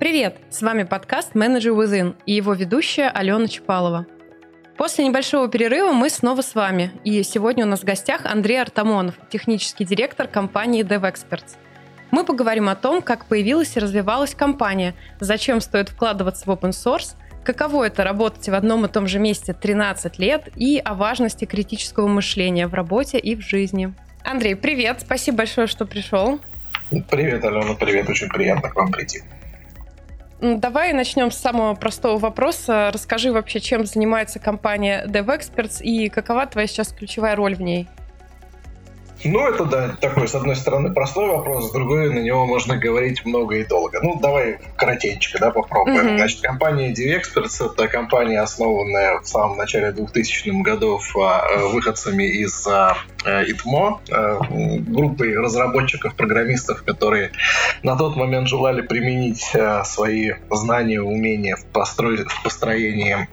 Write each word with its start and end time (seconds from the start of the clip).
Привет! 0.00 0.38
С 0.48 0.62
вами 0.62 0.84
подкаст 0.84 1.34
«Менеджер 1.34 1.72
Within» 1.72 2.14
и 2.24 2.32
его 2.32 2.54
ведущая 2.54 3.10
Алена 3.10 3.46
Чапалова. 3.46 4.06
После 4.78 5.06
небольшого 5.06 5.46
перерыва 5.46 5.92
мы 5.92 6.08
снова 6.08 6.40
с 6.40 6.54
вами. 6.54 6.90
И 7.04 7.22
сегодня 7.22 7.66
у 7.66 7.68
нас 7.68 7.80
в 7.80 7.84
гостях 7.84 8.24
Андрей 8.24 8.62
Артамонов, 8.62 9.16
технический 9.28 9.84
директор 9.84 10.26
компании 10.26 10.82
DevExperts. 10.82 11.58
Мы 12.12 12.24
поговорим 12.24 12.70
о 12.70 12.76
том, 12.76 13.02
как 13.02 13.26
появилась 13.26 13.76
и 13.76 13.80
развивалась 13.80 14.34
компания, 14.34 14.94
зачем 15.20 15.60
стоит 15.60 15.90
вкладываться 15.90 16.46
в 16.46 16.48
open 16.48 16.70
source, 16.70 17.14
каково 17.44 17.88
это 17.88 18.02
работать 18.02 18.48
в 18.48 18.54
одном 18.54 18.86
и 18.86 18.88
том 18.88 19.06
же 19.06 19.18
месте 19.18 19.52
13 19.52 20.18
лет 20.18 20.48
и 20.56 20.80
о 20.82 20.94
важности 20.94 21.44
критического 21.44 22.08
мышления 22.08 22.68
в 22.68 22.72
работе 22.72 23.18
и 23.18 23.36
в 23.36 23.42
жизни. 23.42 23.92
Андрей, 24.24 24.54
привет, 24.54 25.02
спасибо 25.02 25.36
большое, 25.36 25.66
что 25.66 25.84
пришел. 25.84 26.40
Привет, 27.10 27.44
Алена, 27.44 27.74
привет, 27.74 28.08
очень 28.08 28.30
приятно 28.30 28.70
к 28.70 28.76
вам 28.76 28.92
прийти. 28.92 29.24
Давай 30.40 30.94
начнем 30.94 31.30
с 31.30 31.36
самого 31.36 31.74
простого 31.74 32.18
вопроса. 32.18 32.90
Расскажи 32.94 33.30
вообще, 33.30 33.60
чем 33.60 33.84
занимается 33.84 34.38
компания 34.38 35.04
DevExperts 35.06 35.82
и 35.82 36.08
какова 36.08 36.46
твоя 36.46 36.66
сейчас 36.66 36.92
ключевая 36.92 37.36
роль 37.36 37.54
в 37.54 37.60
ней? 37.60 37.88
Ну, 39.24 39.46
это, 39.46 39.64
да, 39.64 39.96
такой, 40.00 40.28
с 40.28 40.34
одной 40.34 40.56
стороны, 40.56 40.92
простой 40.92 41.28
вопрос, 41.28 41.68
с 41.68 41.72
другой, 41.72 42.12
на 42.12 42.20
него 42.20 42.46
можно 42.46 42.76
говорить 42.76 43.24
много 43.24 43.56
и 43.56 43.64
долго. 43.64 44.00
Ну, 44.02 44.18
давай 44.18 44.58
коротенько, 44.76 45.38
да, 45.38 45.50
попробуем. 45.50 46.06
Mm-hmm. 46.06 46.16
Значит, 46.16 46.40
компания 46.40 46.92
DevExperts— 46.92 47.72
это 47.72 47.88
компания, 47.88 48.40
основанная 48.40 49.20
в 49.20 49.26
самом 49.26 49.58
начале 49.58 49.90
2000-х 49.90 50.62
годов 50.62 51.14
а, 51.16 51.66
выходцами 51.66 52.24
из 52.24 52.66
а, 52.66 52.96
ИТМО, 53.24 54.00
а, 54.10 54.40
группой 54.40 55.36
разработчиков, 55.36 56.14
программистов, 56.14 56.82
которые 56.82 57.32
на 57.82 57.96
тот 57.96 58.16
момент 58.16 58.48
желали 58.48 58.80
применить 58.80 59.54
свои 59.84 60.32
знания, 60.50 61.02
умения 61.02 61.56
в, 61.56 61.64
постро... 61.66 62.10
в 62.16 62.42
построении 62.42 63.28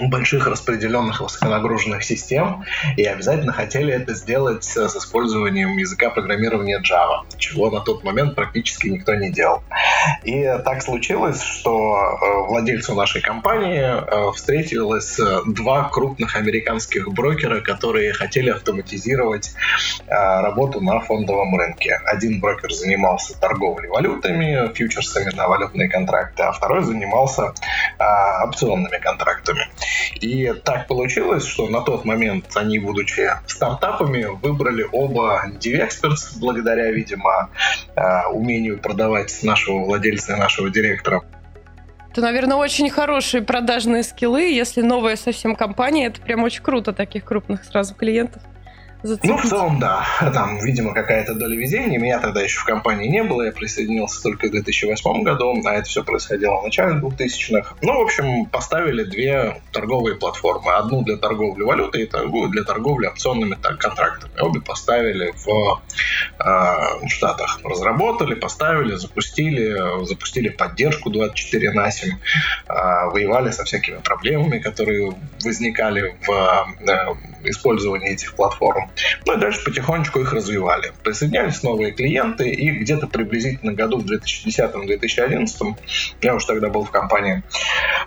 больших 0.00 0.46
распределенных 0.46 1.20
высоконагруженных 1.20 2.04
систем 2.04 2.64
и 2.96 3.04
обязательно 3.04 3.52
хотели 3.52 3.92
это 3.92 4.14
сделать 4.14 4.64
с 4.64 4.96
использованием 4.96 5.76
языка 5.76 6.10
программирования 6.10 6.80
Java, 6.80 7.24
чего 7.38 7.70
на 7.70 7.80
тот 7.80 8.04
момент 8.04 8.34
практически 8.34 8.88
никто 8.88 9.14
не 9.14 9.30
делал. 9.30 9.62
И 10.24 10.42
так 10.64 10.82
случилось, 10.82 11.42
что 11.42 11.94
э, 11.94 12.48
владельцу 12.48 12.94
нашей 12.94 13.20
компании 13.20 13.82
э, 13.82 14.32
встретилось 14.32 15.18
два 15.46 15.88
крупных 15.88 16.36
американских 16.36 17.08
брокера, 17.12 17.60
которые 17.60 18.12
хотели 18.12 18.50
автоматизировать 18.50 19.54
э, 20.06 20.12
работу 20.12 20.80
на 20.80 21.00
фондовом 21.00 21.56
рынке. 21.56 21.98
Один 22.04 22.40
брокер 22.40 22.72
занимался 22.72 23.38
торговлей 23.38 23.88
валютами, 23.88 24.72
фьючерсами 24.74 25.34
на 25.34 25.48
валютные 25.48 25.88
контракты, 25.88 26.42
а 26.42 26.52
второй 26.52 26.82
занимался 26.82 27.52
опционными 28.44 28.98
контрактами. 28.98 29.68
И 30.20 30.52
так 30.64 30.86
получилось, 30.86 31.44
что 31.44 31.68
на 31.68 31.80
тот 31.80 32.04
момент 32.04 32.46
они, 32.54 32.78
будучи 32.78 33.28
стартапами, 33.46 34.24
выбрали 34.42 34.86
оба 34.90 35.42
DevExperts, 35.60 36.38
благодаря, 36.38 36.90
видимо, 36.90 37.50
э, 37.96 38.26
умению 38.32 38.78
продавать 38.78 39.42
нашего 39.42 39.84
владельца 39.84 40.34
и 40.34 40.38
нашего 40.38 40.70
директора. 40.70 41.22
Это, 42.10 42.20
наверное, 42.20 42.56
очень 42.56 42.90
хорошие 42.90 43.42
продажные 43.42 44.02
скиллы. 44.02 44.42
Если 44.42 44.82
новая 44.82 45.16
совсем 45.16 45.56
компания, 45.56 46.06
это 46.06 46.20
прям 46.20 46.42
очень 46.42 46.62
круто, 46.62 46.92
таких 46.92 47.24
крупных 47.24 47.64
сразу 47.64 47.94
клиентов 47.94 48.42
зацепить? 49.02 49.30
Ну, 49.30 49.36
в 49.36 49.44
целом, 49.44 49.78
да. 49.78 50.04
Там, 50.34 50.58
видимо, 50.60 50.94
какая-то 50.94 51.34
доля 51.34 51.56
везения. 51.56 51.98
Меня 51.98 52.20
тогда 52.20 52.42
еще 52.42 52.58
в 52.60 52.64
компании 52.64 53.08
не 53.08 53.22
было. 53.22 53.42
Я 53.42 53.52
присоединился 53.52 54.22
только 54.22 54.48
в 54.48 54.50
2008 54.50 55.22
году, 55.22 55.60
а 55.64 55.74
это 55.74 55.88
все 55.88 56.02
происходило 56.02 56.60
в 56.60 56.64
начале 56.64 57.00
2000-х. 57.00 57.74
Ну, 57.82 57.98
в 57.98 58.02
общем, 58.02 58.46
поставили 58.46 59.04
две 59.04 59.60
торговые 59.72 60.16
платформы. 60.16 60.72
Одну 60.72 61.02
для 61.02 61.16
торговли 61.16 61.62
валютой 61.62 62.02
и 62.02 62.08
другую 62.08 62.50
для 62.50 62.64
торговли 62.64 63.06
опционными 63.06 63.56
так, 63.60 63.78
контрактами. 63.78 64.32
Обе 64.40 64.60
поставили 64.60 65.32
в 65.44 65.82
э, 66.38 67.08
Штатах. 67.08 67.60
Разработали, 67.64 68.34
поставили, 68.34 68.94
запустили, 68.94 70.04
запустили 70.04 70.48
поддержку 70.48 71.10
24 71.10 71.72
на 71.72 71.90
7, 71.90 72.10
э, 72.10 72.72
воевали 73.10 73.50
со 73.50 73.64
всякими 73.64 73.98
проблемами, 73.98 74.58
которые 74.58 75.14
возникали 75.44 76.16
в 76.26 76.30
э, 76.30 77.48
использовании 77.48 78.12
этих 78.12 78.34
платформ. 78.34 78.90
Ну 79.26 79.34
и 79.34 79.38
дальше 79.38 79.64
потихонечку 79.64 80.20
их 80.20 80.32
развивали. 80.32 80.92
Присоединялись 81.02 81.62
новые 81.62 81.92
клиенты, 81.92 82.50
и 82.50 82.70
где-то 82.70 83.06
приблизительно 83.06 83.72
году 83.72 83.98
в 83.98 84.06
2010-2011, 84.06 85.74
я 86.22 86.34
уже 86.34 86.46
тогда 86.46 86.68
был 86.68 86.84
в 86.84 86.90
компании, 86.90 87.42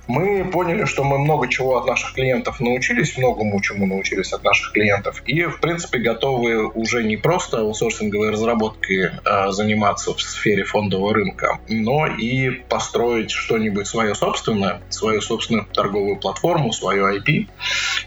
мы 0.07 0.45
поняли, 0.45 0.85
что 0.85 1.03
мы 1.03 1.17
много 1.17 1.47
чего 1.47 1.77
от 1.77 1.87
наших 1.87 2.13
клиентов 2.13 2.59
научились, 2.59 3.17
многому 3.17 3.59
чему 3.61 3.85
научились 3.85 4.33
от 4.33 4.43
наших 4.43 4.71
клиентов, 4.73 5.21
и, 5.25 5.43
в 5.45 5.59
принципе, 5.59 5.99
готовы 5.99 6.67
уже 6.67 7.03
не 7.03 7.17
просто 7.17 7.59
аутсорсинговой 7.59 8.31
разработкой 8.31 9.11
а, 9.23 9.51
заниматься 9.51 10.13
в 10.13 10.21
сфере 10.21 10.63
фондового 10.63 11.13
рынка, 11.13 11.59
но 11.69 12.07
и 12.07 12.49
построить 12.51 13.31
что-нибудь 13.31 13.87
свое 13.87 14.15
собственное, 14.15 14.81
свою 14.89 15.21
собственную 15.21 15.65
торговую 15.65 16.17
платформу, 16.17 16.71
свою 16.71 17.07
IP, 17.07 17.47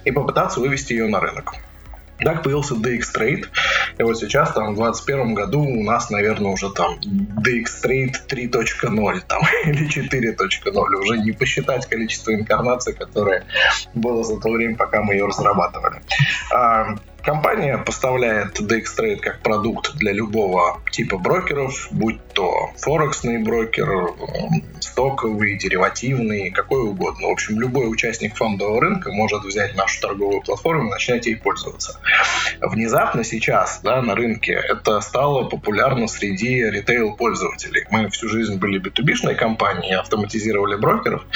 и 0.04 0.10
попытаться 0.10 0.60
вывести 0.60 0.92
ее 0.92 1.08
на 1.08 1.20
рынок. 1.20 1.54
Так 2.18 2.42
появился 2.42 2.74
DX 2.74 3.00
Trade. 3.14 3.46
И 3.98 4.02
вот 4.02 4.18
сейчас, 4.18 4.52
там, 4.52 4.74
в 4.74 4.76
2021 4.76 5.34
году 5.34 5.60
у 5.60 5.84
нас, 5.84 6.10
наверное, 6.10 6.52
уже 6.52 6.70
там 6.70 6.98
DX 6.98 7.64
Trade 7.82 8.14
3.0 8.28 9.20
там, 9.26 9.42
или 9.64 9.88
4.0. 9.88 11.00
Уже 11.00 11.18
не 11.18 11.32
посчитать 11.32 11.86
количество 11.86 12.34
инкарнаций, 12.34 12.94
которое 12.94 13.44
было 13.94 14.24
за 14.24 14.40
то 14.40 14.50
время, 14.50 14.76
пока 14.76 15.02
мы 15.02 15.14
ее 15.14 15.26
разрабатывали. 15.26 16.02
Компания 17.28 17.76
поставляет 17.76 18.58
DXTrade 18.58 19.18
как 19.18 19.42
продукт 19.42 19.94
для 19.96 20.12
любого 20.12 20.80
типа 20.90 21.18
брокеров, 21.18 21.88
будь 21.90 22.16
то 22.32 22.70
форексный 22.78 23.36
брокер, 23.36 24.14
стоковый, 24.80 25.58
деривативный, 25.58 26.50
какой 26.50 26.88
угодно. 26.88 27.28
В 27.28 27.32
общем, 27.32 27.60
любой 27.60 27.92
участник 27.92 28.34
фондового 28.34 28.80
рынка 28.80 29.12
может 29.12 29.44
взять 29.44 29.76
нашу 29.76 30.00
торговую 30.00 30.40
платформу 30.40 30.88
и 30.88 30.90
начать 30.90 31.26
ей 31.26 31.36
пользоваться. 31.36 32.00
Внезапно 32.62 33.22
сейчас 33.24 33.80
да, 33.82 34.00
на 34.00 34.14
рынке 34.14 34.52
это 34.52 34.98
стало 35.02 35.50
популярно 35.50 36.08
среди 36.08 36.62
ритейл-пользователей. 36.62 37.84
Мы 37.90 38.08
всю 38.08 38.28
жизнь 38.28 38.56
были 38.56 38.80
B2B-шной 38.80 39.34
компанией, 39.34 39.96
автоматизировали 39.96 40.76
брокеров, 40.76 41.26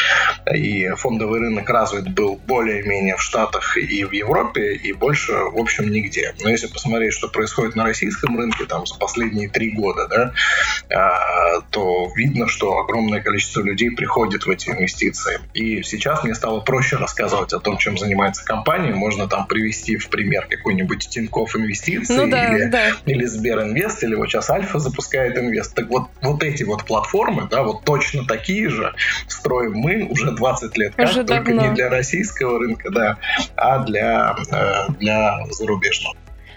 и 0.50 0.88
фондовый 0.97 1.41
рынок 1.41 1.69
развит 1.69 2.08
был 2.08 2.41
более-менее 2.47 3.16
в 3.16 3.20
Штатах 3.20 3.76
и 3.76 4.04
в 4.04 4.12
Европе, 4.12 4.72
и 4.72 4.94
больше, 4.94 5.34
в 5.34 5.58
общем, 5.58 5.81
общем, 5.82 5.93
нигде. 5.93 6.34
Но 6.43 6.50
если 6.50 6.66
посмотреть, 6.66 7.12
что 7.12 7.28
происходит 7.28 7.76
на 7.76 7.84
российском 7.84 8.37
рынке 8.38 8.65
там 8.65 8.87
за 8.87 8.97
последние 8.97 9.48
три 9.48 9.70
года, 9.70 10.09
да, 10.09 10.32
а, 10.94 11.60
то 11.70 12.10
видно, 12.15 12.48
что 12.48 12.78
огромное 12.78 13.20
количество 13.20 13.62
людей 13.62 13.91
приходит 13.91 14.47
в 14.47 14.50
эти 14.50 14.70
инвестиции. 14.70 15.41
И 15.54 15.82
сейчас 15.82 16.25
мне 16.25 16.34
стало 16.34 16.60
проще 16.60 16.97
рассказывать 16.97 17.53
о 17.53 17.60
том, 17.60 17.78
чем 17.78 17.98
занимается 17.98 18.44
компания. 18.44 18.94
Можно 18.94 19.28
там 19.28 19.47
привести 19.47 19.97
в 19.97 20.09
пример 20.09 20.47
какой-нибудь 20.48 21.09
Тинькофф 21.09 21.56
инвестиции 21.56 22.14
ну, 22.14 22.31
да, 22.31 22.56
или, 22.56 22.66
да. 22.66 22.91
или 23.06 23.25
Сберинвест, 23.25 24.03
или 24.04 24.14
вот 24.14 24.28
сейчас 24.28 24.50
Альфа 24.50 24.78
запускает 24.78 25.37
инвест. 25.38 25.75
Так 25.75 25.88
вот, 25.88 26.09
вот 26.20 26.43
эти 26.43 26.62
вот 26.62 26.84
платформы, 26.84 27.49
да, 27.50 27.62
вот 27.62 27.84
точно 27.84 28.25
такие 28.25 28.69
же 28.69 28.94
строим 29.28 29.72
мы 29.75 30.06
уже 30.09 30.32
20 30.32 30.76
лет, 30.76 30.94
как, 30.94 31.09
уже 31.09 31.25
только 31.25 31.53
давно. 31.53 31.69
не 31.69 31.75
для 31.75 31.88
российского 31.88 32.59
рынка, 32.59 32.91
да, 32.91 33.19
а 33.56 33.84
для, 33.84 34.37
э, 34.50 34.93
для 34.99 35.47
зарубежного. 35.50 35.72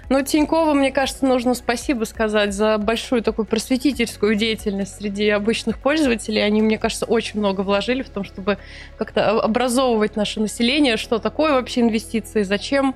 Ну, 0.07 0.21
Тинькову, 0.21 0.73
мне 0.73 0.91
кажется, 0.91 1.25
нужно 1.25 1.55
спасибо 1.55 2.03
сказать 2.03 2.53
за 2.53 2.77
большую 2.77 3.23
такую 3.23 3.45
просветительскую 3.45 4.35
деятельность 4.35 4.97
среди 4.97 5.29
обычных 5.29 5.79
пользователей. 5.79 6.45
Они, 6.45 6.61
мне 6.61 6.77
кажется, 6.77 7.05
очень 7.05 7.39
много 7.39 7.61
вложили 7.61 8.03
в 8.03 8.09
том, 8.09 8.23
чтобы 8.23 8.59
как-то 8.97 9.41
образовывать 9.41 10.15
наше 10.15 10.39
население, 10.39 10.97
что 10.97 11.17
такое 11.17 11.53
вообще 11.53 11.81
инвестиции, 11.81 12.43
зачем 12.43 12.95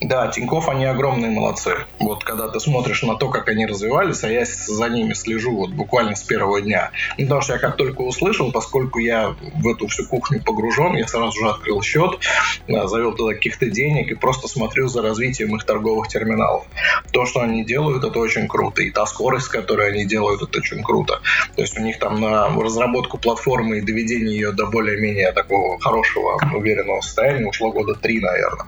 да, 0.00 0.28
Тиньков, 0.28 0.68
они 0.68 0.84
огромные 0.84 1.30
молодцы. 1.30 1.76
Вот 1.98 2.24
когда 2.24 2.48
ты 2.48 2.60
смотришь 2.60 3.02
на 3.02 3.16
то, 3.16 3.28
как 3.28 3.48
они 3.48 3.66
развивались, 3.66 4.22
а 4.24 4.30
я 4.30 4.44
за 4.44 4.88
ними 4.88 5.14
слежу 5.14 5.56
вот 5.56 5.70
буквально 5.70 6.14
с 6.14 6.22
первого 6.22 6.60
дня. 6.60 6.90
Ну, 7.16 7.24
потому 7.24 7.40
что 7.40 7.54
я 7.54 7.58
как 7.58 7.76
только 7.76 8.02
услышал, 8.02 8.52
поскольку 8.52 8.98
я 8.98 9.34
в 9.54 9.68
эту 9.68 9.86
всю 9.88 10.06
кухню 10.06 10.42
погружен, 10.42 10.96
я 10.96 11.06
сразу 11.06 11.38
же 11.38 11.48
открыл 11.48 11.82
счет, 11.82 12.18
завел 12.66 13.14
туда 13.14 13.34
каких-то 13.34 13.70
денег 13.70 14.10
и 14.10 14.14
просто 14.14 14.48
смотрю 14.48 14.88
за 14.88 15.02
развитием 15.02 15.54
их 15.56 15.64
торговых 15.64 16.08
терминалов. 16.08 16.64
То, 17.12 17.24
что 17.26 17.40
они 17.40 17.64
делают, 17.64 18.04
это 18.04 18.18
очень 18.18 18.48
круто. 18.48 18.82
И 18.82 18.90
та 18.90 19.06
скорость, 19.06 19.46
с 19.46 19.48
которой 19.48 19.92
они 19.92 20.04
делают, 20.04 20.42
это 20.42 20.58
очень 20.58 20.82
круто. 20.82 21.20
То 21.56 21.62
есть 21.62 21.78
у 21.78 21.82
них 21.82 21.98
там 21.98 22.20
на 22.20 22.48
разработку 22.48 23.18
платформы 23.18 23.78
и 23.78 23.80
доведение 23.80 24.34
ее 24.34 24.52
до 24.52 24.66
более-менее 24.66 25.32
такого 25.32 25.78
хорошего, 25.80 26.38
уверенного 26.54 27.00
состояния 27.00 27.46
ушло 27.46 27.72
года 27.72 27.94
три, 27.94 28.20
наверное. 28.20 28.66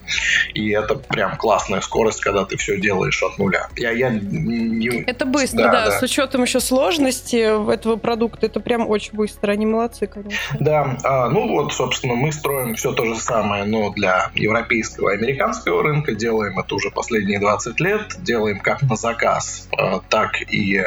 И 0.54 0.70
это 0.70 1.00
прям 1.16 1.36
классная 1.38 1.80
скорость, 1.80 2.20
когда 2.20 2.44
ты 2.44 2.58
все 2.58 2.78
делаешь 2.78 3.22
от 3.22 3.38
нуля. 3.38 3.68
Я, 3.76 3.90
я 3.90 4.10
не... 4.10 5.02
Это 5.06 5.24
быстро, 5.24 5.62
да, 5.62 5.72
да, 5.72 5.84
да. 5.86 5.98
С 5.98 6.02
учетом 6.02 6.42
еще 6.42 6.60
сложности 6.60 7.36
этого 7.72 7.96
продукта, 7.96 8.46
это 8.46 8.60
прям 8.60 8.86
очень 8.86 9.14
быстро. 9.14 9.52
Они 9.52 9.64
молодцы, 9.64 10.06
конечно. 10.06 10.36
Да, 10.60 10.98
а, 11.04 11.30
ну 11.30 11.48
вот, 11.48 11.72
собственно, 11.72 12.16
мы 12.16 12.32
строим 12.32 12.74
все 12.74 12.92
то 12.92 13.06
же 13.06 13.16
самое, 13.16 13.64
но 13.64 13.90
для 13.90 14.30
европейского 14.34 15.10
и 15.10 15.14
американского 15.14 15.82
рынка. 15.82 16.12
Делаем 16.12 16.58
это 16.58 16.74
уже 16.74 16.90
последние 16.90 17.40
20 17.40 17.80
лет. 17.80 18.02
Делаем 18.18 18.60
как 18.60 18.82
на 18.82 18.96
заказ, 18.96 19.68
а, 19.78 20.00
так 20.10 20.42
и 20.52 20.78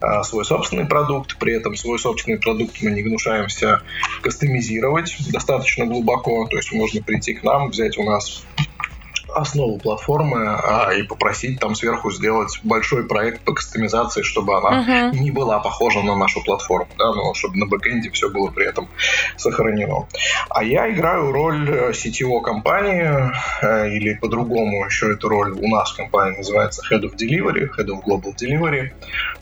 а, 0.00 0.24
свой 0.24 0.44
собственный 0.44 0.86
продукт. 0.86 1.38
При 1.38 1.54
этом 1.54 1.76
свой 1.76 2.00
собственный 2.00 2.40
продукт 2.40 2.74
мы 2.82 2.90
не 2.90 3.04
гнушаемся 3.04 3.82
кастомизировать 4.20 5.16
достаточно 5.30 5.86
глубоко. 5.86 6.48
То 6.48 6.56
есть 6.56 6.72
можно 6.72 7.00
прийти 7.00 7.34
к 7.34 7.44
нам, 7.44 7.70
взять 7.70 7.96
у 7.98 8.02
нас 8.02 8.44
основу 9.34 9.78
платформы 9.78 10.46
а, 10.46 10.90
и 10.92 11.02
попросить 11.02 11.60
там 11.60 11.74
сверху 11.74 12.10
сделать 12.10 12.60
большой 12.62 13.06
проект 13.06 13.42
по 13.42 13.52
кастомизации, 13.52 14.22
чтобы 14.22 14.56
она 14.56 14.82
uh-huh. 14.82 15.18
не 15.18 15.30
была 15.30 15.58
похожа 15.60 16.02
на 16.02 16.16
нашу 16.16 16.42
платформу, 16.42 16.88
да, 16.98 17.12
но 17.12 17.34
чтобы 17.34 17.56
на 17.56 17.66
бэкэнде 17.66 18.10
все 18.10 18.30
было 18.30 18.50
при 18.50 18.66
этом 18.66 18.88
сохранено. 19.36 20.06
А 20.48 20.62
я 20.62 20.90
играю 20.90 21.32
роль 21.32 21.68
э, 21.70 21.92
сетевой 21.94 22.42
компании, 22.42 23.30
э, 23.62 23.90
или 23.90 24.14
по-другому 24.14 24.84
еще 24.84 25.12
эту 25.12 25.28
роль 25.28 25.52
у 25.52 25.68
нас 25.68 25.92
в 25.92 25.96
компании 25.96 26.38
называется 26.38 26.82
Head 26.90 27.02
of 27.02 27.16
Delivery, 27.16 27.68
Head 27.76 27.88
of 27.88 28.04
Global 28.06 28.34
Delivery. 28.36 28.90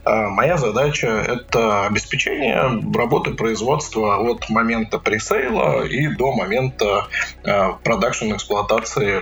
А, 0.05 0.29
моя 0.29 0.57
задача— 0.57 1.07
это 1.29 1.87
обеспечение 1.87 2.83
работы 2.95 3.33
производства 3.33 4.17
от 4.19 4.49
момента 4.49 4.99
пресейла 4.99 5.85
и 5.85 6.09
до 6.09 6.33
момента 6.33 7.09
э, 7.45 7.73
продакшн 7.83 8.33
эксплуатации 8.33 9.21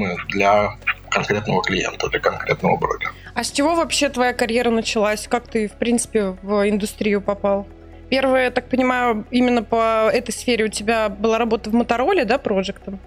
платформы 0.00 0.16
для 0.28 0.76
конкретного 1.10 1.62
клиента, 1.62 2.08
для 2.08 2.20
конкретного 2.20 2.76
брокера. 2.76 3.12
А 3.34 3.44
с 3.44 3.50
чего 3.50 3.74
вообще 3.74 4.08
твоя 4.08 4.32
карьера 4.32 4.70
началась? 4.70 5.26
Как 5.28 5.48
ты, 5.48 5.68
в 5.68 5.72
принципе, 5.72 6.36
в 6.42 6.68
индустрию 6.68 7.20
попал? 7.20 7.66
Первое, 8.08 8.44
я 8.44 8.50
так 8.50 8.68
понимаю, 8.68 9.24
именно 9.30 9.62
по 9.62 10.10
этой 10.12 10.32
сфере 10.32 10.64
у 10.64 10.68
тебя 10.68 11.08
была 11.08 11.38
работа 11.38 11.70
в 11.70 11.74
Мотороле, 11.74 12.24
да, 12.24 12.38
проектом? 12.38 12.98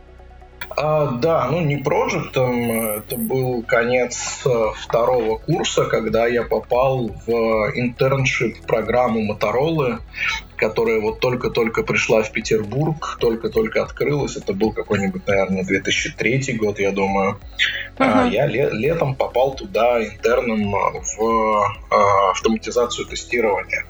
А, 0.77 1.11
да, 1.11 1.49
ну 1.51 1.61
не 1.61 1.77
проектом, 1.77 2.71
это 2.71 3.17
был 3.17 3.63
конец 3.63 4.41
э, 4.45 4.49
второго 4.75 5.37
курса, 5.37 5.85
когда 5.85 6.25
я 6.25 6.43
попал 6.43 7.11
в 7.27 7.31
internship 7.75 8.65
программу 8.65 9.21
Моторолы, 9.21 9.99
которая 10.63 11.01
вот 11.01 11.19
только-только 11.19 11.83
пришла 11.83 12.23
в 12.23 12.31
Петербург, 12.31 13.17
только-только 13.19 13.83
открылась. 13.83 14.37
Это 14.37 14.53
был 14.53 14.71
какой-нибудь, 14.71 15.27
наверное, 15.27 15.65
2003 15.65 16.53
год, 16.53 16.79
я 16.79 16.91
думаю. 16.91 17.37
Uh-huh. 17.97 18.31
Я 18.31 18.45
ле- 18.47 18.69
летом 18.71 19.15
попал 19.15 19.55
туда 19.55 20.01
интерном 20.01 20.71
в 20.71 21.75
а, 21.91 22.31
автоматизацию 22.31 23.05
тестирования 23.07 23.85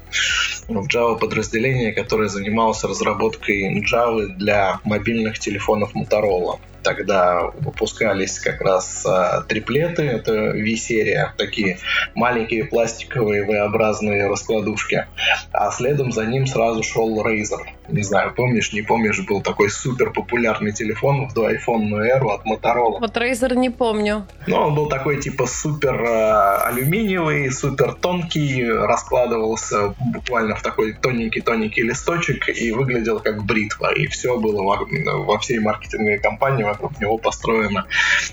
в 0.68 0.88
Java 0.88 1.20
подразделение, 1.20 1.94
которое 1.94 2.28
занималось 2.28 2.84
разработкой 2.84 3.84
Java 3.84 4.26
для 4.26 4.80
мобильных 4.84 5.38
телефонов 5.38 5.96
Motorola 5.96 6.60
тогда 6.84 7.52
выпускались 7.60 8.40
как 8.40 8.62
раз 8.62 9.06
а, 9.06 9.42
триплеты, 9.42 10.04
это 10.04 10.52
V-серия, 10.52 11.34
такие 11.38 11.80
маленькие 12.16 12.66
пластиковые 12.66 13.46
V-образные 13.46 14.28
раскладушки. 14.28 15.08
А 15.52 15.72
следом 15.72 16.12
за 16.12 16.26
ним 16.26 16.48
сразу 16.48 16.84
шел 16.84 17.26
Razer. 17.26 17.64
Не 17.90 18.04
знаю, 18.04 18.34
помнишь, 18.34 18.72
не 18.74 18.82
помнишь, 18.82 19.26
был 19.26 19.42
такой 19.42 19.70
супер 19.70 20.12
популярный 20.12 20.72
телефон 20.72 21.28
в 21.28 21.34
доайфонную 21.34 22.06
эру 22.06 22.30
от 22.30 22.46
Motorola. 22.46 23.00
Вот 23.00 23.18
Razer 23.18 23.56
не 23.56 23.70
помню. 23.70 24.26
Ну, 24.48 24.56
он 24.56 24.76
был 24.76 24.88
такой 24.88 25.22
типа 25.22 25.46
супер 25.46 26.02
э, 26.02 26.58
алюминиевый, 26.66 27.52
супер 27.52 27.94
тонкий, 27.94 28.66
раскладывался 28.66 29.96
буквально 30.00 30.56
в 30.56 30.62
такой 30.62 30.94
тоненький-тоненький 30.94 31.84
листочек 31.84 32.50
и 32.50 32.72
выглядел 32.72 33.20
как 33.20 33.44
бритва. 33.44 33.94
И 33.94 34.08
все 34.08 34.40
было 34.40 34.64
во, 34.64 34.88
во 35.26 35.38
всей 35.40 35.60
маркетинговой 35.60 36.20
компании 36.20 36.64
вокруг 36.74 37.00
него 37.00 37.18
построено 37.18 37.88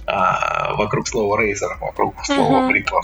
а, 0.06 0.75
вокруг 0.75 1.08
слова 1.08 1.40
Razer, 1.40 1.78
вокруг 1.81 2.25
слова 2.25 2.60
uh-huh. 2.60 2.69
бритва. 2.69 3.00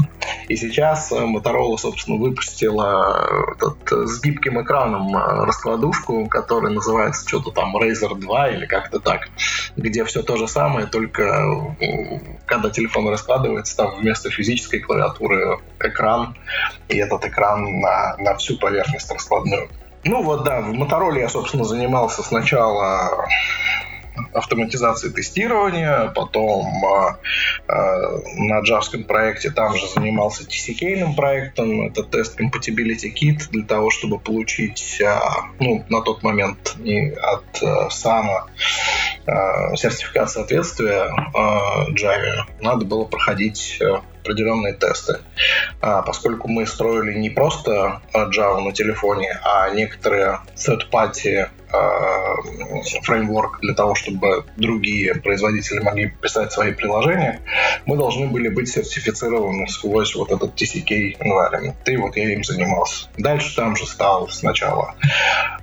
И 0.48 0.56
сейчас 0.56 1.12
э, 1.12 1.16
Motorola, 1.16 1.76
собственно, 1.76 2.18
выпустила 2.18 3.52
этот, 3.56 3.92
э, 3.92 4.06
с 4.06 4.22
гибким 4.22 4.60
экраном 4.62 5.16
э, 5.16 5.44
раскладушку, 5.44 6.26
которая 6.26 6.72
называется 6.72 7.28
что-то 7.28 7.50
там 7.50 7.76
Razer 7.76 8.14
2 8.14 8.48
или 8.50 8.66
как-то 8.66 9.00
так, 9.00 9.28
где 9.76 10.04
все 10.04 10.22
то 10.22 10.36
же 10.36 10.48
самое, 10.48 10.86
только 10.86 11.74
когда 12.46 12.70
телефон 12.70 13.08
раскладывается, 13.08 13.76
там 13.76 13.96
вместо 13.96 14.30
физической 14.30 14.78
клавиатуры 14.78 15.58
экран, 15.80 16.36
и 16.88 16.96
этот 16.96 17.24
экран 17.24 17.80
на, 17.80 18.16
на 18.18 18.36
всю 18.36 18.58
поверхность 18.58 19.10
раскладную. 19.10 19.68
Ну 20.04 20.22
вот, 20.22 20.44
да, 20.44 20.60
в 20.60 20.72
Мотороле 20.72 21.22
я, 21.22 21.28
собственно, 21.28 21.64
занимался 21.64 22.22
сначала 22.22 23.26
автоматизации 24.32 25.10
тестирования, 25.10 26.08
потом 26.14 26.66
э, 26.84 27.16
на 27.68 28.60
джавском 28.60 29.04
проекте 29.04 29.50
там 29.50 29.76
же 29.76 29.86
занимался 29.88 30.44
TCK 30.44 31.14
проектом, 31.14 31.86
это 31.86 32.02
тест 32.02 32.38
Compatibility 32.40 33.12
Kit 33.12 33.48
для 33.50 33.64
того, 33.64 33.90
чтобы 33.90 34.18
получить, 34.18 35.00
э, 35.00 35.18
ну, 35.60 35.84
на 35.88 36.02
тот 36.02 36.22
момент 36.22 36.76
не 36.78 37.10
от 37.10 37.62
э, 37.62 37.90
САМа 37.90 38.46
э, 39.26 39.76
сертификат 39.76 40.30
соответствия 40.30 41.10
э, 41.34 41.92
Java, 41.92 42.44
надо 42.60 42.84
было 42.84 43.04
проходить 43.04 43.80
определенные 44.22 44.74
тесты. 44.74 45.20
А, 45.80 46.02
поскольку 46.02 46.48
мы 46.48 46.66
строили 46.66 47.16
не 47.16 47.30
просто 47.30 48.02
Java 48.12 48.60
на 48.60 48.72
телефоне, 48.72 49.38
а 49.44 49.70
некоторые 49.70 50.40
third-party 50.56 51.48
фреймворк 53.02 53.60
для 53.60 53.74
того, 53.74 53.94
чтобы 53.94 54.44
другие 54.56 55.14
производители 55.14 55.80
могли 55.80 56.10
писать 56.10 56.52
свои 56.52 56.72
приложения, 56.72 57.40
мы 57.86 57.96
должны 57.96 58.28
были 58.28 58.48
быть 58.48 58.68
сертифицированы 58.68 59.66
сквозь 59.68 60.14
вот 60.14 60.30
этот 60.30 60.54
TCK 60.54 61.18
environment. 61.18 61.74
И 61.86 61.96
вот 61.96 62.16
я 62.16 62.32
им 62.32 62.44
занимался. 62.44 63.08
Дальше 63.18 63.54
там 63.56 63.76
же 63.76 63.86
стал 63.86 64.28
сначала 64.28 64.94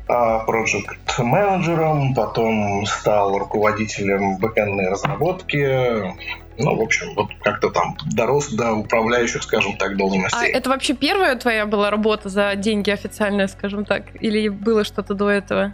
проект 0.08 1.20
менеджером, 1.20 2.14
потом 2.14 2.86
стал 2.86 3.38
руководителем 3.38 4.38
бэкэндной 4.38 4.90
разработки, 4.90 6.14
ну, 6.58 6.76
в 6.76 6.82
общем, 6.82 7.14
вот 7.16 7.30
как-то 7.42 7.72
там 7.72 7.98
дорос 8.12 8.50
до 8.50 8.74
управляющих, 8.74 9.42
скажем 9.42 9.76
так, 9.78 9.98
должностей. 9.98 10.54
А 10.54 10.58
это 10.58 10.70
вообще 10.70 10.94
первая 10.94 11.36
твоя 11.36 11.66
была 11.66 11.90
работа 11.90 12.30
за 12.30 12.54
деньги 12.56 12.92
официальная, 12.92 13.48
скажем 13.48 13.86
так? 13.86 14.04
Или 14.22 14.50
было 14.50 14.84
что-то 14.84 15.16
до 15.16 15.30
этого? 15.30 15.74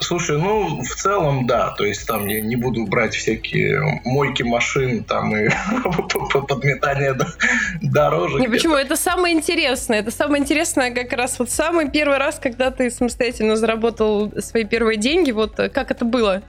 Слушай, 0.00 0.38
ну, 0.38 0.82
в 0.82 0.94
целом, 0.94 1.46
да. 1.46 1.70
То 1.70 1.84
есть 1.84 2.06
там 2.06 2.26
я 2.26 2.40
не 2.40 2.56
буду 2.56 2.86
брать 2.86 3.14
всякие 3.14 4.00
мойки 4.04 4.42
машин 4.42 5.04
там 5.04 5.34
и 5.36 5.48
подметание 6.48 7.16
дорожек. 7.80 8.40
Не, 8.40 8.48
почему? 8.48 8.74
Это 8.74 8.96
самое 8.96 9.34
интересное. 9.34 10.00
Это 10.00 10.10
самое 10.10 10.42
интересное 10.42 10.92
как 10.92 11.12
раз 11.12 11.38
вот 11.38 11.50
самый 11.50 11.90
первый 11.90 12.18
раз, 12.18 12.38
когда 12.38 12.70
ты 12.70 12.90
самостоятельно 12.90 13.56
заработал 13.56 14.32
свои 14.40 14.64
первые 14.64 14.98
деньги. 14.98 15.32
Вот 15.32 15.56
как 15.56 15.90
это 15.90 16.04
было? 16.04 16.42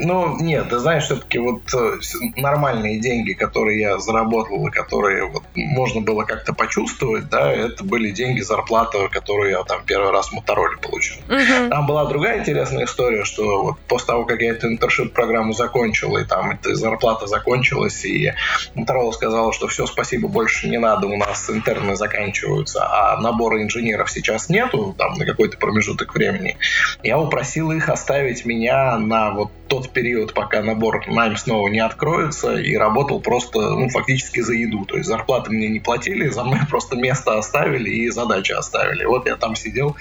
Ну, 0.00 0.36
нет, 0.40 0.68
ты 0.68 0.78
знаешь, 0.78 1.04
все-таки 1.04 1.38
вот 1.38 1.62
э, 1.74 1.98
нормальные 2.36 3.00
деньги, 3.00 3.32
которые 3.32 3.80
я 3.80 3.98
заработал, 3.98 4.66
и 4.66 4.70
которые 4.70 5.26
вот 5.26 5.42
можно 5.54 6.00
было 6.00 6.24
как-то 6.24 6.52
почувствовать, 6.52 7.28
да, 7.28 7.52
это 7.52 7.84
были 7.84 8.10
деньги, 8.10 8.40
зарплата, 8.40 9.08
которую 9.08 9.50
я 9.50 9.62
там 9.64 9.82
первый 9.84 10.10
раз 10.10 10.28
в 10.28 10.32
Мотороле 10.32 10.76
получил. 10.78 11.16
Uh-huh. 11.28 11.68
Там 11.68 11.86
была 11.86 12.04
другая 12.06 12.40
интересная 12.40 12.84
история, 12.84 13.24
что 13.24 13.62
вот 13.62 13.78
после 13.88 14.06
того, 14.06 14.24
как 14.24 14.40
я 14.40 14.50
эту 14.50 14.68
интершип-программу 14.68 15.52
закончил, 15.52 16.16
и 16.16 16.24
там 16.24 16.50
эта 16.50 16.74
зарплата 16.74 17.26
закончилась, 17.26 18.04
и 18.04 18.32
Моторола 18.74 19.12
сказала, 19.12 19.52
что 19.52 19.68
все, 19.68 19.86
спасибо, 19.86 20.28
больше 20.28 20.68
не 20.68 20.78
надо, 20.78 21.06
у 21.06 21.16
нас 21.16 21.50
интерны 21.50 21.96
заканчиваются, 21.96 22.86
а 22.86 23.20
набора 23.20 23.62
инженеров 23.62 24.10
сейчас 24.10 24.48
нету, 24.48 24.94
там, 24.96 25.14
на 25.14 25.26
какой-то 25.26 25.58
промежуток 25.58 26.14
времени, 26.14 26.56
я 27.02 27.18
упросил 27.18 27.72
их 27.72 27.88
оставить 27.88 28.44
меня 28.44 28.98
на 28.98 29.30
вот 29.30 29.50
тот 29.68 29.90
период, 29.90 30.34
пока 30.34 30.62
набор 30.62 31.06
найм 31.06 31.36
снова 31.36 31.68
не 31.68 31.80
откроется, 31.80 32.56
и 32.56 32.74
работал 32.76 33.20
просто, 33.20 33.58
ну, 33.58 33.88
фактически 33.88 34.40
за 34.40 34.54
еду. 34.54 34.84
То 34.84 34.96
есть 34.96 35.08
зарплаты 35.08 35.50
мне 35.50 35.68
не 35.68 35.80
платили, 35.80 36.28
за 36.28 36.44
мной 36.44 36.60
просто 36.70 36.96
место 36.96 37.38
оставили 37.38 37.90
и 37.90 38.10
задачи 38.10 38.52
оставили. 38.52 39.04
Вот 39.04 39.26
я 39.26 39.36
там 39.36 39.54
сидел 39.54 39.96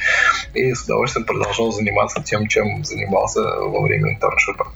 и 0.53 0.73
с 0.73 0.83
удовольствием 0.85 1.25
продолжал 1.25 1.71
заниматься 1.71 2.23
тем, 2.23 2.47
чем 2.47 2.83
занимался 2.83 3.41
во 3.41 3.81
время 3.81 4.13
интерншипа. 4.13 4.67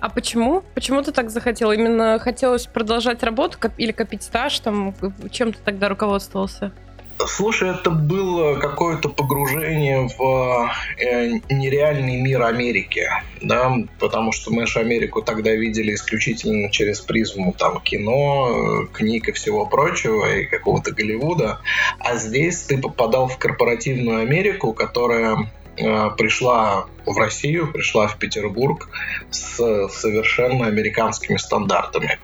А 0.00 0.10
почему? 0.10 0.62
Почему 0.74 1.00
ты 1.02 1.12
так 1.12 1.30
захотел? 1.30 1.72
Именно 1.72 2.18
хотелось 2.18 2.66
продолжать 2.66 3.22
работу 3.22 3.56
или 3.78 3.90
копить 3.90 4.22
стаж? 4.22 4.60
Там, 4.60 4.94
чем 5.30 5.52
ты 5.52 5.58
тогда 5.64 5.88
руководствовался? 5.88 6.72
Слушай, 7.18 7.70
это 7.70 7.90
было 7.90 8.56
какое-то 8.58 9.08
погружение 9.08 10.08
в 10.08 10.70
э, 10.98 11.38
нереальный 11.48 12.20
мир 12.20 12.42
Америки, 12.42 13.08
да, 13.40 13.72
потому 14.00 14.32
что 14.32 14.52
мы 14.52 14.66
же 14.66 14.80
Америку 14.80 15.22
тогда 15.22 15.52
видели 15.52 15.94
исключительно 15.94 16.70
через 16.70 17.00
призму 17.00 17.54
там 17.56 17.80
кино, 17.80 18.86
книг 18.92 19.28
и 19.28 19.32
всего 19.32 19.64
прочего, 19.64 20.34
и 20.34 20.44
какого-то 20.44 20.90
Голливуда, 20.92 21.60
а 22.00 22.16
здесь 22.16 22.62
ты 22.62 22.78
попадал 22.78 23.28
в 23.28 23.38
корпоративную 23.38 24.20
Америку, 24.20 24.72
которая 24.72 25.50
э, 25.76 26.10
пришла 26.18 26.86
в 27.06 27.16
Россию, 27.16 27.72
пришла 27.72 28.08
в 28.08 28.18
Петербург 28.18 28.88
с 29.30 29.88
совершенно 29.88 30.66
американскими 30.66 31.36
стандартами. 31.36 32.18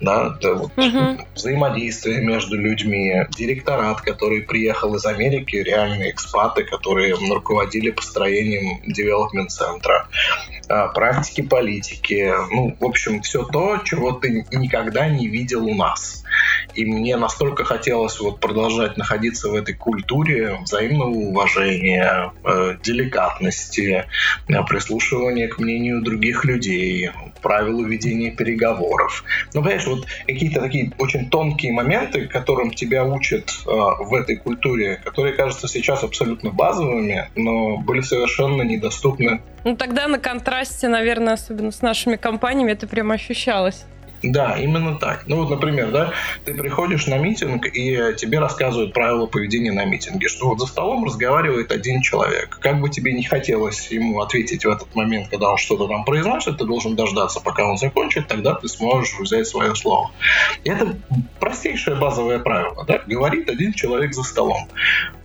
Да, 0.00 0.36
это 0.36 0.54
вот 0.54 0.72
угу. 0.76 1.22
взаимодействие 1.34 2.20
между 2.20 2.56
людьми, 2.56 3.26
директорат, 3.36 4.00
который 4.00 4.42
приехал 4.42 4.94
из 4.94 5.04
Америки, 5.06 5.56
реальные 5.56 6.10
экспаты, 6.10 6.64
которые 6.64 7.14
руководили 7.14 7.90
построением 7.90 8.80
девелопмент-центра, 8.86 10.08
а, 10.68 10.88
практики 10.88 11.40
политики, 11.40 12.32
ну, 12.50 12.76
в 12.78 12.84
общем, 12.84 13.22
все 13.22 13.44
то, 13.44 13.78
чего 13.84 14.12
ты 14.12 14.46
никогда 14.52 15.08
не 15.08 15.28
видел 15.28 15.66
у 15.66 15.74
нас. 15.74 16.24
И 16.74 16.84
мне 16.84 17.16
настолько 17.16 17.64
хотелось 17.64 18.20
вот 18.20 18.40
продолжать 18.40 18.96
находиться 18.96 19.48
в 19.48 19.54
этой 19.54 19.74
культуре 19.74 20.58
взаимного 20.62 21.10
уважения, 21.10 22.32
э, 22.44 22.76
деликатности, 22.82 24.04
э, 24.48 24.62
прислушивания 24.64 25.48
к 25.48 25.58
мнению 25.58 26.02
других 26.02 26.44
людей, 26.44 27.10
правилу 27.42 27.84
ведения 27.84 28.30
переговоров. 28.30 29.24
Ну, 29.54 29.62
понимаешь, 29.62 29.86
вот 29.86 30.06
какие-то 30.26 30.60
такие 30.60 30.92
очень 30.98 31.28
тонкие 31.30 31.72
моменты, 31.72 32.26
которым 32.26 32.72
тебя 32.72 33.04
учат 33.04 33.50
э, 33.66 33.70
в 33.70 34.14
этой 34.14 34.36
культуре, 34.36 35.00
которые 35.04 35.34
кажутся 35.34 35.68
сейчас 35.68 36.04
абсолютно 36.04 36.50
базовыми, 36.50 37.28
но 37.36 37.78
были 37.78 38.00
совершенно 38.00 38.62
недоступны. 38.62 39.40
Ну, 39.64 39.76
тогда 39.76 40.08
на 40.08 40.18
контрасте, 40.18 40.88
наверное, 40.88 41.34
особенно 41.34 41.70
с 41.70 41.82
нашими 41.82 42.16
компаниями, 42.16 42.72
это 42.72 42.86
прям 42.86 43.10
ощущалось. 43.10 43.84
Да, 44.22 44.56
именно 44.58 44.98
так. 44.98 45.24
Ну 45.26 45.36
вот, 45.36 45.50
например, 45.50 45.90
да, 45.90 46.12
ты 46.44 46.54
приходишь 46.54 47.06
на 47.06 47.18
митинг, 47.18 47.66
и 47.66 48.14
тебе 48.16 48.40
рассказывают 48.40 48.92
правила 48.92 49.26
поведения 49.26 49.72
на 49.72 49.84
митинге, 49.84 50.28
что 50.28 50.48
вот 50.48 50.58
за 50.58 50.66
столом 50.66 51.04
разговаривает 51.04 51.70
один 51.70 52.02
человек. 52.02 52.58
Как 52.60 52.80
бы 52.80 52.88
тебе 52.88 53.12
не 53.12 53.22
хотелось 53.22 53.90
ему 53.90 54.20
ответить 54.20 54.64
в 54.64 54.68
этот 54.68 54.92
момент, 54.94 55.28
когда 55.28 55.50
он 55.50 55.56
что-то 55.56 55.86
там 55.86 56.04
произносит, 56.04 56.58
ты 56.58 56.64
должен 56.64 56.96
дождаться, 56.96 57.40
пока 57.40 57.64
он 57.64 57.78
закончит, 57.78 58.26
тогда 58.26 58.54
ты 58.54 58.68
сможешь 58.68 59.14
взять 59.18 59.46
свое 59.46 59.74
слово. 59.76 60.10
И 60.64 60.70
это 60.70 60.96
простейшее 61.38 61.96
базовое 61.96 62.40
правило, 62.40 62.84
да, 62.86 63.00
говорит 63.06 63.48
один 63.48 63.72
человек 63.72 64.14
за 64.14 64.24
столом. 64.24 64.68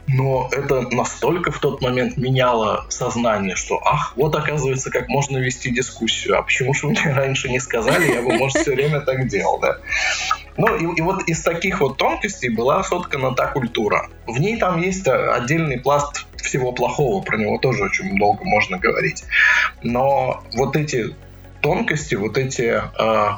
Но 0.07 0.49
это 0.51 0.81
настолько 0.91 1.51
в 1.51 1.59
тот 1.59 1.81
момент 1.81 2.17
меняло 2.17 2.85
сознание, 2.89 3.55
что 3.55 3.79
ах, 3.83 4.13
вот 4.17 4.35
оказывается, 4.35 4.91
как 4.91 5.07
можно 5.07 5.37
вести 5.37 5.71
дискуссию. 5.71 6.37
А 6.37 6.41
почему 6.41 6.73
же 6.73 6.87
мне 6.87 7.01
раньше 7.13 7.49
не 7.49 7.59
сказали, 7.59 8.13
я 8.13 8.21
бы, 8.21 8.33
может, 8.33 8.57
все 8.57 8.75
время 8.75 8.99
так 9.01 9.27
делал, 9.27 9.59
да? 9.59 9.77
Ну, 10.57 10.75
и, 10.75 10.97
и 10.97 11.01
вот 11.01 11.23
из 11.23 11.41
таких 11.41 11.79
вот 11.79 11.97
тонкостей 11.97 12.49
была 12.49 12.83
соткана 12.83 13.33
та 13.33 13.47
культура. 13.47 14.09
В 14.27 14.39
ней 14.39 14.57
там 14.57 14.79
есть 14.81 15.07
отдельный 15.07 15.79
пласт 15.79 16.25
всего 16.37 16.73
плохого, 16.73 17.23
про 17.23 17.37
него 17.37 17.57
тоже 17.57 17.83
очень 17.83 18.17
долго 18.17 18.43
можно 18.43 18.77
говорить. 18.77 19.23
Но 19.81 20.43
вот 20.53 20.75
эти 20.75 21.15
тонкости, 21.61 22.15
вот 22.15 22.37
эти 22.37 22.81
э, 22.81 23.29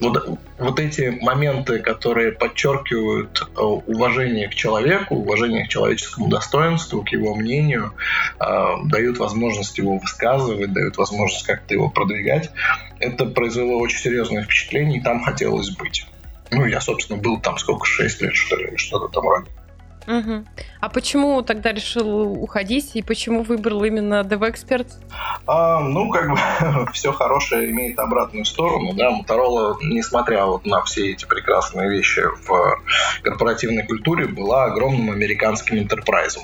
вот, 0.00 0.38
вот 0.58 0.80
эти 0.80 1.18
моменты, 1.22 1.78
которые 1.78 2.32
подчеркивают 2.32 3.48
э, 3.56 3.60
уважение 3.60 4.48
к 4.48 4.54
человеку, 4.54 5.16
уважение 5.16 5.66
к 5.66 5.68
человеческому 5.68 6.28
достоинству, 6.28 7.02
к 7.02 7.08
его 7.10 7.34
мнению, 7.34 7.92
э, 8.38 8.66
дают 8.84 9.18
возможность 9.18 9.78
его 9.78 9.98
высказывать, 9.98 10.72
дают 10.72 10.96
возможность 10.96 11.46
как-то 11.46 11.74
его 11.74 11.88
продвигать, 11.88 12.50
это 12.98 13.26
произвело 13.26 13.78
очень 13.78 13.98
серьезное 13.98 14.42
впечатление, 14.42 15.00
и 15.00 15.02
там 15.02 15.22
хотелось 15.22 15.70
быть. 15.70 16.06
Ну, 16.50 16.66
я, 16.66 16.80
собственно, 16.80 17.20
был 17.20 17.40
там 17.40 17.58
сколько, 17.58 17.86
6 17.86 18.22
лет, 18.22 18.34
что 18.34 18.56
ли, 18.56 18.76
что-то 18.76 19.08
там 19.08 19.28
роде. 19.28 19.50
Угу. 20.06 20.44
А 20.80 20.88
почему 20.88 21.42
тогда 21.42 21.72
решил 21.72 22.32
уходить 22.32 22.94
и 22.94 23.02
почему 23.02 23.42
выбрал 23.42 23.84
именно 23.84 24.22
DevExpert? 24.22 24.86
А, 25.46 25.80
ну, 25.80 26.10
как 26.10 26.30
бы 26.30 26.38
все 26.92 27.12
хорошее 27.12 27.70
имеет 27.70 27.98
обратную 27.98 28.44
сторону, 28.44 28.92
да, 28.94 29.10
Motorola, 29.10 29.76
несмотря 29.82 30.46
вот 30.46 30.64
на 30.64 30.82
все 30.84 31.12
эти 31.12 31.24
прекрасные 31.24 31.90
вещи 31.90 32.22
в 32.46 32.80
корпоративной 33.22 33.84
культуре, 33.86 34.26
была 34.26 34.64
огромным 34.64 35.10
американским 35.10 35.76
enterprise. 35.76 36.38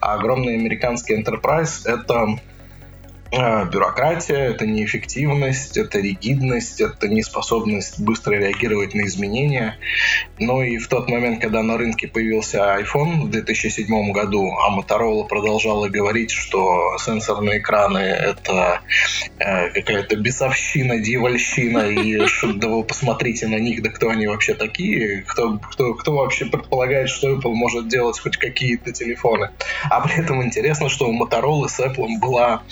А 0.00 0.14
огромный 0.14 0.54
американский 0.54 1.20
enterprise— 1.20 1.82
это 1.84 2.38
бюрократия, 3.30 4.50
это 4.50 4.66
неэффективность, 4.66 5.76
это 5.76 5.98
ригидность, 5.98 6.80
это 6.80 7.08
неспособность 7.08 8.00
быстро 8.00 8.34
реагировать 8.34 8.94
на 8.94 9.06
изменения. 9.06 9.78
Ну 10.38 10.62
и 10.62 10.78
в 10.78 10.88
тот 10.88 11.08
момент, 11.08 11.40
когда 11.40 11.62
на 11.62 11.76
рынке 11.76 12.08
появился 12.08 12.78
iPhone 12.78 13.24
в 13.24 13.30
2007 13.30 14.12
году, 14.12 14.52
а 14.52 14.76
Motorola 14.76 15.26
продолжала 15.26 15.88
говорить, 15.88 16.30
что 16.30 16.96
сенсорные 16.98 17.58
экраны— 17.58 17.98
это 17.98 18.80
э, 19.38 19.70
какая-то 19.70 20.16
бесовщина, 20.16 20.98
дьявольщина, 21.00 21.90
и 21.90 22.26
да 22.54 22.68
вы 22.68 22.84
посмотрите 22.84 23.48
на 23.48 23.56
них, 23.56 23.82
да 23.82 23.90
кто 23.90 24.08
они 24.08 24.26
вообще 24.26 24.54
такие, 24.54 25.22
кто, 25.26 25.58
кто, 25.58 25.94
кто 25.94 26.14
вообще 26.14 26.46
предполагает, 26.46 27.08
что 27.08 27.34
Apple 27.34 27.54
может 27.54 27.88
делать 27.88 28.18
хоть 28.20 28.36
какие-то 28.36 28.92
телефоны. 28.92 29.50
А 29.90 30.00
при 30.00 30.22
этом 30.22 30.42
интересно, 30.42 30.88
что 30.88 31.08
у 31.08 31.12
Motorola 31.12 31.68
с 31.68 31.80
Apple 31.80 32.18
была 32.20 32.62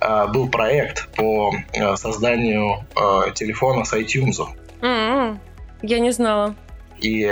Э, 0.00 0.01
был 0.28 0.48
проект 0.48 1.08
по 1.14 1.52
э, 1.72 1.96
созданию 1.96 2.84
э, 2.96 3.32
телефона 3.34 3.84
с 3.84 3.92
iTunes. 3.92 4.40
Mm-hmm. 4.80 5.38
Я 5.82 5.98
не 5.98 6.10
знала. 6.10 6.54
И, 7.00 7.28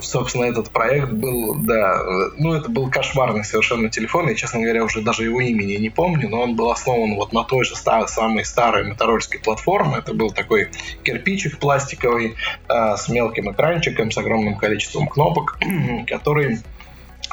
собственно, 0.00 0.44
этот 0.46 0.70
проект 0.70 1.10
был, 1.10 1.54
да, 1.54 2.02
ну, 2.38 2.54
это 2.54 2.70
был 2.70 2.90
кошмарный 2.90 3.44
совершенно 3.44 3.90
телефон. 3.90 4.28
Я, 4.28 4.34
честно 4.34 4.60
говоря, 4.60 4.82
уже 4.82 5.02
даже 5.02 5.24
его 5.24 5.42
имени 5.42 5.74
не 5.74 5.90
помню, 5.90 6.30
но 6.30 6.40
он 6.40 6.56
был 6.56 6.70
основан 6.70 7.16
вот 7.16 7.34
на 7.34 7.44
той 7.44 7.64
же 7.64 7.76
старой, 7.76 8.08
самой 8.08 8.46
старой 8.46 8.88
моторольской 8.88 9.38
платформе. 9.38 9.98
Это 9.98 10.14
был 10.14 10.30
такой 10.30 10.70
кирпичик 11.02 11.58
пластиковый 11.58 12.34
э, 12.68 12.96
с 12.96 13.10
мелким 13.10 13.50
экранчиком, 13.50 14.10
с 14.10 14.16
огромным 14.16 14.56
количеством 14.56 15.06
кнопок, 15.06 15.58
который 16.08 16.60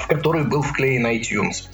который 0.08 0.44
был 0.44 0.62
вклеен 0.62 1.06
iTunes. 1.08 1.68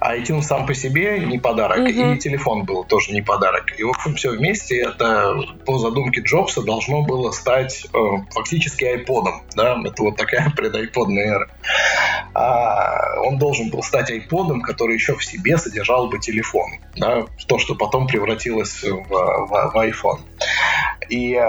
А 0.00 0.16
iTunes 0.16 0.42
сам 0.42 0.66
по 0.66 0.74
себе 0.74 1.20
не 1.20 1.38
подарок, 1.38 1.78
mm-hmm. 1.78 2.16
и 2.16 2.18
телефон 2.18 2.64
был 2.64 2.84
тоже 2.84 3.12
не 3.12 3.22
подарок. 3.22 3.78
И, 3.78 3.82
в 3.82 3.90
общем, 3.90 4.14
все 4.14 4.30
вместе 4.30 4.82
это 4.82 5.36
по 5.64 5.78
задумке 5.78 6.20
Джобса 6.20 6.62
должно 6.62 7.02
было 7.02 7.30
стать 7.30 7.86
э, 7.92 7.98
фактически 8.30 8.84
iPod. 8.84 9.26
Да? 9.54 9.78
Это 9.84 10.02
вот 10.02 10.16
такая 10.16 10.50
предайподная 10.56 11.34
эра. 11.34 11.50
А 12.34 13.20
он 13.22 13.38
должен 13.38 13.70
был 13.70 13.82
стать 13.82 14.10
iPod, 14.10 14.60
который 14.62 14.94
еще 14.94 15.14
в 15.16 15.24
себе 15.24 15.58
содержал 15.58 16.08
бы 16.08 16.18
телефон. 16.18 16.70
Да? 16.96 17.26
То, 17.46 17.58
что 17.58 17.74
потом 17.74 18.06
превратилось 18.06 18.82
в, 18.82 19.02
в, 19.08 19.72
в 19.72 19.76
iPhone. 19.76 20.20
И 21.08 21.34
э, 21.34 21.48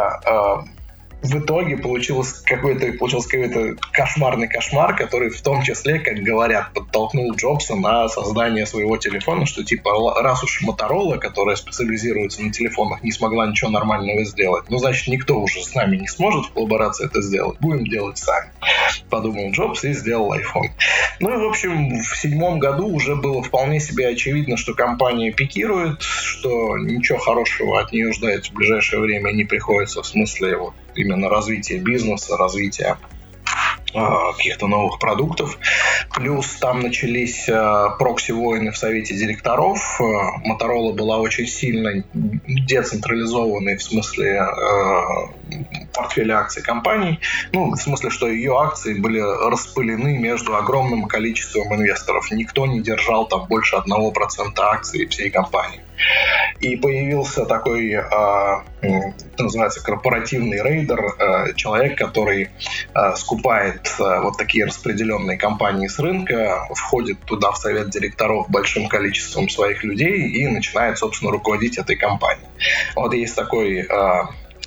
в 1.21 1.37
итоге 1.37 1.77
получилось 1.77 2.33
какой-то 2.45 2.91
получился 2.93 3.29
какой-то 3.29 3.75
кошмарный 3.91 4.47
кошмар, 4.47 4.95
который 4.95 5.29
в 5.29 5.41
том 5.41 5.61
числе, 5.61 5.99
как 5.99 6.17
говорят, 6.17 6.73
подтолкнул 6.73 7.33
Джобса 7.35 7.75
на 7.75 8.07
создание 8.09 8.65
своего 8.65 8.97
телефона, 8.97 9.45
что 9.45 9.63
типа 9.63 10.21
раз 10.21 10.43
уж 10.43 10.61
Моторола, 10.61 11.17
которая 11.17 11.55
специализируется 11.55 12.41
на 12.41 12.51
телефонах, 12.51 13.03
не 13.03 13.11
смогла 13.11 13.47
ничего 13.47 13.69
нормального 13.69 14.23
сделать, 14.25 14.65
ну 14.69 14.79
значит 14.79 15.07
никто 15.07 15.39
уже 15.39 15.63
с 15.63 15.75
нами 15.75 15.97
не 15.97 16.07
сможет 16.07 16.45
в 16.45 16.53
коллаборации 16.53 17.05
это 17.05 17.21
сделать, 17.21 17.59
будем 17.59 17.85
делать 17.85 18.17
сами. 18.17 18.51
Подумал 19.09 19.51
Джобс 19.51 19.83
и 19.83 19.93
сделал 19.93 20.33
iPhone. 20.33 20.71
Ну 21.19 21.33
и 21.33 21.37
в 21.37 21.47
общем 21.47 22.01
в 22.01 22.17
седьмом 22.17 22.59
году 22.59 22.87
уже 22.87 23.15
было 23.15 23.43
вполне 23.43 23.79
себе 23.79 24.07
очевидно, 24.07 24.57
что 24.57 24.73
компания 24.73 25.31
пикирует, 25.31 26.01
что 26.01 26.77
ничего 26.77 27.19
хорошего 27.19 27.79
от 27.79 27.91
нее 27.91 28.11
ждать 28.11 28.49
в 28.49 28.53
ближайшее 28.53 29.01
время 29.01 29.31
не 29.31 29.45
приходится 29.45 30.01
в 30.01 30.07
смысле 30.07 30.57
вот 30.57 30.73
именно 30.95 31.29
развития 31.29 31.77
бизнеса, 31.77 32.37
развития 32.37 32.97
а, 33.93 34.31
каких-то 34.33 34.67
новых 34.67 34.99
продуктов. 34.99 35.57
Плюс 36.13 36.47
там 36.55 36.79
начались 36.79 37.49
а, 37.49 37.89
прокси-войны 37.89 38.71
в 38.71 38.77
совете 38.77 39.15
директоров. 39.15 39.99
Моторола 40.45 40.93
была 40.93 41.19
очень 41.19 41.47
сильно 41.47 42.03
децентрализованной 42.13 43.77
в 43.77 43.83
смысле 43.83 44.39
а, 44.39 45.29
портфеля 45.93 46.39
акций 46.39 46.63
компаний. 46.63 47.19
Ну, 47.51 47.71
в 47.71 47.75
смысле, 47.75 48.09
что 48.09 48.27
ее 48.27 48.57
акции 48.57 48.93
были 48.93 49.19
распылены 49.19 50.17
между 50.17 50.55
огромным 50.55 51.05
количеством 51.05 51.75
инвесторов. 51.75 52.31
Никто 52.31 52.65
не 52.65 52.81
держал 52.81 53.27
там 53.27 53.45
больше 53.47 53.75
1% 53.75 54.59
акций 54.59 55.05
всей 55.07 55.29
компании. 55.29 55.81
И 56.59 56.75
появился 56.75 57.45
такой, 57.45 57.95
а, 57.95 58.63
называется, 59.37 59.83
корпоративный 59.83 60.61
рейдер, 60.61 60.99
а, 60.99 61.53
человек, 61.53 61.97
который 61.97 62.49
а, 62.93 63.15
скупает 63.15 63.93
вот 63.97 64.37
такие 64.37 64.65
распределенные 64.65 65.37
компании 65.37 65.87
с 65.87 65.97
рынка, 65.99 66.67
входит 66.75 67.19
туда 67.25 67.51
в 67.51 67.57
совет 67.57 67.89
директоров 67.89 68.49
большим 68.49 68.87
количеством 68.87 69.49
своих 69.49 69.83
людей 69.83 70.29
и 70.29 70.47
начинает, 70.47 70.97
собственно, 70.97 71.31
руководить 71.31 71.77
этой 71.77 71.95
компанией. 71.95 72.47
Вот 72.95 73.13
есть 73.13 73.35
такой 73.35 73.87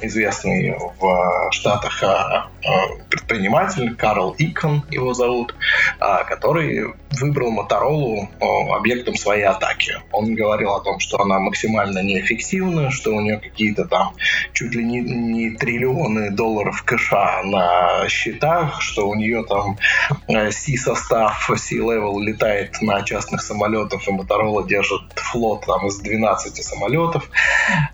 известный 0.01 0.77
в 0.99 1.49
Штатах 1.53 2.03
а, 2.03 2.51
а, 2.65 2.71
предприниматель 3.11 3.95
Карл 3.95 4.35
Икон 4.39 4.85
его 4.91 5.15
зовут, 5.15 5.55
а, 6.01 6.25
который 6.25 6.95
выбрал 7.21 7.51
Моторолу 7.51 8.29
объектом 8.75 9.15
своей 9.15 9.45
атаки. 9.45 9.95
Он 10.11 10.35
говорил 10.35 10.75
о 10.75 10.81
том, 10.81 10.99
что 10.99 11.21
она 11.21 11.39
максимально 11.39 12.03
неэффективна, 12.03 12.91
что 12.91 13.15
у 13.15 13.21
нее 13.21 13.39
какие-то 13.39 13.85
там 13.85 14.15
чуть 14.53 14.75
ли 14.75 14.83
не, 14.83 15.01
не 15.01 15.51
триллионы 15.51 16.33
долларов 16.33 16.83
кэша 16.83 17.43
на 17.45 18.09
счетах, 18.09 18.81
что 18.81 19.09
у 19.09 19.15
нее 19.15 19.45
там 19.45 19.79
C-состав, 20.27 21.49
C-level 21.57 22.21
летает 22.21 22.83
на 22.83 23.03
частных 23.03 23.43
самолетах, 23.43 24.09
и 24.09 24.11
Моторола 24.11 24.67
держит 24.67 25.03
флот 25.15 25.67
там 25.67 25.87
из 25.87 25.99
12 25.99 26.65
самолетов, 26.65 27.31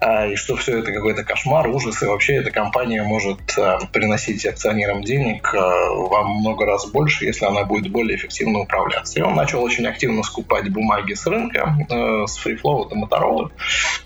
и 0.02 0.35
что 0.37 0.57
все 0.57 0.78
это 0.78 0.92
какой-то 0.92 1.25
кошмар, 1.25 1.69
ужас, 1.69 2.00
и 2.02 2.07
вообще 2.07 2.37
эта 2.37 2.50
компания 2.50 3.02
может 3.02 3.40
приносить 3.92 4.47
акционерам 4.47 5.02
денег 5.02 5.52
во 5.52 6.25
много 6.25 6.66
раз 6.66 6.87
больше, 6.90 7.25
если 7.25 7.45
она 7.45 7.64
будет 7.64 7.90
более 7.90 8.16
эффективно 8.16 8.61
управляться. 8.61 9.19
И 9.19 9.23
он 9.23 9.35
начал 9.35 9.62
очень 9.62 9.87
активно 9.87 10.23
скупать 10.23 10.71
бумаги 10.71 11.14
с 11.14 11.26
рынка, 11.26 11.76
э, 11.88 12.26
с 12.26 12.45
FreeFlow 12.45 12.88
до 12.88 12.97
Motorola, 12.97 13.50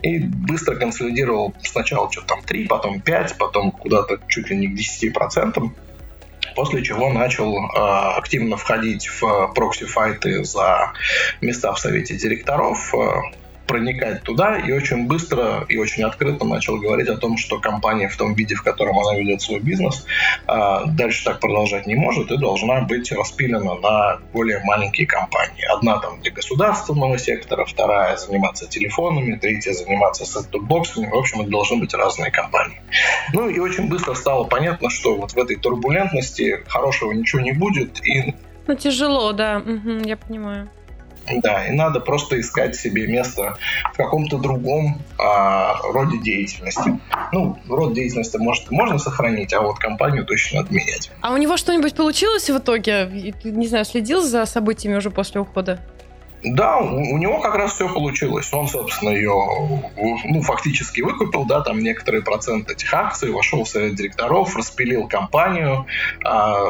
и 0.02 0.18
быстро 0.18 0.76
консолидировал 0.76 1.54
сначала 1.62 2.10
что-то 2.10 2.28
там 2.28 2.42
3, 2.42 2.66
потом 2.66 3.00
5, 3.00 3.38
потом 3.38 3.70
куда-то 3.70 4.20
чуть 4.28 4.50
ли 4.50 4.56
не 4.56 4.68
к 4.68 4.74
10%. 4.74 5.70
После 6.54 6.84
чего 6.84 7.10
начал 7.10 7.56
э, 7.56 7.68
активно 8.16 8.56
входить 8.56 9.08
в 9.08 9.52
прокси-файты 9.54 10.44
за 10.44 10.92
места 11.40 11.72
в 11.72 11.80
совете 11.80 12.16
директоров, 12.16 12.94
э, 12.94 13.43
проникать 13.66 14.22
туда 14.22 14.58
и 14.58 14.72
очень 14.72 15.06
быстро 15.06 15.64
и 15.68 15.76
очень 15.76 16.04
открыто 16.04 16.44
начал 16.44 16.78
говорить 16.78 17.08
о 17.08 17.16
том, 17.16 17.36
что 17.36 17.58
компания 17.58 18.08
в 18.08 18.16
том 18.16 18.34
виде, 18.34 18.54
в 18.54 18.62
котором 18.62 18.98
она 18.98 19.18
ведет 19.18 19.40
свой 19.42 19.60
бизнес, 19.60 20.06
а, 20.46 20.84
дальше 20.86 21.24
так 21.24 21.40
продолжать 21.40 21.86
не 21.86 21.94
может 21.94 22.30
и 22.30 22.36
должна 22.36 22.82
быть 22.82 23.10
распилена 23.12 23.74
на 23.74 24.18
более 24.32 24.60
маленькие 24.64 25.06
компании. 25.06 25.64
Одна 25.74 25.98
там 25.98 26.20
для 26.20 26.30
государственного 26.30 27.18
сектора, 27.18 27.64
вторая 27.64 28.16
заниматься 28.16 28.66
телефонами, 28.66 29.36
третья 29.36 29.72
заниматься 29.72 30.24
сет-топ-боксами. 30.24 31.06
В 31.06 31.14
общем, 31.14 31.42
это 31.42 31.50
должны 31.50 31.78
быть 31.78 31.94
разные 31.94 32.30
компании. 32.30 32.80
Ну 33.32 33.48
и 33.48 33.58
очень 33.58 33.88
быстро 33.88 34.14
стало 34.14 34.44
понятно, 34.44 34.90
что 34.90 35.16
вот 35.16 35.32
в 35.32 35.38
этой 35.38 35.56
турбулентности 35.56 36.62
хорошего 36.66 37.12
ничего 37.12 37.40
не 37.40 37.52
будет. 37.52 38.04
И... 38.04 38.34
Ну, 38.66 38.74
тяжело, 38.74 39.32
да, 39.32 39.58
угу, 39.58 40.02
я 40.04 40.16
понимаю. 40.16 40.70
Да, 41.42 41.66
и 41.66 41.72
надо 41.72 42.00
просто 42.00 42.40
искать 42.40 42.76
себе 42.76 43.06
место 43.06 43.56
в 43.92 43.96
каком-то 43.96 44.38
другом 44.38 45.00
а, 45.18 45.76
роде 45.82 46.18
деятельности. 46.18 46.98
Ну, 47.32 47.58
род 47.68 47.94
деятельности 47.94 48.36
может 48.36 48.70
можно 48.70 48.98
сохранить, 48.98 49.52
а 49.54 49.60
вот 49.60 49.78
компанию 49.78 50.24
точно 50.24 50.62
надо 50.62 50.74
менять. 50.74 51.10
А 51.20 51.32
у 51.32 51.36
него 51.36 51.56
что-нибудь 51.56 51.94
получилось 51.94 52.50
в 52.50 52.58
итоге? 52.58 53.34
Не 53.44 53.66
знаю, 53.66 53.84
следил 53.84 54.22
за 54.22 54.44
событиями 54.46 54.96
уже 54.96 55.10
после 55.10 55.40
ухода? 55.40 55.80
Да, 56.44 56.76
у, 56.76 56.96
у 56.96 57.18
него 57.18 57.40
как 57.40 57.54
раз 57.54 57.72
все 57.72 57.88
получилось. 57.88 58.52
Он, 58.52 58.68
собственно, 58.68 59.10
ее 59.10 59.32
ну, 60.24 60.42
фактически 60.42 61.00
выкупил, 61.00 61.46
да, 61.46 61.62
там 61.62 61.78
некоторые 61.78 62.22
проценты 62.22 62.74
этих 62.74 62.92
акций, 62.92 63.30
вошел 63.30 63.64
в 63.64 63.68
совет 63.68 63.94
директоров, 63.94 64.54
распилил 64.54 65.08
компанию, 65.08 65.86
а, 66.22 66.64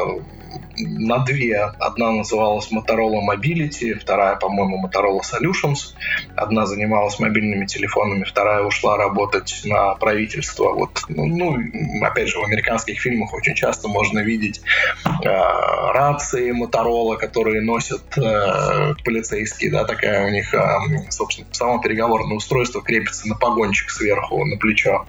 на 0.76 1.18
две. 1.18 1.58
Одна 1.78 2.12
называлась 2.12 2.70
Motorola 2.72 3.20
Mobility, 3.20 3.94
вторая, 3.94 4.36
по-моему, 4.36 4.84
Motorola 4.86 5.20
Solutions. 5.20 5.94
Одна 6.36 6.66
занималась 6.66 7.18
мобильными 7.18 7.66
телефонами, 7.66 8.24
вторая 8.24 8.62
ушла 8.64 8.96
работать 8.96 9.62
на 9.64 9.94
правительство. 9.94 10.72
Вот, 10.72 11.04
ну, 11.08 11.26
ну 11.26 12.04
опять 12.04 12.28
же, 12.28 12.38
в 12.38 12.44
американских 12.44 13.00
фильмах 13.00 13.32
очень 13.34 13.54
часто 13.54 13.88
можно 13.88 14.20
видеть 14.20 14.60
э, 15.04 15.28
рации 15.28 16.52
Motorola, 16.52 17.16
которые 17.16 17.62
носят 17.62 18.02
э, 18.18 18.94
полицейские, 19.04 19.70
да, 19.70 19.84
такая 19.84 20.26
у 20.26 20.30
них, 20.30 20.52
э, 20.54 21.10
собственно, 21.10 21.46
само 21.52 21.80
переговорное 21.80 22.36
устройство 22.36 22.82
крепится 22.82 23.28
на 23.28 23.36
погончик 23.36 23.90
сверху, 23.90 24.44
на 24.44 24.56
плечо. 24.56 25.06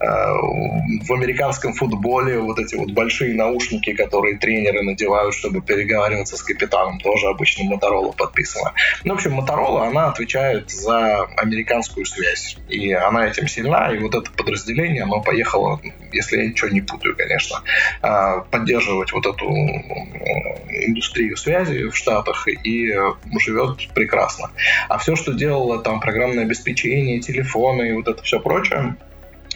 Э, 0.00 0.06
в 0.06 1.12
американском 1.12 1.74
футболе 1.74 2.38
вот 2.38 2.58
эти 2.58 2.76
вот 2.76 2.90
большие 2.92 3.34
наушники, 3.34 3.92
которые 3.92 4.38
тренеры 4.38 4.82
надевают 4.82 5.01
надевают, 5.02 5.34
чтобы 5.34 5.60
переговариваться 5.60 6.36
с 6.36 6.42
капитаном, 6.42 6.98
тоже 7.00 7.26
обычно 7.26 7.64
Моторола 7.64 8.12
подписана. 8.12 8.72
Ну, 9.04 9.14
в 9.14 9.16
общем, 9.16 9.32
Моторола, 9.32 9.86
она 9.86 10.08
отвечает 10.08 10.70
за 10.70 11.24
американскую 11.36 12.06
связь, 12.06 12.56
и 12.68 12.92
она 12.92 13.26
этим 13.26 13.48
сильна, 13.48 13.92
и 13.92 13.98
вот 13.98 14.14
это 14.14 14.30
подразделение, 14.30 15.02
оно 15.02 15.20
поехало, 15.20 15.80
если 16.12 16.38
я 16.38 16.46
ничего 16.46 16.70
не 16.70 16.80
путаю, 16.80 17.16
конечно, 17.16 17.62
а, 18.00 18.40
поддерживать 18.40 19.12
вот 19.12 19.26
эту 19.26 19.46
индустрию 19.48 21.36
связи 21.36 21.88
в 21.88 21.96
Штатах 21.96 22.46
и 22.48 22.94
живет 23.40 23.88
прекрасно. 23.94 24.50
А 24.88 24.98
все, 24.98 25.16
что 25.16 25.32
делало 25.32 25.80
там 25.80 26.00
программное 26.00 26.44
обеспечение, 26.44 27.20
телефоны 27.20 27.90
и 27.90 27.92
вот 27.92 28.08
это 28.08 28.22
все 28.22 28.40
прочее, 28.40 28.96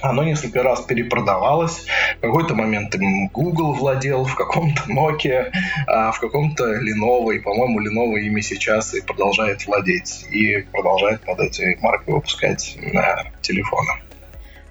оно 0.03 0.25
несколько 0.25 0.63
раз 0.63 0.83
перепродавалось. 0.83 1.87
В 2.19 2.21
какой-то 2.21 2.55
момент 2.55 2.95
им 2.95 3.29
Google 3.29 3.73
владел, 3.73 4.25
в 4.25 4.35
каком-то 4.35 4.83
Nokia, 4.89 5.53
а 5.87 6.13
в 6.13 6.21
каком-то 6.21 6.65
Lenovo. 6.81 7.35
И, 7.35 7.41
по-моему, 7.41 7.81
Lenovo 7.81 8.19
ими 8.19 8.41
сейчас 8.41 8.95
и 8.95 9.01
продолжает 9.01 9.67
владеть. 9.67 10.27
И 10.31 10.63
продолжает 10.73 11.23
под 11.23 11.41
этой 11.41 11.79
маркой 11.81 12.15
выпускать 12.15 12.77
на 12.81 13.25
телефоны. 13.43 14.06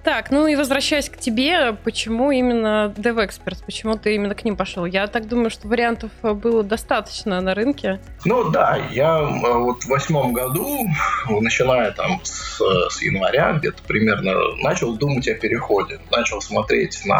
Так, 0.05 0.29
ну 0.29 0.45
и 0.45 0.55
возвращаясь 0.55 1.09
к 1.09 1.17
тебе, 1.17 1.73
почему 1.83 2.29
именно 2.29 2.93
DevExperts? 2.95 3.63
Почему 3.65 3.97
ты 3.97 4.13
именно 4.13 4.35
к 4.35 4.45
ним 4.45 4.55
пошел? 4.55 4.85
Я 4.85 5.07
так 5.07 5.27
думаю, 5.27 5.49
что 5.49 5.67
вариантов 5.67 6.11
было 6.21 6.63
достаточно 6.63 7.41
на 7.41 7.55
рынке. 7.55 7.99
Ну 8.23 8.51
да, 8.51 8.77
я 8.91 9.17
э, 9.17 9.53
вот 9.57 9.81
в 9.81 9.87
восьмом 9.87 10.31
году, 10.31 10.85
начиная 11.27 11.91
там 11.91 12.19
с, 12.23 12.61
с 12.91 13.01
января 13.01 13.53
где-то 13.53 13.81
примерно, 13.81 14.35
начал 14.61 14.95
думать 14.95 15.27
о 15.27 15.33
переходе. 15.33 15.99
Начал 16.11 16.39
смотреть 16.39 17.01
на 17.05 17.19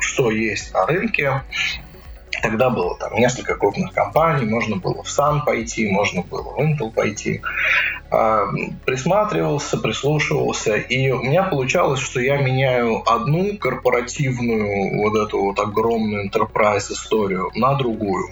что 0.00 0.30
есть 0.30 0.72
на 0.72 0.86
рынке, 0.86 1.42
Тогда 2.42 2.70
было 2.70 2.96
там 2.98 3.14
несколько 3.14 3.54
крупных 3.54 3.92
компаний, 3.92 4.46
можно 4.46 4.76
было 4.76 5.04
в 5.04 5.06
Sun 5.06 5.44
пойти, 5.46 5.88
можно 5.88 6.22
было 6.22 6.42
в 6.42 6.58
Intel 6.58 6.90
пойти. 6.90 7.40
А, 8.10 8.46
присматривался, 8.84 9.78
прислушивался, 9.78 10.74
и 10.74 11.10
у 11.12 11.22
меня 11.22 11.44
получалось, 11.44 12.00
что 12.00 12.20
я 12.20 12.38
меняю 12.38 13.08
одну 13.08 13.56
корпоративную 13.56 15.02
вот 15.02 15.16
эту 15.16 15.40
вот 15.40 15.58
огромную 15.60 16.28
enterprise 16.28 16.92
историю 16.92 17.50
на 17.54 17.74
другую. 17.74 18.28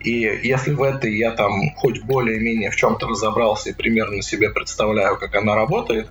И 0.00 0.40
если 0.42 0.72
в 0.72 0.82
этой 0.82 1.16
я 1.16 1.32
там 1.32 1.74
хоть 1.76 2.02
более-менее 2.02 2.70
в 2.70 2.76
чем-то 2.76 3.06
разобрался 3.06 3.70
и 3.70 3.74
примерно 3.74 4.22
себе 4.22 4.50
представляю, 4.50 5.18
как 5.18 5.34
она 5.34 5.54
работает, 5.54 6.08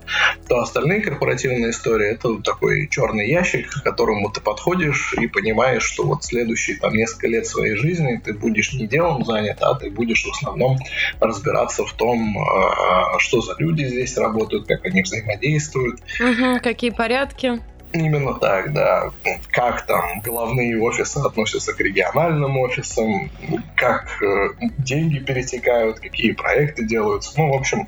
то 0.47 0.60
остальные 0.60 1.02
корпоративные 1.02 1.71
истории— 1.71 2.10
это 2.12 2.41
такой 2.41 2.88
черный 2.88 3.30
ящик, 3.30 3.69
к 3.69 3.84
которому 3.84 4.30
ты 4.30 4.41
подходишь 4.41 5.13
и 5.19 5.28
понимаешь, 5.28 5.84
что 5.84 6.04
вот 6.04 6.23
следующие 6.23 6.78
там 6.78 6.93
несколько 6.93 7.28
лет 7.28 7.47
своей 7.47 7.75
жизни 7.75 8.21
ты 8.23 8.34
будешь 8.34 8.73
не 8.73 8.88
делом 8.88 9.25
занят, 9.25 9.58
а 9.62 9.75
ты 9.75 9.89
будешь 9.89 10.23
в 10.23 10.30
основном 10.30 10.78
разбираться 11.19 11.86
в 11.86 11.93
том, 11.93 12.38
а, 12.38 13.17
что 13.19 13.41
за 13.41 13.56
люди 13.58 13.84
здесь 13.84 14.17
работают, 14.17 14.67
как 14.67 14.86
они 14.86 15.02
взаимодействуют. 15.02 15.99
Угу, 16.19 16.60
какие 16.62 16.91
порядки. 16.91 17.60
Именно 17.91 18.36
так, 18.36 18.73
да. 18.73 19.12
Как 19.52 19.86
там 19.86 20.21
головные 20.21 20.80
офисы 20.80 21.17
относятся 21.17 21.73
к 21.73 21.80
региональным 21.80 22.58
офисам, 22.58 23.32
как 23.75 24.21
э, 24.21 24.49
деньги 24.78 25.19
перетекают, 25.19 25.99
какие 25.99 26.34
проекты 26.34 26.86
делаются. 26.86 27.34
Ну, 27.38 27.52
в 27.52 27.56
общем, 27.56 27.88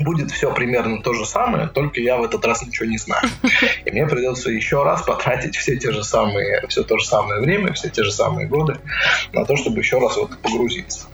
будет 0.00 0.30
все 0.30 0.52
примерно 0.52 1.00
то 1.02 1.12
же 1.12 1.24
самое, 1.24 1.68
только 1.68 2.00
я 2.00 2.16
в 2.16 2.24
этот 2.24 2.44
раз 2.44 2.62
ничего 2.62 2.86
не 2.86 2.98
знаю. 2.98 3.22
И 3.84 3.90
мне 3.90 4.06
придется 4.06 4.50
еще 4.50 4.82
раз 4.82 5.02
потратить 5.02 5.56
все 5.56 5.76
те 5.76 5.92
же 5.92 6.04
самые, 6.04 6.66
все 6.68 6.82
то 6.82 6.98
же 6.98 7.06
самое 7.06 7.40
время, 7.40 7.72
все 7.72 7.88
те 7.88 8.02
же 8.02 8.12
самые 8.12 8.46
годы 8.46 8.78
на 9.32 9.44
то, 9.44 9.56
чтобы 9.56 9.78
еще 9.78 9.98
раз 9.98 10.16
в 10.16 10.24
это 10.24 10.36
погрузиться. 10.36 11.06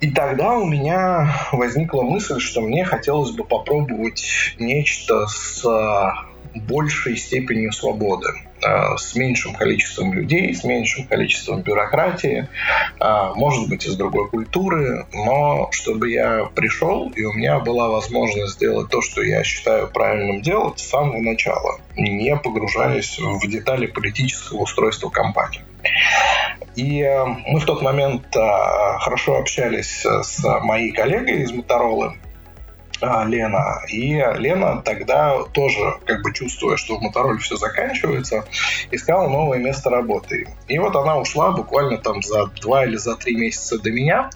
И 0.00 0.10
тогда 0.10 0.52
у 0.52 0.66
меня 0.66 1.48
возникла 1.52 2.02
мысль, 2.02 2.40
что 2.40 2.60
мне 2.60 2.84
хотелось 2.84 3.30
бы 3.30 3.44
попробовать 3.44 4.54
нечто 4.58 5.26
с 5.26 5.64
большей 6.54 7.16
степенью 7.16 7.72
свободы, 7.72 8.28
э, 8.62 8.96
с 8.96 9.14
меньшим 9.14 9.54
количеством 9.54 10.12
людей, 10.12 10.54
с 10.54 10.64
меньшим 10.64 11.06
количеством 11.06 11.62
бюрократии, 11.62 12.48
э, 13.00 13.32
может 13.34 13.68
быть, 13.68 13.86
из 13.86 13.96
другой 13.96 14.28
культуры, 14.28 15.06
но 15.12 15.68
чтобы 15.72 16.10
я 16.10 16.44
пришел, 16.54 17.10
и 17.14 17.24
у 17.24 17.32
меня 17.32 17.58
была 17.58 17.88
возможность 17.88 18.54
сделать 18.54 18.88
то, 18.90 19.02
что 19.02 19.22
я 19.22 19.42
считаю 19.44 19.88
правильным 19.88 20.42
делать 20.42 20.78
с 20.78 20.88
самого 20.88 21.20
начала, 21.20 21.80
не 21.96 22.36
погружаясь 22.36 23.18
в 23.18 23.46
детали 23.48 23.86
политического 23.86 24.62
устройства 24.62 25.10
компании. 25.10 25.62
И 26.76 27.02
э, 27.02 27.24
мы 27.24 27.60
в 27.60 27.64
тот 27.66 27.82
момент 27.82 28.24
хорошо 28.32 29.36
общались 29.36 30.04
с 30.04 30.42
моей 30.62 30.92
коллегой 30.92 31.42
из 31.42 31.52
Моторолы, 31.52 32.14
а, 33.00 33.24
Лена. 33.24 33.80
И 33.88 34.14
Лена 34.38 34.82
тогда 34.82 35.42
тоже, 35.52 35.78
как 36.06 36.22
бы 36.22 36.32
чувствуя, 36.32 36.76
что 36.76 36.98
в 36.98 37.02
Мотороле 37.02 37.38
все 37.38 37.56
заканчивается, 37.56 38.44
искала 38.90 39.28
новое 39.28 39.58
место 39.58 39.90
работы. 39.90 40.48
И 40.68 40.78
вот 40.78 40.96
она 40.96 41.18
ушла 41.18 41.50
буквально 41.52 41.98
там 41.98 42.22
за 42.22 42.46
два 42.46 42.84
или 42.84 42.96
за 42.96 43.16
три 43.16 43.36
месяца 43.36 43.78
до 43.78 43.90
меня. 43.90 44.30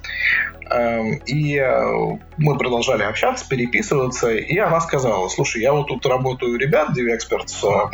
Эм, 0.70 1.14
и 1.24 1.56
э, 1.56 2.18
мы 2.36 2.58
продолжали 2.58 3.02
общаться, 3.02 3.48
переписываться, 3.48 4.30
и 4.32 4.58
она 4.58 4.80
сказала, 4.80 5.28
слушай, 5.28 5.62
я 5.62 5.72
вот 5.72 5.88
тут 5.88 6.04
работаю 6.04 6.58
ребят, 6.58 6.90
DiviExperts, 6.90 7.90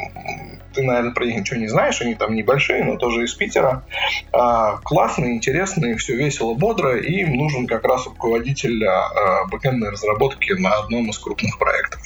ты, 0.75 0.83
наверное, 0.83 1.13
про 1.13 1.25
них 1.25 1.37
ничего 1.37 1.61
не 1.61 1.69
знаешь, 1.69 2.01
они 2.01 2.17
там 2.17 2.35
небольшие, 2.35 2.83
но 2.83 2.97
тоже 2.97 3.25
из 3.25 3.35
Питера. 3.35 3.85
А, 4.33 4.79
классные, 4.79 5.37
интересные, 5.37 5.97
все 5.97 6.17
весело, 6.17 6.55
бодро, 6.55 6.99
и 6.99 7.21
им 7.21 7.35
нужен 7.37 7.69
как 7.69 7.85
раз 7.85 8.07
руководитель 8.07 8.85
а, 8.85 9.45
бэкэндной 9.47 9.91
разработки 9.91 10.53
на 10.53 10.75
одном 10.79 11.11
из 11.11 11.19
крупных 11.19 11.59
проектов. 11.59 12.03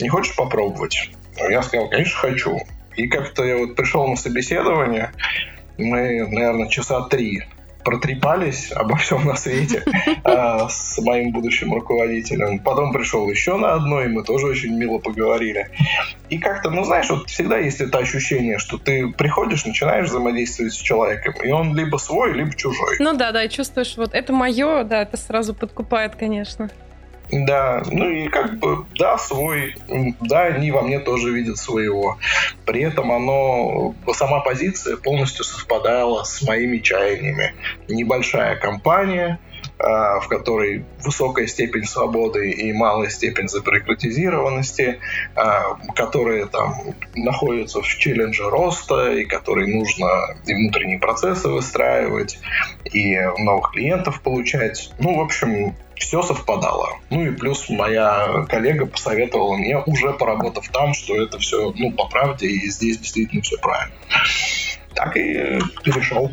Не 0.00 0.08
хочешь 0.08 0.34
попробовать? 0.34 1.10
Я 1.36 1.62
сказал, 1.62 1.88
конечно, 1.88 2.18
хочу. 2.18 2.58
И 2.96 3.06
как-то 3.06 3.44
я 3.44 3.58
вот 3.58 3.76
пришел 3.76 4.08
на 4.08 4.16
собеседование, 4.16 5.12
мы, 5.78 6.26
наверное, 6.26 6.68
часа 6.68 7.02
три 7.02 7.44
протрепались 7.84 8.72
обо 8.72 8.96
всем 8.96 9.24
на 9.24 9.36
свете 9.36 9.84
а, 10.24 10.68
с 10.68 10.98
моим 11.00 11.32
будущим 11.32 11.72
руководителем. 11.72 12.58
Потом 12.58 12.92
пришел 12.92 13.28
еще 13.28 13.56
на 13.56 13.74
одно, 13.74 14.02
и 14.02 14.08
мы 14.08 14.24
тоже 14.24 14.46
очень 14.46 14.74
мило 14.76 14.98
поговорили. 14.98 15.68
И 16.30 16.38
как-то, 16.38 16.70
ну 16.70 16.84
знаешь, 16.84 17.10
вот 17.10 17.28
всегда 17.28 17.58
есть 17.58 17.80
это 17.80 17.98
ощущение, 17.98 18.58
что 18.58 18.78
ты 18.78 19.08
приходишь, 19.08 19.64
начинаешь 19.66 20.08
взаимодействовать 20.08 20.72
с 20.72 20.76
человеком, 20.76 21.34
и 21.42 21.50
он 21.50 21.76
либо 21.76 21.98
свой, 21.98 22.32
либо 22.32 22.54
чужой. 22.54 22.96
Ну 22.98 23.14
да, 23.14 23.32
да, 23.32 23.46
чувствуешь, 23.48 23.96
вот 23.96 24.14
это 24.14 24.32
мое, 24.32 24.84
да, 24.84 25.02
это 25.02 25.16
сразу 25.16 25.54
подкупает, 25.54 26.16
конечно. 26.16 26.70
Да, 27.30 27.82
ну 27.90 28.08
и 28.08 28.28
как 28.28 28.58
бы, 28.58 28.84
да, 28.98 29.18
свой, 29.18 29.76
да, 30.20 30.44
они 30.44 30.70
во 30.70 30.82
мне 30.82 31.00
тоже 31.00 31.32
видят 31.32 31.58
своего. 31.58 32.18
При 32.64 32.82
этом 32.82 33.10
оно, 33.10 33.94
сама 34.12 34.40
позиция 34.40 34.96
полностью 34.96 35.44
совпадала 35.44 36.24
с 36.24 36.42
моими 36.42 36.78
чаяниями. 36.78 37.54
Небольшая 37.88 38.56
компания, 38.56 39.40
в 39.84 40.28
которой 40.28 40.84
высокая 41.02 41.46
степень 41.46 41.84
свободы 41.84 42.50
и 42.50 42.72
малая 42.72 43.10
степень 43.10 43.48
забюрократизированности, 43.48 44.98
а, 45.36 45.76
которые 45.94 46.46
там 46.46 46.94
находятся 47.14 47.82
в 47.82 47.86
челлендже 47.86 48.48
роста, 48.48 49.12
и 49.12 49.24
которые 49.24 49.74
нужно 49.74 50.36
и 50.46 50.54
внутренние 50.54 50.98
процессы 50.98 51.48
выстраивать, 51.48 52.38
и 52.84 53.18
новых 53.38 53.72
клиентов 53.72 54.20
получать. 54.22 54.90
Ну, 54.98 55.18
в 55.18 55.20
общем, 55.20 55.74
все 55.96 56.22
совпадало. 56.22 56.98
Ну 57.10 57.24
и 57.24 57.30
плюс 57.30 57.68
моя 57.68 58.44
коллега 58.48 58.86
посоветовала 58.86 59.56
мне, 59.56 59.78
уже 59.78 60.12
поработав 60.12 60.68
там, 60.68 60.94
что 60.94 61.20
это 61.20 61.38
все, 61.38 61.72
ну, 61.76 61.92
по 61.92 62.06
правде, 62.06 62.46
и 62.46 62.68
здесь 62.70 62.98
действительно 62.98 63.42
все 63.42 63.58
правильно. 63.58 63.94
Так 64.94 65.16
и 65.16 65.58
перешел. 65.82 66.30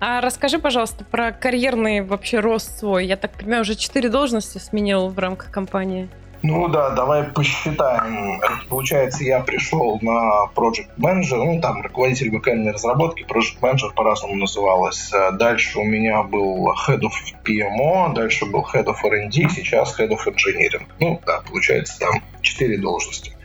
А 0.00 0.22
расскажи, 0.22 0.58
пожалуйста, 0.58 1.04
про 1.04 1.30
карьерный 1.30 2.00
вообще 2.00 2.40
рост 2.40 2.78
свой. 2.78 3.06
Я 3.06 3.16
так 3.16 3.32
понимаю, 3.32 3.62
уже 3.62 3.74
четыре 3.74 4.08
должности 4.08 4.56
сменил 4.56 5.08
в 5.08 5.18
рамках 5.18 5.50
компании. 5.50 6.08
Ну 6.42 6.68
да, 6.68 6.88
давай 6.90 7.24
посчитаем. 7.24 8.40
Получается, 8.70 9.22
я 9.24 9.40
пришел 9.40 9.98
на 10.00 10.46
Project 10.54 10.88
Manager, 10.96 11.36
ну 11.36 11.60
там 11.60 11.82
руководитель 11.82 12.30
бэкэндной 12.30 12.72
разработки, 12.72 13.26
Project 13.28 13.60
Manager 13.60 13.92
по-разному 13.94 14.36
называлось. 14.36 15.12
Дальше 15.34 15.78
у 15.78 15.84
меня 15.84 16.22
был 16.22 16.72
Head 16.88 17.00
of 17.00 17.12
PMO, 17.44 18.14
дальше 18.14 18.46
был 18.46 18.66
Head 18.72 18.86
of 18.86 18.96
R&D, 19.04 19.50
сейчас 19.50 20.00
Head 20.00 20.12
of 20.12 20.20
Engineering. 20.26 20.86
Ну 20.98 21.20
да, 21.26 21.42
получается 21.46 21.98
там 22.00 22.22
четыре 22.40 22.78
должности. 22.78 23.36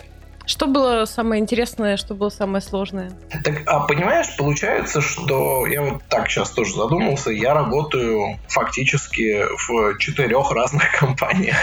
Что 0.45 0.67
было 0.67 1.05
самое 1.05 1.41
интересное, 1.41 1.97
что 1.97 2.13
было 2.13 2.29
самое 2.29 2.61
сложное? 2.61 3.11
Так, 3.43 3.63
а 3.65 3.81
понимаешь, 3.81 4.27
получается, 4.37 5.01
что 5.01 5.65
я 5.65 5.81
вот 5.81 6.03
так 6.09 6.29
сейчас 6.29 6.51
тоже 6.51 6.75
задумался, 6.75 7.31
я 7.31 7.53
работаю 7.53 8.37
фактически 8.47 9.43
в 9.67 9.97
четырех 9.97 10.51
разных 10.51 10.91
компаниях 10.99 11.57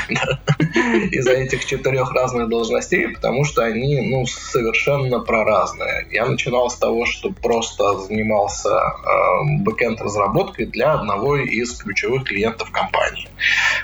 из-за 1.11 1.33
этих 1.33 1.65
четырех 1.65 2.13
разных 2.13 2.49
должностей, 2.49 3.09
потому 3.09 3.45
что 3.45 3.63
они, 3.63 4.01
ну, 4.01 4.27
совершенно 4.27 5.21
проразные. 5.21 6.07
Я 6.11 6.27
начинал 6.27 6.69
с 6.69 6.77
того, 6.77 7.07
что 7.07 7.31
просто 7.31 7.99
занимался 8.01 8.71
э, 8.71 9.61
бэкенд 9.61 10.01
разработкой 10.01 10.67
для 10.67 10.93
одного 10.93 11.37
из 11.37 11.73
ключевых 11.77 12.25
клиентов 12.25 12.71
компании. 12.71 13.29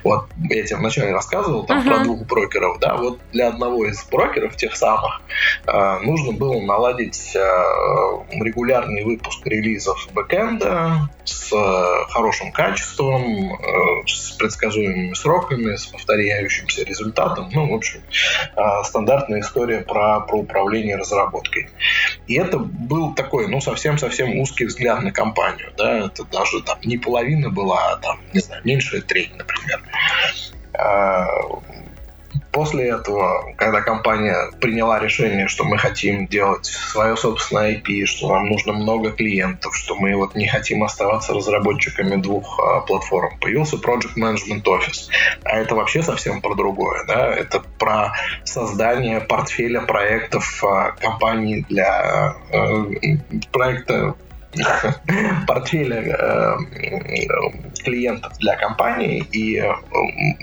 Вот 0.04 0.26
я 0.50 0.62
тебе 0.64 0.76
вначале 0.76 1.12
рассказывал 1.12 1.64
там 1.64 1.80
uh-huh. 1.80 1.88
про 1.88 2.04
двух 2.04 2.26
брокеров, 2.26 2.78
да, 2.78 2.96
вот 2.96 3.18
для 3.32 3.48
одного 3.48 3.86
из 3.86 4.02
брокеров 4.04 4.56
тех 4.56 4.76
самых 4.76 5.20
э, 5.66 5.98
нужно 6.02 6.32
было 6.32 6.60
наладить 6.60 7.34
э, 7.34 7.38
регулярный 8.30 9.04
выпуск 9.04 9.46
релизов 9.46 10.08
бэкэнда 10.12 11.08
с 11.24 11.52
э, 11.52 12.10
хорошим 12.10 12.52
качеством, 12.52 13.58
с 14.06 14.32
предсказуемыми 14.32 15.14
сроками, 15.14 15.76
с 15.76 15.86
повторяющимся 15.86 16.84
результатом. 16.84 17.50
Ну, 17.52 17.70
в 17.70 17.74
общем, 17.74 18.00
стандартная 18.84 19.40
история 19.40 19.80
про, 19.80 20.20
про 20.20 20.38
управление 20.38 20.96
разработкой. 20.96 21.68
И 22.26 22.34
это 22.34 22.58
был 22.58 23.14
такой, 23.14 23.48
ну, 23.48 23.60
совсем-совсем 23.60 24.38
узкий 24.38 24.66
взгляд 24.66 25.02
на 25.02 25.12
компанию. 25.12 25.72
Да? 25.76 26.06
Это 26.06 26.24
даже 26.24 26.62
там 26.62 26.78
не 26.84 26.96
половина 26.96 27.50
была, 27.50 27.92
а 27.92 27.96
там, 27.96 28.20
не 28.32 28.40
знаю, 28.40 28.62
меньшая 28.64 29.00
треть, 29.00 29.36
например. 29.36 29.82
После 32.58 32.88
этого, 32.88 33.52
когда 33.56 33.82
компания 33.82 34.50
приняла 34.60 34.98
решение, 34.98 35.46
что 35.46 35.64
мы 35.64 35.78
хотим 35.78 36.26
делать 36.26 36.66
свое 36.66 37.16
собственное 37.16 37.76
IP, 37.76 38.06
что 38.06 38.34
нам 38.34 38.48
нужно 38.48 38.72
много 38.72 39.12
клиентов, 39.12 39.76
что 39.76 39.94
мы 39.94 40.16
вот 40.16 40.34
не 40.34 40.48
хотим 40.48 40.82
оставаться 40.82 41.34
разработчиками 41.34 42.20
двух 42.20 42.58
а, 42.58 42.80
платформ, 42.80 43.38
появился 43.38 43.76
Project 43.76 44.16
Management 44.16 44.64
Office. 44.64 45.08
А 45.44 45.58
это 45.58 45.74
вообще 45.74 46.02
совсем 46.02 46.40
про 46.40 46.54
другое. 46.54 47.04
Да? 47.06 47.32
Это 47.32 47.60
про 47.78 48.14
создание 48.44 49.20
портфеля 49.20 49.82
проектов 49.82 50.64
а, 50.64 50.92
компании 50.92 51.64
для 51.68 52.34
а, 52.52 52.86
проекта 53.52 54.16
портфеля 55.46 56.02
э, 56.02 56.56
клиентов 57.84 58.38
для 58.38 58.56
компании 58.56 59.24
и 59.30 59.56
э, 59.56 59.70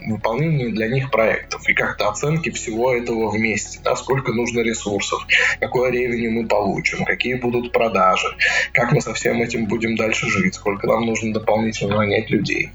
выполнение 0.08 0.70
для 0.70 0.88
них 0.88 1.10
проектов 1.10 1.68
и 1.68 1.74
как-то 1.74 2.10
оценки 2.10 2.52
всего 2.52 2.94
этого 2.94 3.32
вместе, 3.32 3.80
да, 3.84 3.96
сколько 3.96 4.32
нужно 4.32 4.62
ресурсов, 4.62 5.26
какое 5.60 5.92
ревень 5.92 6.30
мы 6.30 6.48
получим, 6.48 7.06
какие 7.06 7.36
будут 7.36 7.72
продажи, 7.72 8.28
как 8.74 8.92
мы 8.92 9.02
со 9.02 9.14
всем 9.14 9.42
этим 9.42 9.66
будем 9.66 9.96
дальше 9.96 10.28
жить, 10.28 10.56
сколько 10.56 10.88
нам 10.88 11.06
нужно 11.06 11.34
дополнительно 11.34 11.98
нанять 11.98 12.30
людей. 12.30 12.72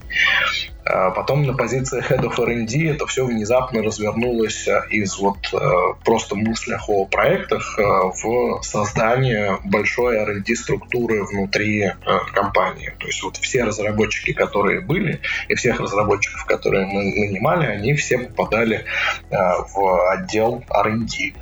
А 0.92 1.10
потом 1.10 1.44
на 1.44 1.54
позиции 1.54 2.02
Head 2.02 2.24
of 2.24 2.42
R&D 2.42 2.90
это 2.90 3.06
все 3.06 3.24
внезапно 3.24 3.82
развернулось 3.82 4.66
э, 4.66 4.82
из 4.90 5.18
вот 5.18 5.38
э, 5.52 5.58
просто 6.04 6.34
мыслях 6.34 6.88
о 6.88 7.04
проектах 7.06 7.78
э, 7.78 7.82
в 7.82 8.62
создание 8.62 9.58
большой 9.64 10.16
R&D 10.16 10.54
структуры 10.56 11.24
внутри 11.24 11.92
компании. 12.32 12.94
То 12.98 13.06
есть 13.06 13.22
вот 13.22 13.36
все 13.36 13.64
разработчики, 13.64 14.32
которые 14.32 14.80
были, 14.80 15.20
и 15.48 15.54
всех 15.54 15.80
разработчиков, 15.80 16.44
которые 16.44 16.86
мы 16.86 17.04
нанимали, 17.04 17.66
они 17.66 17.94
все 17.94 18.18
попадали 18.18 18.84
в 19.30 20.10
отдел 20.12 20.64
R&D. 20.68 21.34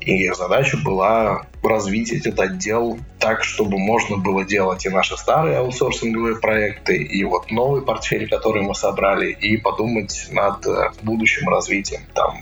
И 0.00 0.30
задача 0.32 0.76
была 0.78 1.46
развить 1.62 2.12
этот 2.12 2.38
отдел 2.40 2.98
так, 3.18 3.42
чтобы 3.42 3.78
можно 3.78 4.16
было 4.16 4.44
делать 4.44 4.86
и 4.86 4.88
наши 4.88 5.16
старые 5.16 5.58
аутсорсинговые 5.58 6.36
проекты, 6.36 6.96
и 6.96 7.24
вот 7.24 7.50
новый 7.50 7.82
портфель, 7.82 8.28
который 8.28 8.62
мы 8.62 8.74
собрали, 8.88 9.32
и 9.32 9.56
подумать 9.56 10.28
над 10.30 10.66
э, 10.66 10.90
будущим 11.02 11.48
развитием 11.48 12.02
там 12.14 12.38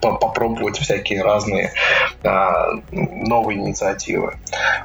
попробовать 0.00 0.78
всякие 0.78 1.22
разные 1.22 1.72
а, 2.22 2.70
новые 2.90 3.58
инициативы. 3.58 4.34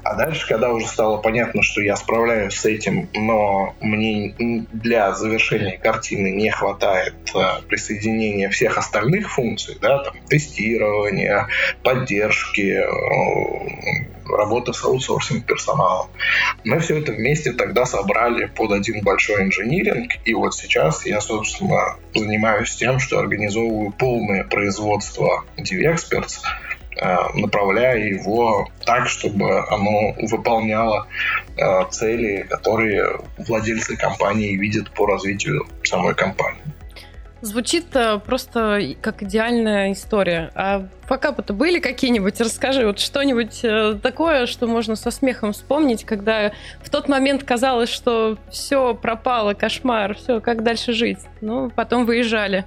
А 0.04 0.15
дальше, 0.15 0.45
когда 0.45 0.71
уже 0.71 0.88
стало 0.88 1.17
понятно, 1.17 1.63
что 1.63 1.82
я 1.82 1.95
справляюсь 1.95 2.54
с 2.54 2.65
этим, 2.65 3.08
но 3.13 3.73
мне 3.80 4.36
для 4.38 5.13
завершения 5.13 5.78
картины 5.78 6.32
не 6.32 6.49
хватает 6.49 7.15
а, 7.34 7.62
присоединения 7.62 8.49
всех 8.49 8.78
остальных 8.78 9.32
функций, 9.32 9.78
да, 9.82 10.04
там, 10.04 10.15
тестирования, 10.28 11.47
поддержки, 11.82 12.84
работы 14.27 14.73
с 14.73 14.83
аутсорсинг 14.83 15.45
персоналом. 15.45 16.07
Мы 16.63 16.79
все 16.79 16.99
это 16.99 17.11
вместе 17.11 17.51
тогда 17.53 17.85
собрали 17.85 18.45
под 18.45 18.71
один 18.71 19.03
большой 19.03 19.43
инжиниринг, 19.43 20.11
и 20.25 20.33
вот 20.33 20.55
сейчас 20.55 21.05
я, 21.05 21.21
собственно, 21.21 21.97
занимаюсь 22.13 22.75
тем, 22.75 22.99
что 22.99 23.19
организовываю 23.19 23.91
полное 23.91 24.43
производство 24.43 25.45
DevExperts, 25.57 26.39
э, 26.97 27.15
направляя 27.35 27.97
его 27.97 28.69
так, 28.85 29.07
чтобы 29.07 29.65
оно 29.67 30.13
выполняло 30.21 31.07
э, 31.57 31.85
цели, 31.91 32.45
которые 32.49 33.19
владельцы 33.38 33.95
компании 33.95 34.55
видят 34.55 34.91
по 34.91 35.05
развитию 35.05 35.67
самой 35.83 36.15
компании. 36.15 36.61
Звучит 37.41 37.95
э, 37.95 38.19
просто 38.19 38.95
как 39.02 39.21
идеальная 39.21 39.91
история. 39.91 40.52
А 40.56 40.88
факапы-то 41.04 41.54
были 41.54 41.80
какие-нибудь? 41.80 42.39
Расскажи 42.39 42.86
вот 42.86 43.00
что-нибудь 43.00 43.60
э, 43.63 44.00
такое, 44.02 44.45
что 44.45 44.67
можно 44.67 44.95
со 44.95 45.12
смехом 45.12 45.54
вспомнить, 45.54 46.06
когда 46.06 46.54
в 46.82 46.89
тот 46.89 47.08
момент 47.08 47.43
казалось, 47.43 47.89
что 47.89 48.38
все 48.50 48.95
пропало, 48.95 49.54
кошмар, 49.54 50.15
все, 50.15 50.39
как 50.39 50.63
дальше 50.63 50.93
жить. 50.93 51.19
Ну, 51.41 51.69
потом 51.69 52.06
выезжали. 52.06 52.65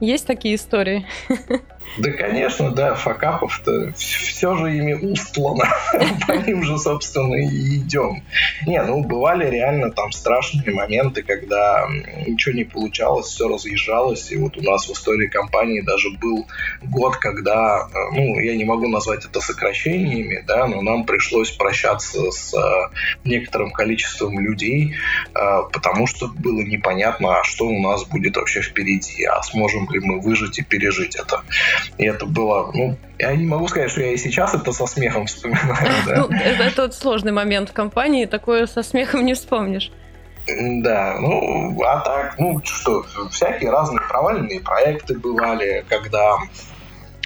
Есть 0.00 0.26
такие 0.26 0.56
истории? 0.56 1.06
Да, 1.98 2.10
конечно, 2.10 2.70
да, 2.70 2.94
факапов-то 2.94 3.92
все 3.96 4.56
же 4.56 4.76
ими 4.76 4.94
устлано. 4.94 5.64
По 6.26 6.32
ним 6.32 6.62
же, 6.62 6.78
собственно, 6.78 7.34
и 7.34 7.78
идем. 7.78 8.22
Не, 8.66 8.82
ну, 8.82 9.04
бывали 9.04 9.48
реально 9.50 9.90
там 9.90 10.10
страшные 10.12 10.74
моменты, 10.74 11.22
когда 11.22 11.86
ничего 12.26 12.54
не 12.54 12.64
получалось, 12.64 13.26
все 13.26 13.48
разъезжалось. 13.48 14.32
И 14.32 14.36
вот 14.36 14.56
у 14.56 14.62
нас 14.62 14.88
в 14.88 14.92
истории 14.92 15.28
компании 15.28 15.80
даже 15.80 16.10
был 16.10 16.46
год, 16.82 17.16
когда, 17.16 17.88
э, 17.92 17.98
ну, 18.12 18.40
я 18.40 18.56
не 18.56 18.64
могу 18.64 18.88
назвать 18.88 19.24
это 19.26 19.40
сокращениями, 19.40 20.42
да, 20.46 20.66
но 20.66 20.80
нам 20.80 21.04
пришлось 21.04 21.50
прощаться 21.50 22.30
с 22.30 22.54
э, 22.54 22.90
некоторым 23.24 23.70
количеством 23.70 24.40
людей, 24.40 24.94
э, 25.34 25.38
потому 25.72 26.06
что 26.06 26.28
было 26.28 26.62
непонятно, 26.62 27.40
а 27.40 27.44
что 27.44 27.66
у 27.66 27.80
нас 27.80 28.04
будет 28.04 28.36
вообще 28.36 28.62
впереди, 28.62 29.24
а 29.24 29.42
сможем 29.42 29.88
ли 29.90 30.00
мы 30.00 30.20
выжить 30.20 30.58
и 30.58 30.62
пережить 30.62 31.16
это. 31.16 31.42
И 31.98 32.06
это 32.06 32.26
было, 32.26 32.70
ну, 32.72 32.96
я 33.18 33.34
не 33.34 33.46
могу 33.46 33.68
сказать, 33.68 33.90
что 33.90 34.00
я 34.00 34.12
и 34.12 34.16
сейчас 34.16 34.54
это 34.54 34.72
со 34.72 34.86
смехом 34.86 35.26
вспоминаю. 35.26 35.88
Да? 36.06 36.16
Ну, 36.16 36.36
это, 36.36 36.62
это 36.62 36.92
сложный 36.92 37.32
момент 37.32 37.70
в 37.70 37.72
компании, 37.72 38.26
такое 38.26 38.66
со 38.66 38.82
смехом 38.82 39.24
не 39.24 39.34
вспомнишь. 39.34 39.90
Да, 40.46 41.18
ну, 41.20 41.80
а 41.84 42.00
так, 42.00 42.38
ну, 42.38 42.60
что, 42.64 43.04
всякие 43.30 43.70
разные 43.70 44.00
провальные 44.08 44.60
проекты 44.60 45.16
бывали, 45.16 45.84
когда 45.88 46.36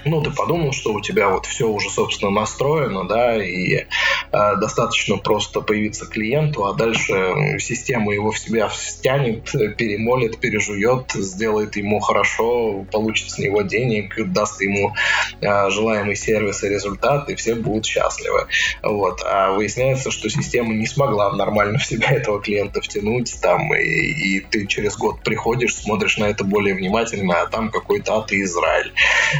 ну, 0.06 0.22
ты 0.22 0.30
подумал, 0.30 0.72
что 0.72 0.92
у 0.92 1.00
тебя 1.00 1.28
вот 1.28 1.46
все 1.46 1.68
уже, 1.68 1.90
собственно, 1.90 2.30
настроено, 2.30 3.06
да, 3.08 3.42
и 3.42 3.74
э, 3.74 3.84
достаточно 4.32 5.16
просто 5.16 5.60
появиться 5.60 6.06
клиенту, 6.06 6.66
а 6.66 6.74
дальше 6.74 7.58
система 7.58 8.14
его 8.14 8.30
в 8.30 8.38
себя 8.38 8.70
стянет, 8.70 9.50
перемолит, 9.76 10.38
пережует, 10.38 11.10
сделает 11.12 11.76
ему 11.76 11.98
хорошо, 12.00 12.84
получит 12.92 13.30
с 13.30 13.38
него 13.38 13.62
денег, 13.62 14.14
даст 14.32 14.60
ему 14.60 14.94
э, 15.40 15.70
желаемый 15.70 16.14
сервис 16.14 16.62
и 16.62 16.68
результат, 16.68 17.28
и 17.28 17.34
все 17.34 17.56
будут 17.56 17.84
счастливы. 17.86 18.46
Вот. 18.82 19.22
А 19.24 19.52
выясняется, 19.52 20.10
что 20.10 20.28
система 20.28 20.72
не 20.72 20.86
смогла 20.86 21.32
нормально 21.32 21.78
в 21.78 21.84
себя 21.84 22.10
этого 22.10 22.40
клиента 22.40 22.80
втянуть, 22.80 23.34
там, 23.40 23.74
и, 23.74 23.82
и 23.82 24.40
ты 24.40 24.66
через 24.66 24.96
год 24.96 25.20
приходишь, 25.22 25.74
смотришь 25.74 26.16
на 26.18 26.26
это 26.26 26.44
более 26.44 26.74
внимательно, 26.74 27.40
а 27.40 27.46
там 27.46 27.70
какой-то 27.70 28.18
ад 28.18 28.30
и 28.32 28.42
Израиль. 28.42 28.92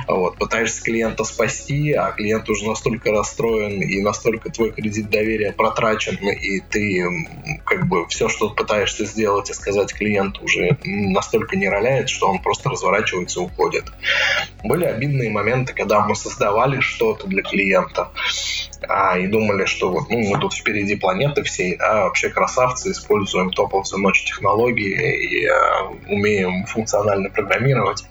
Вот. 0.09 0.37
Потому 0.39 0.56
пытаешься 0.57 0.83
клиента 0.83 1.25
спасти, 1.25 1.93
а 1.93 2.13
клиент 2.13 2.49
уже 2.49 2.67
настолько 2.67 3.11
расстроен 3.11 3.83
и 3.83 4.01
настолько 4.01 4.51
твой 4.51 4.73
кредит 4.73 5.11
доверия 5.11 5.53
протрачен, 5.53 6.17
и 6.31 6.61
ты 6.61 7.05
как 7.67 7.87
бы 7.87 8.07
все, 8.09 8.31
что 8.31 8.49
пытаешься 8.49 9.05
сделать 9.05 9.51
и 9.51 9.53
сказать 9.53 9.93
клиенту 9.93 10.45
уже 10.45 10.79
настолько 10.83 11.57
не 11.57 11.69
роляет, 11.69 12.09
что 12.09 12.31
он 12.31 12.39
просто 12.39 12.71
разворачивается 12.71 13.41
и 13.41 13.43
уходит. 13.43 13.85
Были 14.65 14.87
обидные 14.87 15.31
моменты, 15.31 15.75
когда 15.75 16.01
мы 16.07 16.17
создавали 16.17 16.81
что-то 16.81 17.27
для 17.27 17.43
клиента 17.43 18.11
а, 18.89 19.19
и 19.19 19.27
думали, 19.27 19.65
что 19.65 19.91
вот, 19.91 20.11
ну, 20.11 20.19
мы 20.19 20.39
тут 20.39 20.55
впереди 20.55 20.97
планеты 20.97 21.43
всей, 21.43 21.77
да, 21.77 22.05
вообще 22.05 22.29
красавцы, 22.29 22.91
используем 22.93 23.51
топовые 23.51 23.77
ночь 23.99 24.25
технологии 24.25 25.27
и 25.27 25.47
а, 25.47 25.93
умеем 26.09 26.67
функционально 26.67 27.31
программировать. 27.31 28.05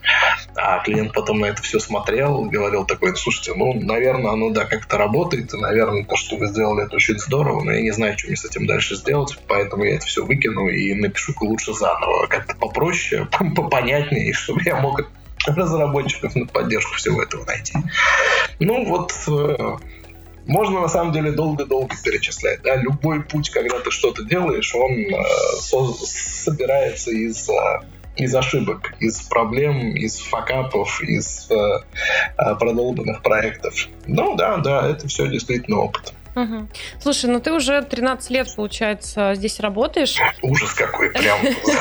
А 0.55 0.79
клиент 0.79 1.13
потом 1.13 1.39
на 1.39 1.45
это 1.45 1.61
все 1.61 1.79
смотрел, 1.79 2.45
говорил 2.45 2.85
такой, 2.85 3.15
слушайте, 3.15 3.53
ну, 3.55 3.73
наверное, 3.73 4.31
оно, 4.31 4.51
да, 4.51 4.65
как-то 4.65 4.97
работает, 4.97 5.53
и, 5.53 5.57
наверное, 5.57 6.05
то, 6.05 6.15
что 6.15 6.37
вы 6.37 6.47
сделали, 6.47 6.85
это 6.85 6.95
очень 6.95 7.19
здорово, 7.19 7.63
но 7.63 7.71
я 7.71 7.81
не 7.81 7.91
знаю, 7.91 8.17
что 8.17 8.27
мне 8.27 8.37
с 8.37 8.45
этим 8.45 8.65
дальше 8.65 8.95
сделать, 8.95 9.37
поэтому 9.47 9.83
я 9.83 9.95
это 9.95 10.05
все 10.05 10.23
выкину 10.23 10.67
и 10.67 10.93
напишу-ка 10.93 11.43
лучше 11.43 11.73
заново, 11.73 12.27
как-то 12.27 12.55
попроще, 12.55 13.27
попонятнее, 13.55 14.33
чтобы 14.33 14.61
я 14.63 14.79
мог 14.79 15.01
разработчиков 15.47 16.35
на 16.35 16.45
поддержку 16.45 16.95
всего 16.95 17.21
этого 17.21 17.45
найти. 17.45 17.73
Ну, 18.59 18.85
вот 18.85 19.13
э, 19.27 19.77
можно 20.47 20.81
на 20.81 20.87
самом 20.87 21.13
деле 21.13 21.31
долго-долго 21.31 21.95
перечислять. 22.03 22.61
Да? 22.63 22.75
Любой 22.75 23.23
путь, 23.23 23.49
когда 23.49 23.79
ты 23.79 23.91
что-то 23.91 24.23
делаешь, 24.23 24.73
он 24.75 24.91
э, 24.91 25.23
со- 25.59 25.93
собирается 25.93 27.11
из 27.11 27.49
э, 27.49 27.53
из 28.15 28.33
ошибок, 28.33 28.93
из 28.99 29.21
проблем, 29.21 29.93
из 29.95 30.19
факапов, 30.19 31.01
из 31.01 31.47
э, 31.51 31.55
э 32.37 32.55
продолбанных 32.55 33.21
проектов. 33.21 33.87
Ну 34.05 34.35
да, 34.35 34.57
да, 34.57 34.89
это 34.89 35.07
все 35.07 35.27
действительно 35.27 35.79
опыт. 35.79 36.13
Угу. 36.35 36.67
Слушай, 36.99 37.29
ну 37.29 37.39
ты 37.39 37.53
уже 37.53 37.81
13 37.81 38.29
лет, 38.29 38.47
получается, 38.55 39.33
здесь 39.35 39.59
работаешь. 39.59 40.17
Ужас 40.41 40.73
какой, 40.73 41.11
прям. 41.11 41.39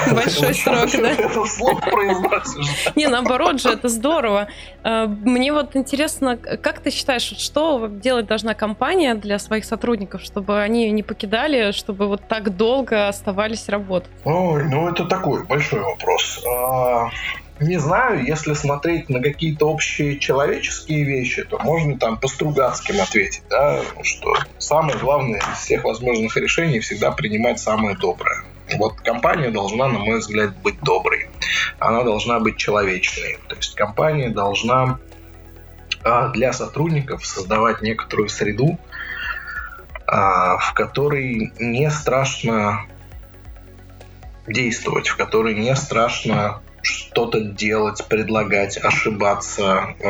Большой 0.14 0.54
срок, 0.54 0.90
да? 0.92 1.14
Не, 2.96 3.08
наоборот 3.08 3.60
же, 3.60 3.70
это 3.70 3.88
здорово. 3.88 4.48
Э, 4.84 5.06
мне 5.06 5.52
вот 5.52 5.74
интересно, 5.74 6.36
как 6.36 6.80
ты 6.80 6.90
считаешь, 6.90 7.22
что 7.22 7.88
делать 7.88 8.26
должна 8.26 8.54
компания 8.54 9.14
для 9.14 9.38
своих 9.38 9.64
сотрудников, 9.64 10.22
чтобы 10.22 10.60
они 10.60 10.90
не 10.90 11.02
покидали, 11.02 11.72
чтобы 11.72 12.06
вот 12.06 12.28
так 12.28 12.56
долго 12.56 13.08
оставались 13.08 13.68
работать? 13.68 14.10
Ой, 14.24 14.64
ну 14.64 14.88
это 14.88 15.04
такой 15.06 15.44
большой 15.44 15.80
вопрос. 15.80 16.40
Не 17.60 17.78
знаю, 17.78 18.24
если 18.24 18.54
смотреть 18.54 19.08
на 19.08 19.22
какие-то 19.22 19.68
общие 19.68 20.18
человеческие 20.18 21.04
вещи, 21.04 21.44
то 21.44 21.58
можно 21.60 21.96
там 21.98 22.16
по 22.16 22.26
Стругацким 22.26 23.00
ответить, 23.00 23.44
да, 23.48 23.80
что 24.02 24.34
самое 24.58 24.98
главное 24.98 25.38
из 25.38 25.58
всех 25.58 25.84
возможных 25.84 26.36
решений 26.36 26.80
всегда 26.80 27.12
принимать 27.12 27.60
самое 27.60 27.96
доброе. 27.96 28.42
Вот 28.76 29.00
компания 29.00 29.50
должна, 29.50 29.86
на 29.86 30.00
мой 30.00 30.18
взгляд, 30.18 30.56
быть 30.62 30.80
доброй. 30.80 31.28
Она 31.78 32.02
должна 32.02 32.40
быть 32.40 32.56
человечной. 32.56 33.38
То 33.48 33.54
есть 33.54 33.76
компания 33.76 34.30
должна 34.30 34.98
а, 36.02 36.28
для 36.30 36.52
сотрудников 36.52 37.24
создавать 37.24 37.82
некоторую 37.82 38.28
среду, 38.30 38.78
а, 40.06 40.58
в 40.58 40.72
которой 40.72 41.52
не 41.60 41.90
страшно 41.90 42.86
действовать, 44.48 45.08
в 45.08 45.16
которой 45.16 45.54
не 45.54 45.74
страшно 45.76 46.60
что-то 46.84 47.40
делать, 47.40 48.04
предлагать, 48.08 48.78
ошибаться, 48.78 49.94
э, 50.00 50.08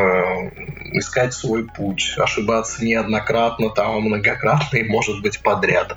искать 0.92 1.34
свой 1.34 1.66
путь, 1.66 2.14
ошибаться 2.18 2.84
неоднократно, 2.84 3.70
там, 3.70 4.02
многократно 4.02 4.76
и, 4.76 4.84
может 4.84 5.22
быть, 5.22 5.40
подряд. 5.40 5.96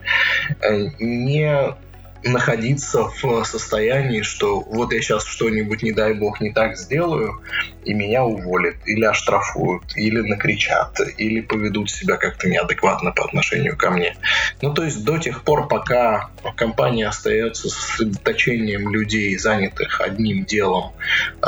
Э, 0.61 0.89
не 0.99 1.75
находиться 2.23 3.09
в 3.09 3.43
состоянии, 3.45 4.21
что 4.21 4.59
вот 4.59 4.93
я 4.93 5.01
сейчас 5.01 5.25
что-нибудь, 5.25 5.83
не 5.83 5.91
дай 5.91 6.13
бог, 6.13 6.41
не 6.41 6.51
так 6.51 6.77
сделаю, 6.77 7.41
и 7.85 7.93
меня 7.93 8.23
уволят, 8.23 8.75
или 8.85 9.05
оштрафуют, 9.05 9.95
или 9.95 10.21
накричат, 10.21 10.99
или 11.17 11.41
поведут 11.41 11.89
себя 11.89 12.17
как-то 12.17 12.49
неадекватно 12.49 13.11
по 13.11 13.25
отношению 13.25 13.77
ко 13.77 13.91
мне. 13.91 14.15
Ну, 14.61 14.73
то 14.73 14.83
есть 14.83 15.03
до 15.03 15.17
тех 15.17 15.43
пор, 15.43 15.67
пока 15.67 16.29
компания 16.55 17.07
остается 17.07 17.69
сосредоточением 17.69 18.89
людей, 18.89 19.37
занятых 19.37 20.01
одним 20.01 20.45
делом, 20.45 20.93
э, 21.41 21.47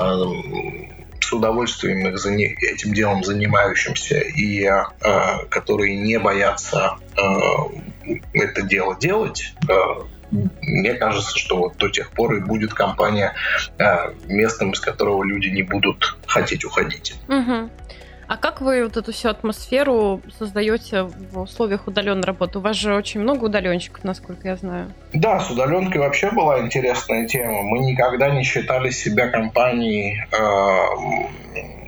с 1.20 1.34
удовольствием 1.34 2.08
их 2.08 2.64
этим 2.64 2.94
делом 2.94 3.24
занимающимся 3.24 4.20
и 4.20 4.64
э, 4.64 4.84
которые 5.50 5.98
не 6.00 6.18
боятся 6.18 6.98
э, 7.16 8.20
это 8.34 8.62
дело 8.64 8.98
делать, 9.00 9.54
э, 9.68 9.74
мне 10.32 10.94
кажется, 10.94 11.38
что 11.38 11.58
вот 11.58 11.78
до 11.78 11.90
тех 11.90 12.12
пор 12.12 12.36
и 12.36 12.40
будет 12.40 12.74
компания 12.74 13.34
э, 13.78 14.14
местом, 14.28 14.72
из 14.72 14.80
которого 14.80 15.24
люди 15.24 15.48
не 15.48 15.64
будут 15.64 16.18
хотеть 16.26 16.66
уходить. 16.66 17.16
Угу. 17.28 17.70
А 18.30 18.38
как 18.38 18.62
вы 18.62 18.84
вот 18.84 18.96
эту 18.96 19.12
всю 19.12 19.30
атмосферу 19.30 20.22
создаете 20.38 21.02
в 21.02 21.40
условиях 21.40 21.88
удаленной 21.88 22.22
работы? 22.22 22.60
У 22.60 22.62
вас 22.62 22.76
же 22.76 22.94
очень 22.94 23.22
много 23.22 23.46
удаленщиков, 23.46 24.04
насколько 24.04 24.48
я 24.48 24.56
знаю. 24.56 24.94
Да, 25.14 25.40
с 25.40 25.50
удаленкой 25.50 26.00
вообще 26.00 26.30
была 26.30 26.60
интересная 26.60 27.28
тема. 27.28 27.64
Мы 27.64 27.80
никогда 27.80 28.30
не 28.30 28.44
считали 28.44 28.92
себя 28.92 29.30
компанией 29.30 30.28
э, 30.32 31.79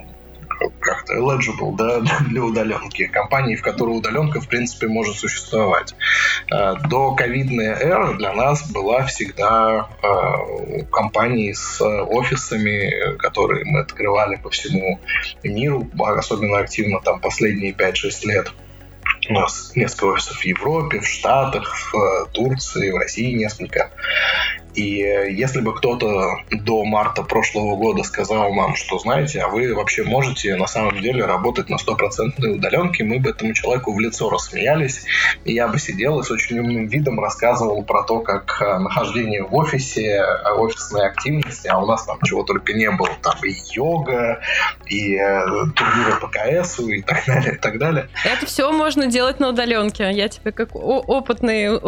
как-то 0.80 1.14
eligible 1.14 1.76
да, 1.76 2.00
для 2.28 2.42
удаленки. 2.42 3.06
Компании, 3.06 3.56
в 3.56 3.62
которой 3.62 3.96
удаленка, 3.98 4.40
в 4.40 4.48
принципе, 4.48 4.88
может 4.88 5.16
существовать. 5.16 5.94
Э, 6.50 6.74
до 6.88 7.14
ковидная 7.14 7.74
эра 7.76 8.14
для 8.14 8.32
нас 8.32 8.70
была 8.70 9.04
всегда 9.04 9.88
э, 10.02 10.84
компанией 10.90 11.54
с 11.54 11.80
офисами, 11.82 13.16
которые 13.16 13.64
мы 13.64 13.80
открывали 13.80 14.36
по 14.36 14.50
всему 14.50 15.00
миру, 15.42 15.88
особенно 15.98 16.58
активно 16.58 17.00
там 17.00 17.20
последние 17.20 17.72
5-6 17.72 18.26
лет. 18.26 18.52
У 19.28 19.34
нас 19.34 19.72
несколько 19.76 20.06
офисов 20.06 20.38
в 20.38 20.44
Европе, 20.44 20.98
в 21.00 21.06
Штатах, 21.06 21.76
в 21.76 21.96
э, 21.96 22.26
Турции, 22.32 22.90
в 22.90 22.96
России 22.96 23.32
несколько. 23.34 23.90
И 24.74 25.02
э, 25.02 25.30
если 25.32 25.60
бы 25.60 25.74
кто-то 25.74 26.36
до 26.50 26.84
марта 26.84 27.22
прошлого 27.22 27.76
года 27.76 28.02
сказал 28.04 28.54
нам, 28.54 28.74
что, 28.74 28.98
знаете, 28.98 29.40
а 29.40 29.48
вы 29.48 29.74
вообще 29.74 30.02
можете 30.02 30.56
на 30.56 30.66
самом 30.66 31.00
деле 31.00 31.24
работать 31.24 31.68
на 31.68 31.78
стопроцентной 31.78 32.56
удаленке, 32.56 33.04
мы 33.04 33.18
бы 33.18 33.30
этому 33.30 33.52
человеку 33.54 33.92
в 33.92 34.00
лицо 34.00 34.30
рассмеялись, 34.30 35.04
и 35.44 35.52
я 35.52 35.68
бы 35.68 35.78
сидел 35.78 36.20
и 36.20 36.24
с 36.24 36.30
очень 36.30 36.58
умным 36.58 36.86
видом 36.86 37.20
рассказывал 37.20 37.82
про 37.82 38.02
то, 38.02 38.20
как 38.20 38.60
э, 38.62 38.78
нахождение 38.78 39.42
в 39.42 39.54
офисе, 39.54 40.24
офисные 40.56 41.06
активности, 41.06 41.68
а 41.68 41.78
у 41.78 41.86
нас 41.86 42.04
там 42.04 42.18
чего 42.24 42.42
только 42.42 42.72
не 42.72 42.90
было, 42.90 43.10
там 43.22 43.36
и 43.44 43.54
йога, 43.74 44.40
и 44.86 45.16
э, 45.16 45.44
турниры 45.76 46.18
по 46.20 46.28
КС, 46.28 46.80
и 46.80 47.02
так 47.02 47.24
далее, 47.26 47.54
и 47.54 47.58
так 47.58 47.78
далее. 47.78 48.08
Это 48.24 48.46
все 48.46 48.70
можно 48.72 49.06
делать 49.06 49.38
на 49.38 49.50
удаленке. 49.50 50.10
Я 50.12 50.28
тебе 50.28 50.52
как 50.52 50.74
опытный, 50.74 51.78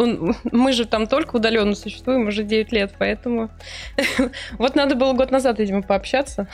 мы 0.51 0.71
же 0.71 0.85
там 0.85 1.07
только 1.07 1.37
удаленно 1.37 1.73
существуем 1.73 2.27
уже 2.27 2.43
9 2.43 2.71
лет, 2.71 2.74
поэтому 2.97 3.49
вот 4.57 4.75
надо 4.75 4.95
было 4.95 5.13
год 5.13 5.31
назад, 5.31 5.59
видимо, 5.59 5.81
пообщаться. 5.81 6.47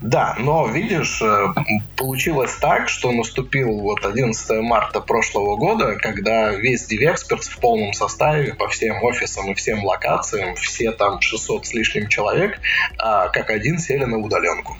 Да, 0.00 0.36
но 0.38 0.68
видишь, 0.68 1.20
э, 1.22 1.48
получилось 1.96 2.54
так, 2.60 2.88
что 2.88 3.10
наступил 3.12 3.80
вот 3.80 4.04
11 4.04 4.62
марта 4.62 5.00
прошлого 5.00 5.56
года, 5.56 5.96
когда 5.96 6.52
весь 6.52 6.90
DivExperts 6.90 7.48
в 7.48 7.58
полном 7.58 7.92
составе 7.92 8.54
по 8.54 8.68
всем 8.68 9.02
офисам 9.02 9.50
и 9.50 9.54
всем 9.54 9.84
локациям, 9.84 10.54
все 10.56 10.92
там 10.92 11.20
600 11.20 11.66
с 11.66 11.74
лишним 11.74 12.08
человек, 12.08 12.60
а, 12.98 13.28
как 13.28 13.50
один 13.50 13.78
сели 13.78 14.04
на 14.04 14.18
удаленку. 14.18 14.76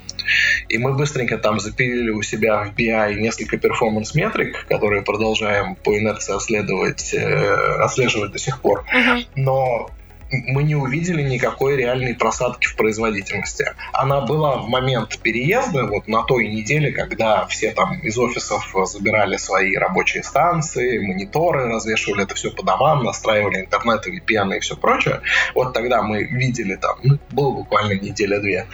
И 0.68 0.78
мы 0.78 0.94
быстренько 0.94 1.38
там 1.38 1.60
запилили 1.60 2.10
у 2.10 2.22
себя 2.22 2.64
в 2.64 2.74
BI 2.74 3.14
несколько 3.14 3.58
перформанс-метрик, 3.58 4.66
которые 4.66 5.02
продолжаем 5.02 5.76
по 5.76 5.96
инерции 5.96 6.34
отслеживать, 6.34 7.14
э, 7.14 7.54
отслеживать 7.80 8.32
до 8.32 8.38
сих 8.38 8.60
пор. 8.60 8.84
Uh-huh. 8.92 9.26
Но 9.36 9.90
мы 10.30 10.62
не 10.62 10.74
увидели 10.74 11.22
никакой 11.22 11.76
реальной 11.76 12.14
просадки 12.14 12.66
в 12.66 12.76
производительности. 12.76 13.74
Она 13.92 14.20
была 14.20 14.56
в 14.58 14.68
момент 14.68 15.18
переезда, 15.18 15.86
вот 15.86 16.08
на 16.08 16.22
той 16.22 16.48
неделе, 16.48 16.92
когда 16.92 17.46
все 17.46 17.72
там 17.72 17.98
из 18.00 18.18
офисов 18.18 18.74
забирали 18.84 19.36
свои 19.36 19.76
рабочие 19.76 20.22
станции, 20.22 20.98
мониторы, 20.98 21.68
развешивали 21.68 22.24
это 22.24 22.34
все 22.34 22.50
по 22.50 22.64
домам, 22.64 23.04
настраивали 23.04 23.60
интернет, 23.60 24.06
VPN 24.06 24.56
и 24.56 24.60
все 24.60 24.76
прочее. 24.76 25.20
Вот 25.54 25.72
тогда 25.72 26.02
мы 26.02 26.24
видели 26.24 26.76
там, 26.76 26.98
ну, 27.02 27.18
было 27.30 27.52
буквально 27.52 27.94
неделя-две 27.94 28.66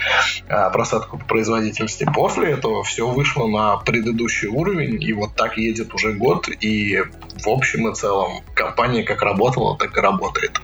а, 0.48 0.70
просадку 0.70 1.18
по 1.18 1.24
производительности. 1.24 2.06
После 2.14 2.52
этого 2.52 2.82
все 2.82 3.08
вышло 3.08 3.46
на 3.46 3.76
предыдущий 3.76 4.48
уровень, 4.48 5.02
и 5.02 5.12
вот 5.12 5.34
так 5.34 5.56
едет 5.58 5.94
уже 5.94 6.12
год, 6.12 6.48
и 6.48 7.02
в 7.44 7.48
общем 7.48 7.88
и 7.88 7.94
целом 7.94 8.42
компания 8.54 9.02
как 9.02 9.22
работала, 9.22 9.76
так 9.76 9.96
и 9.96 10.00
работает. 10.00 10.60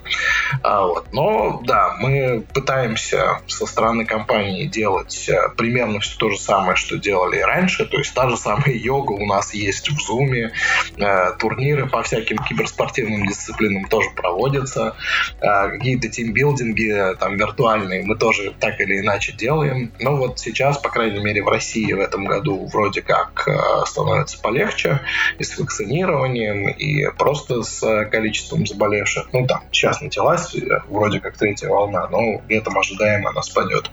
А, 0.63 0.87
вот. 0.87 1.13
Но 1.13 1.61
да, 1.65 1.97
мы 1.99 2.45
пытаемся 2.53 3.41
со 3.47 3.67
стороны 3.67 4.05
компании 4.05 4.67
делать 4.67 5.29
э, 5.29 5.49
примерно 5.57 6.01
все 6.01 6.19
то 6.19 6.31
же 6.31 6.39
самое, 6.39 6.77
что 6.77 6.99
делали 6.99 7.39
раньше. 7.39 7.87
То 7.87 7.99
есть 7.99 8.15
та 8.15 8.29
же 8.29 8.37
самая 8.37 8.73
йога 8.73 9.13
у 9.13 9.27
нас 9.27 9.55
есть 9.55 9.91
в 9.91 9.99
Zoom, 9.99 10.51
э, 10.97 11.33
турниры 11.39 11.89
по 11.89 12.03
всяким 12.03 12.39
киберспортивным 12.39 13.27
дисциплинам 13.27 13.85
тоже 13.89 14.11
проводятся, 14.11 14.97
э, 15.41 15.69
какие-то 15.71 16.09
тимбилдинги 16.09 17.17
там 17.19 17.37
виртуальные 17.37 18.05
мы 18.05 18.17
тоже 18.17 18.55
так 18.59 18.81
или 18.81 19.01
иначе 19.01 19.33
делаем. 19.33 19.93
Но 20.01 20.17
вот 20.17 20.39
сейчас, 20.39 20.79
по 20.79 20.89
крайней 20.89 21.21
мере, 21.21 21.43
в 21.43 21.49
России 21.49 21.93
в 21.93 22.01
этом 22.01 22.25
году 22.25 22.67
вроде 22.67 23.03
как 23.03 23.47
э, 23.47 23.87
становится 23.87 24.41
полегче 24.41 25.01
и 25.39 25.45
с 25.45 25.59
вакцинированием, 25.59 26.68
и 26.71 27.07
просто 27.17 27.63
с 27.63 28.05
количеством 28.07 28.67
заболевших. 28.67 29.33
Ну 29.33 29.47
там, 29.47 29.63
сейчас 29.73 30.01
началась 30.01 30.55
вроде 30.89 31.21
как 31.21 31.37
третья 31.37 31.69
волна, 31.69 32.09
но 32.09 32.43
летом 32.49 32.79
ожидаемо 32.79 33.31
она 33.31 33.43
спадет. 33.43 33.91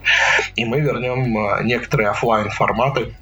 И 0.54 0.64
мы 0.64 0.80
вернем 0.80 1.36
э, 1.38 1.64
некоторые 1.64 2.10
офлайн 2.10 2.50
форматы 2.50 3.14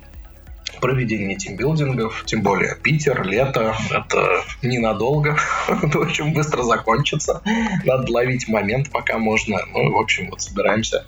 проведения 0.80 1.36
тимбилдингов, 1.36 2.24
тем 2.26 2.42
более 2.42 2.76
Питер, 2.76 3.24
лето, 3.24 3.74
это 3.90 4.42
ненадолго, 4.62 5.38
это 5.68 5.98
очень 5.98 6.34
быстро 6.34 6.62
закончится, 6.62 7.42
надо 7.84 8.12
ловить 8.12 8.48
момент, 8.48 8.90
пока 8.90 9.18
можно, 9.18 9.58
ну, 9.72 9.92
в 9.92 9.96
общем, 9.96 10.28
вот 10.30 10.42
собираемся 10.42 11.06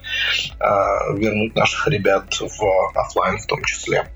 э, 0.58 0.64
вернуть 1.18 1.54
наших 1.54 1.88
ребят 1.88 2.34
в 2.40 2.98
офлайн 2.98 3.38
в 3.38 3.46
том 3.46 3.62
числе. 3.64 4.06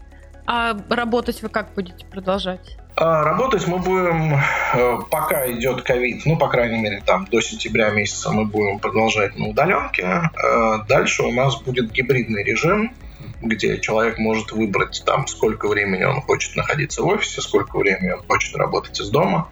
А 0.47 0.77
работать 0.89 1.43
вы 1.43 1.49
как 1.49 1.75
будете 1.75 2.05
продолжать? 2.07 2.80
А, 3.01 3.25
работать 3.25 3.67
мы 3.67 3.79
будем, 3.79 4.35
э, 4.75 4.99
пока 5.11 5.51
идет 5.51 5.81
ковид, 5.81 6.27
ну, 6.27 6.37
по 6.37 6.49
крайней 6.49 6.79
мере, 6.79 7.03
там, 7.05 7.25
до 7.25 7.41
сентября 7.41 7.89
месяца 7.89 8.31
мы 8.31 8.45
будем 8.45 8.79
продолжать 8.79 9.39
на 9.39 9.49
удаленке. 9.49 10.05
А, 10.05 10.85
дальше 10.87 11.23
у 11.23 11.33
нас 11.33 11.59
будет 11.63 11.93
гибридный 11.93 12.45
режим, 12.45 12.93
где 13.41 13.79
человек 13.79 14.19
может 14.19 14.53
выбрать 14.53 15.03
там, 15.07 15.27
сколько 15.29 15.67
времени 15.67 16.05
он 16.05 16.21
хочет 16.21 16.57
находиться 16.57 17.03
в 17.03 17.07
офисе, 17.07 17.41
сколько 17.41 17.79
времени 17.79 18.11
он 18.11 18.23
хочет 18.29 18.55
работать 18.55 19.01
из 19.01 19.09
дома. 19.09 19.49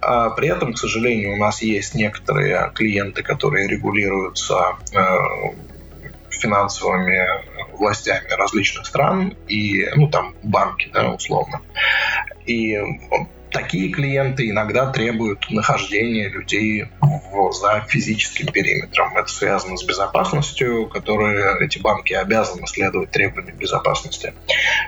А 0.00 0.30
при 0.30 0.46
этом, 0.46 0.72
к 0.72 0.78
сожалению, 0.78 1.32
у 1.32 1.38
нас 1.38 1.60
есть 1.60 1.96
некоторые 1.96 2.70
клиенты, 2.72 3.24
которые 3.24 3.66
регулируются 3.66 4.76
э, 4.92 5.16
финансовыми 6.30 7.51
властями 7.72 8.28
различных 8.30 8.86
стран 8.86 9.36
и, 9.48 9.88
ну, 9.96 10.08
там, 10.08 10.34
банки, 10.42 10.90
да, 10.92 11.10
условно. 11.10 11.62
И 12.46 12.78
такие 13.52 13.90
клиенты 13.90 14.48
иногда 14.50 14.90
требуют 14.90 15.50
нахождения 15.50 16.28
людей 16.28 16.86
в, 17.00 17.52
за 17.52 17.84
физическим 17.88 18.46
периметром. 18.46 19.16
Это 19.16 19.28
связано 19.28 19.76
с 19.76 19.84
безопасностью, 19.84 20.86
которые 20.88 21.64
эти 21.64 21.78
банки 21.78 22.12
обязаны 22.12 22.66
следовать 22.66 23.10
требованиям 23.10 23.56
безопасности. 23.56 24.34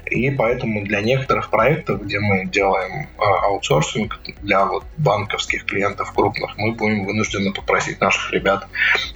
И 0.07 0.31
поэтому 0.31 0.83
для 0.85 1.00
некоторых 1.00 1.50
проектов, 1.50 2.03
где 2.03 2.18
мы 2.18 2.46
делаем 2.46 3.09
а, 3.18 3.46
аутсорсинг 3.46 4.20
для 4.42 4.64
вот 4.64 4.85
банковских 4.96 5.64
клиентов 5.64 6.12
крупных, 6.12 6.57
мы 6.57 6.72
будем 6.72 7.05
вынуждены 7.05 7.53
попросить 7.53 8.00
наших 8.00 8.33
ребят 8.33 8.66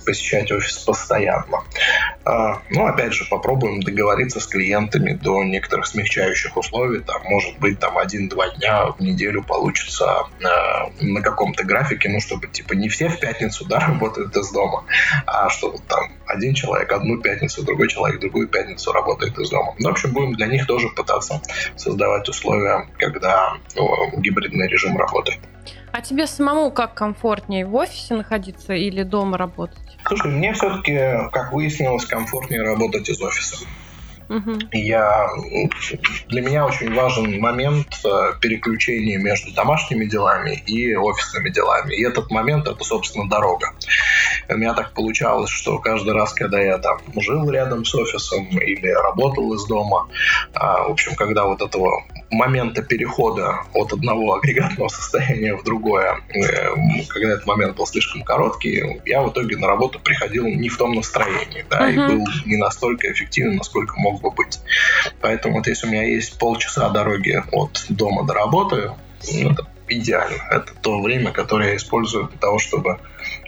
посещать 0.05 0.51
офис 0.53 0.79
постоянно. 0.79 1.63
А, 2.25 2.61
ну, 2.71 2.87
опять 2.87 3.13
же, 3.13 3.25
попробуем 3.29 3.81
договориться 3.83 4.41
с 4.41 4.47
клиентами 4.47 5.13
до 5.13 5.43
некоторых 5.45 5.87
смягчающих 5.87 6.57
условий. 6.57 7.01
Там, 7.01 7.23
может 7.25 7.59
быть, 7.59 7.79
там 7.79 7.99
один-два 7.99 8.51
дня 8.51 8.87
в 8.87 9.01
неделю 9.01 9.38
получится 9.43 10.25
э, 10.41 11.05
на 11.05 11.21
каком-то 11.21 11.65
графике, 11.65 12.09
ну, 12.09 12.21
чтобы, 12.21 12.49
типа, 12.49 12.75
не 12.75 12.89
все 12.89 13.09
в 13.09 13.19
пятницу, 13.21 13.65
да, 13.67 13.79
работают 13.87 14.37
из 14.37 14.51
дома, 14.51 14.85
а 15.27 15.49
чтобы 15.51 15.79
там 15.89 16.13
один 16.27 16.55
человек 16.55 16.93
одну 16.93 17.19
пятницу, 17.19 17.65
другой 17.65 17.89
человек 17.89 18.21
другую 18.21 18.49
пятницу 18.49 18.93
работает 18.93 19.39
из 19.39 19.51
дома. 19.51 19.75
Ну, 19.79 19.89
в 19.89 19.93
общем, 19.93 20.13
будем 20.13 20.35
для 20.35 20.47
них 20.47 20.67
тоже 20.67 20.89
пытаться 20.89 21.41
создавать 21.77 22.29
условия, 22.29 22.89
когда 22.99 23.55
ну, 23.75 24.21
гибридный 24.21 24.69
режим 24.69 24.97
работает. 24.97 25.39
А 25.93 26.01
тебе 26.01 26.27
самому 26.27 26.71
как 26.71 26.95
комфортнее 26.95 27.67
в 27.67 27.75
офисе 27.75 28.15
находиться 28.15 28.75
или 28.75 29.03
дома 29.03 29.39
работать? 29.39 29.79
Слушай, 30.07 30.31
мне 30.31 30.53
все-таки, 30.53 30.99
как 31.33 31.53
выяснилось, 31.53 32.05
комфортнее 32.05 32.63
работать 32.63 33.09
из 33.09 33.21
офиса. 33.21 33.65
Угу. 34.29 34.59
Я, 34.73 35.29
для 36.29 36.43
меня 36.43 36.67
очень 36.67 36.93
важен 36.95 37.41
момент 37.41 37.89
э, 38.05 38.33
переключения 38.41 39.19
между 39.19 39.53
домашними 39.53 40.05
делами 40.05 40.63
и 40.67 40.95
офисными 40.95 41.49
делами. 41.49 41.95
И 41.95 42.05
этот 42.05 42.31
момент 42.31 42.69
это, 42.69 42.85
собственно, 42.85 43.29
дорога. 43.29 43.73
У 44.49 44.57
меня 44.57 44.75
так 44.75 44.93
получалось, 44.93 45.51
что 45.51 45.79
каждый 45.79 46.13
раз, 46.13 46.35
когда 46.35 46.61
я 46.61 46.79
там 46.79 46.99
жил 47.17 47.51
рядом 47.51 47.85
с 47.85 47.95
офисом 47.95 48.47
или 48.49 48.89
работал 48.89 49.55
из 49.55 49.65
дома, 49.67 50.09
а, 50.55 50.89
в 50.89 50.93
общем, 50.93 51.15
когда 51.15 51.47
вот 51.47 51.63
этого 51.63 52.05
момента 52.31 52.83
перехода 52.83 53.61
от 53.73 53.93
одного 53.93 54.35
агрегатного 54.35 54.89
состояния 54.89 55.57
в 55.57 55.65
другое, 55.65 56.21
э, 56.35 56.75
когда 57.09 57.33
этот 57.33 57.47
момент 57.47 57.77
был 57.77 57.87
слишком 57.87 58.23
короткий, 58.23 59.01
я 59.07 59.23
в 59.23 59.31
итоге 59.31 59.57
на 59.57 59.67
работу 59.67 59.99
приходил 60.01 60.47
не 60.47 60.69
в 60.69 60.77
том 60.77 60.95
настроении, 60.95 61.65
да, 61.71 61.89
uh-huh. 61.89 61.93
и 61.93 61.97
был 61.97 62.27
не 62.45 62.57
настолько 62.57 63.11
эффективен, 63.11 63.57
насколько 63.57 63.95
мог 63.99 64.18
бы 64.21 64.31
быть. 64.31 64.61
Поэтому 65.21 65.57
вот 65.57 65.67
если 65.67 65.87
у 65.87 65.91
меня 65.91 66.05
есть 66.05 66.39
полчаса 66.39 66.89
дороги 66.91 67.43
от 67.53 67.87
дома 67.89 68.25
до 68.25 68.35
работы, 68.35 68.93
ну, 69.33 69.51
это 69.51 69.67
идеально. 69.89 70.43
Это 70.51 70.73
то 70.81 71.01
время, 71.01 71.33
которое 71.33 71.71
я 71.71 71.77
использую 71.77 72.29
для 72.29 72.39
того, 72.39 72.59
чтобы 72.59 72.99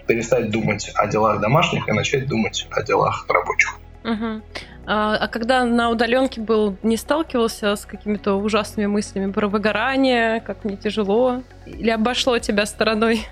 перестать 0.07 0.51
думать 0.51 0.91
о 0.95 1.07
делах 1.07 1.41
домашних 1.41 1.89
и 1.89 1.93
начать 1.93 2.27
думать 2.27 2.67
о 2.71 2.83
делах 2.83 3.27
рабочих. 3.29 3.77
Угу. 4.05 4.43
А, 4.87 5.17
а 5.17 5.29
когда 5.29 5.65
на 5.65 5.91
удаленке 5.91 6.41
был, 6.41 6.77
не 6.83 6.97
сталкивался 6.97 7.77
с 7.77 7.85
какими-то 7.85 8.35
ужасными 8.35 8.87
мыслями 8.87 9.31
про 9.31 9.47
выгорание, 9.47 10.41
как 10.41 10.65
мне 10.65 10.77
тяжело? 10.77 11.43
Или 11.67 11.91
обошло 11.91 12.39
тебя 12.39 12.67
стороной? 12.67 13.27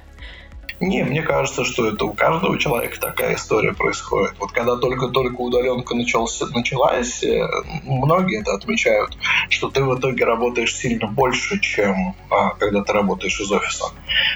Не, 0.81 1.03
мне 1.03 1.23
кажется, 1.23 1.65
что 1.65 1.89
это 1.89 2.05
у 2.05 2.13
каждого 2.13 2.59
человека 2.59 3.01
такая 3.01 3.35
история 3.35 3.73
происходит. 3.73 4.35
Вот 4.39 4.53
когда 4.53 4.77
только-только 4.77 5.41
удаленка 5.41 5.95
начался, 5.95 6.47
началась, 6.47 7.23
э, 7.25 7.49
многие 7.85 8.41
это 8.41 8.55
отмечают, 8.55 9.17
что 9.51 9.71
ты 9.71 9.83
в 9.83 9.99
итоге 9.99 10.25
работаешь 10.25 10.77
сильно 10.77 11.09
больше, 11.09 11.59
чем 11.61 12.15
а, 12.31 12.51
когда 12.51 12.83
ты 12.85 12.93
работаешь 12.93 13.41
из 13.41 13.51
офиса. 13.51 13.87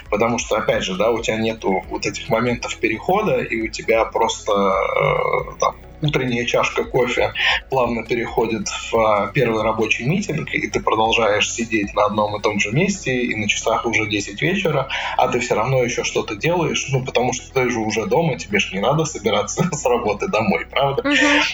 Потому 0.09 0.37
что, 0.37 0.57
опять 0.57 0.83
же, 0.83 0.95
да, 0.95 1.11
у 1.11 1.21
тебя 1.21 1.37
нету 1.37 1.83
вот 1.89 2.05
этих 2.05 2.27
моментов 2.29 2.75
перехода, 2.77 3.39
и 3.39 3.61
у 3.61 3.67
тебя 3.69 4.03
просто 4.03 4.51
э, 4.51 5.59
там, 5.59 5.75
утренняя 6.03 6.45
чашка 6.45 6.83
кофе 6.83 7.33
плавно 7.69 8.03
переходит 8.03 8.67
в 8.67 8.95
а, 8.95 9.31
первый 9.33 9.63
рабочий 9.63 10.05
митинг, 10.05 10.53
и 10.53 10.67
ты 10.67 10.81
продолжаешь 10.81 11.51
сидеть 11.51 11.93
на 11.93 12.05
одном 12.05 12.35
и 12.35 12.41
том 12.41 12.59
же 12.59 12.71
месте, 12.71 13.21
и 13.21 13.35
на 13.35 13.47
часах 13.47 13.85
уже 13.85 14.07
10 14.07 14.41
вечера, 14.41 14.89
а 15.17 15.27
ты 15.29 15.39
все 15.39 15.55
равно 15.55 15.81
еще 15.81 16.03
что-то 16.03 16.35
делаешь, 16.35 16.87
ну, 16.89 17.03
потому 17.03 17.33
что 17.33 17.51
ты 17.53 17.69
же 17.69 17.79
уже 17.79 18.05
дома, 18.05 18.37
тебе 18.37 18.59
же 18.59 18.75
не 18.75 18.81
надо 18.81 19.05
собираться 19.05 19.69
с 19.71 19.85
работы 19.85 20.27
домой, 20.27 20.67
правда? 20.69 21.03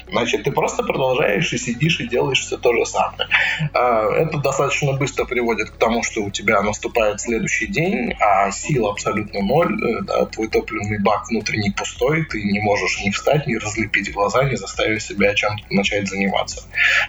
Значит, 0.09 0.43
ты 0.43 0.51
просто 0.51 0.83
продолжаешь 0.83 1.53
и 1.53 1.57
сидишь 1.57 1.99
и 1.99 2.07
делаешь 2.07 2.41
все 2.41 2.57
то 2.57 2.73
же 2.73 2.85
самое. 2.85 3.29
А, 3.73 4.09
это 4.15 4.39
достаточно 4.39 4.93
быстро 4.93 5.25
приводит 5.25 5.69
к 5.69 5.77
тому, 5.77 6.03
что 6.03 6.21
у 6.23 6.31
тебя 6.31 6.61
наступает 6.61 7.21
следующий 7.21 7.67
день, 7.67 8.13
а 8.19 8.51
сил 8.51 8.87
абсолютно 8.87 9.41
ноль, 9.41 9.73
э, 9.83 10.01
да, 10.01 10.25
твой 10.25 10.47
топливный 10.47 10.99
бак 10.99 11.29
внутренний 11.29 11.71
пустой, 11.71 12.25
ты 12.25 12.41
не 12.41 12.59
можешь 12.59 13.01
ни 13.03 13.11
встать, 13.11 13.45
ни 13.45 13.55
разлепить 13.55 14.11
глаза, 14.11 14.38
глаза, 14.39 14.49
не 14.49 14.55
заставив 14.55 15.01
себя 15.01 15.33
чем-то 15.33 15.63
начать 15.69 16.07
заниматься. 16.07 16.63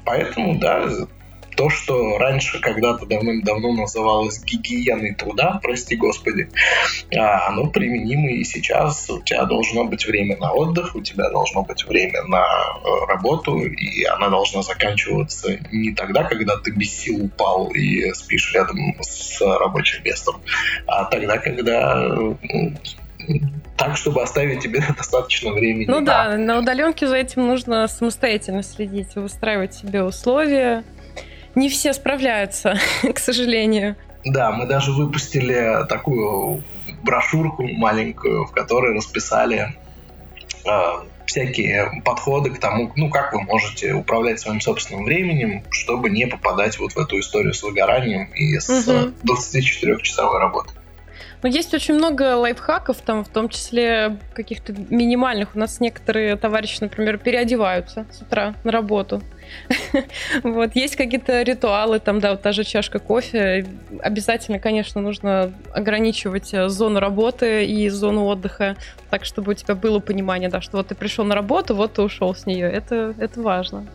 Поэтому, 0.04 0.58
да, 0.58 0.88
то, 1.56 1.68
что 1.68 2.16
раньше 2.16 2.58
когда-то 2.60 3.04
давным-давно 3.04 3.72
называлось 3.72 4.42
гигиеной 4.42 5.14
труда, 5.14 5.58
прости 5.62 5.96
господи, 5.96 6.48
а, 7.14 7.48
оно 7.48 7.66
применимо 7.66 8.30
и 8.30 8.44
сейчас. 8.44 9.10
У 9.10 9.20
тебя 9.20 9.44
должно 9.44 9.84
быть 9.84 10.06
время 10.06 10.38
на 10.38 10.52
отдых, 10.52 10.94
у 10.94 11.02
тебя 11.02 11.28
должно 11.28 11.62
быть 11.62 11.84
время 11.84 12.22
на 12.22 12.38
э, 12.42 13.06
работу, 13.08 13.58
и 13.58 14.04
она 14.04 14.30
должна 14.30 14.62
заканчиваться 14.62 15.58
не 15.70 15.92
тогда, 15.92 16.22
когда 16.24 16.56
ты 16.56 16.70
без 16.70 16.96
сил 16.98 17.24
упал 17.24 17.68
и 17.68 18.10
спишь 18.14 18.54
рядом 18.54 18.94
с 19.00 19.40
рабочим 19.42 20.02
местом, 20.04 20.40
а 20.86 21.04
тогда, 21.04 21.36
когда 21.36 22.10
так, 23.76 23.96
чтобы 23.96 24.22
оставить 24.22 24.60
тебе 24.60 24.82
достаточно 24.96 25.52
времени. 25.52 25.86
Ну 25.88 26.00
да, 26.00 26.30
да 26.30 26.36
на 26.36 26.58
удаленке 26.58 27.06
за 27.06 27.16
этим 27.16 27.46
нужно 27.46 27.86
самостоятельно 27.88 28.62
следить, 28.62 29.14
выстраивать 29.16 29.74
себе 29.74 30.02
условия. 30.02 30.84
Не 31.54 31.68
все 31.68 31.92
справляются, 31.92 32.78
к 33.14 33.18
сожалению. 33.18 33.96
Да, 34.24 34.52
мы 34.52 34.66
даже 34.66 34.92
выпустили 34.92 35.86
такую 35.88 36.62
брошюрку 37.02 37.66
маленькую, 37.66 38.44
в 38.46 38.52
которой 38.52 38.94
расписали 38.94 39.74
э, 40.66 40.70
всякие 41.30 42.02
подходы 42.04 42.50
к 42.50 42.58
тому, 42.58 42.92
ну, 42.96 43.08
как 43.08 43.32
вы 43.32 43.42
можете 43.42 43.94
управлять 43.94 44.40
своим 44.40 44.60
собственным 44.60 45.04
временем, 45.04 45.62
чтобы 45.70 46.10
не 46.10 46.26
попадать 46.26 46.78
вот 46.78 46.92
в 46.92 46.98
эту 46.98 47.18
историю 47.18 47.54
с 47.54 47.62
выгоранием 47.62 48.24
и 48.34 48.58
с 48.58 48.68
угу. 48.68 49.12
24-часовой 49.24 50.38
работой. 50.38 50.74
Но 51.42 51.48
есть 51.48 51.72
очень 51.72 51.94
много 51.94 52.36
лайфхаков, 52.36 52.98
там, 52.98 53.24
в 53.24 53.28
том 53.28 53.48
числе 53.48 54.18
каких-то 54.34 54.72
минимальных. 54.72 55.54
У 55.54 55.58
нас 55.58 55.80
некоторые 55.80 56.36
товарищи, 56.36 56.78
например, 56.80 57.18
переодеваются 57.18 58.06
с 58.12 58.20
утра 58.20 58.54
на 58.64 58.72
работу. 58.72 59.22
Вот, 60.44 60.76
есть 60.76 60.96
какие-то 60.96 61.42
ритуалы, 61.42 61.98
там, 61.98 62.20
да, 62.20 62.32
вот 62.32 62.42
та 62.42 62.52
же 62.52 62.62
чашка 62.64 62.98
кофе. 62.98 63.66
Обязательно, 64.00 64.58
конечно, 64.58 65.00
нужно 65.00 65.52
ограничивать 65.72 66.54
э, 66.54 66.68
зону 66.68 67.00
работы 67.00 67.64
и 67.64 67.88
зону 67.88 68.26
отдыха, 68.26 68.76
так, 69.10 69.24
чтобы 69.24 69.52
у 69.52 69.54
тебя 69.54 69.74
было 69.74 69.98
понимание, 69.98 70.48
да, 70.48 70.60
что 70.60 70.76
вот 70.76 70.88
ты 70.88 70.94
пришел 70.94 71.24
на 71.24 71.34
работу, 71.34 71.74
вот 71.74 71.94
ты 71.94 72.02
ушел 72.02 72.34
с 72.34 72.46
нее. 72.46 72.70
Это, 72.70 73.14
это 73.18 73.40
важно. 73.40 73.86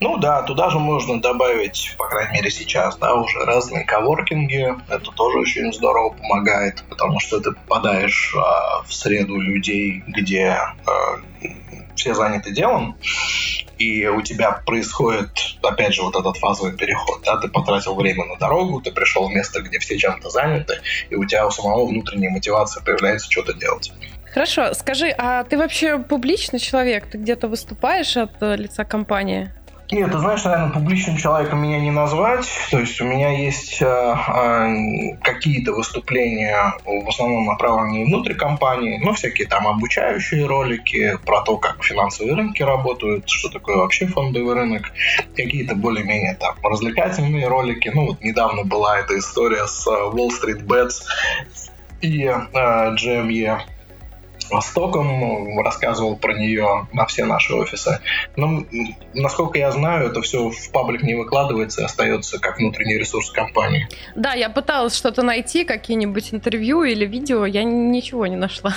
Ну 0.00 0.18
да, 0.18 0.42
туда 0.42 0.70
же 0.70 0.78
можно 0.78 1.20
добавить, 1.20 1.94
по 1.98 2.08
крайней 2.08 2.34
мере 2.34 2.50
сейчас, 2.50 2.96
да, 2.96 3.14
уже 3.14 3.44
разные 3.44 3.84
коворкинги. 3.84 4.74
Это 4.88 5.10
тоже 5.12 5.38
очень 5.38 5.72
здорово 5.72 6.10
помогает, 6.10 6.84
потому 6.88 7.20
что 7.20 7.40
ты 7.40 7.52
попадаешь 7.52 8.34
а, 8.36 8.82
в 8.82 8.92
среду 8.92 9.38
людей, 9.38 10.02
где 10.06 10.58
а, 10.86 11.20
все 11.96 12.14
заняты 12.14 12.52
делом, 12.52 12.96
и 13.78 14.06
у 14.06 14.22
тебя 14.22 14.52
происходит, 14.52 15.30
опять 15.62 15.94
же, 15.94 16.02
вот 16.02 16.16
этот 16.16 16.36
фазовый 16.36 16.76
переход. 16.76 17.22
Да? 17.24 17.36
Ты 17.36 17.48
потратил 17.48 17.94
время 17.94 18.24
на 18.24 18.36
дорогу, 18.36 18.80
ты 18.80 18.92
пришел 18.92 19.28
в 19.28 19.32
место, 19.32 19.62
где 19.62 19.78
все 19.78 19.98
чем-то 19.98 20.30
заняты, 20.30 20.80
и 21.10 21.14
у 21.14 21.24
тебя 21.24 21.46
у 21.46 21.50
самого 21.50 21.86
внутренняя 21.86 22.30
мотивация 22.30 22.82
появляется 22.82 23.30
что-то 23.30 23.54
делать. 23.54 23.92
Хорошо, 24.34 24.74
скажи, 24.74 25.14
а 25.16 25.44
ты 25.44 25.56
вообще 25.56 26.00
публичный 26.00 26.58
человек? 26.58 27.06
Ты 27.06 27.18
где-то 27.18 27.46
выступаешь 27.46 28.16
от 28.16 28.32
э, 28.42 28.56
лица 28.56 28.84
компании? 28.84 29.52
Нет, 29.92 30.10
ты 30.10 30.18
знаешь, 30.18 30.42
наверное, 30.42 30.70
публичным 30.70 31.16
человеком 31.18 31.62
меня 31.62 31.78
не 31.78 31.92
назвать. 31.92 32.48
То 32.72 32.80
есть 32.80 33.00
у 33.00 33.04
меня 33.04 33.30
есть 33.30 33.80
э, 33.80 33.86
э, 33.86 35.16
какие-то 35.22 35.70
выступления, 35.70 36.74
в 36.84 37.08
основном 37.08 37.46
направленные 37.46 38.06
внутрь 38.06 38.34
компании, 38.34 38.98
ну, 39.04 39.12
всякие 39.12 39.46
там 39.46 39.68
обучающие 39.68 40.44
ролики 40.46 41.16
про 41.24 41.42
то, 41.42 41.56
как 41.56 41.84
финансовые 41.84 42.34
рынки 42.34 42.62
работают, 42.64 43.30
что 43.30 43.50
такое 43.50 43.76
вообще 43.76 44.06
фондовый 44.06 44.56
рынок, 44.56 44.90
какие-то 45.36 45.76
более-менее 45.76 46.34
там 46.40 46.56
развлекательные 46.60 47.46
ролики. 47.46 47.88
Ну, 47.94 48.06
вот 48.06 48.20
недавно 48.20 48.64
была 48.64 48.98
эта 48.98 49.16
история 49.16 49.68
с 49.68 49.86
э, 49.86 49.90
Wall 49.90 50.30
Street 50.30 50.66
Bets 50.66 51.04
и 52.00 52.24
э, 52.24 52.34
GME 52.52 53.60
Востоком, 54.50 55.58
рассказывал 55.60 56.16
про 56.16 56.34
нее 56.34 56.86
на 56.92 57.06
все 57.06 57.24
наши 57.24 57.54
офисы. 57.54 58.00
Но, 58.36 58.64
насколько 59.14 59.58
я 59.58 59.70
знаю, 59.72 60.08
это 60.08 60.22
все 60.22 60.50
в 60.50 60.70
паблик 60.70 61.02
не 61.02 61.14
выкладывается 61.14 61.82
и 61.82 61.84
остается 61.84 62.38
как 62.38 62.58
внутренний 62.58 62.98
ресурс 62.98 63.30
компании. 63.30 63.88
Да, 64.14 64.34
я 64.34 64.50
пыталась 64.50 64.96
что-то 64.96 65.22
найти, 65.22 65.64
какие-нибудь 65.64 66.32
интервью 66.32 66.82
или 66.82 67.06
видео, 67.06 67.46
я 67.46 67.64
ничего 67.64 68.26
не 68.26 68.36
нашла. 68.36 68.74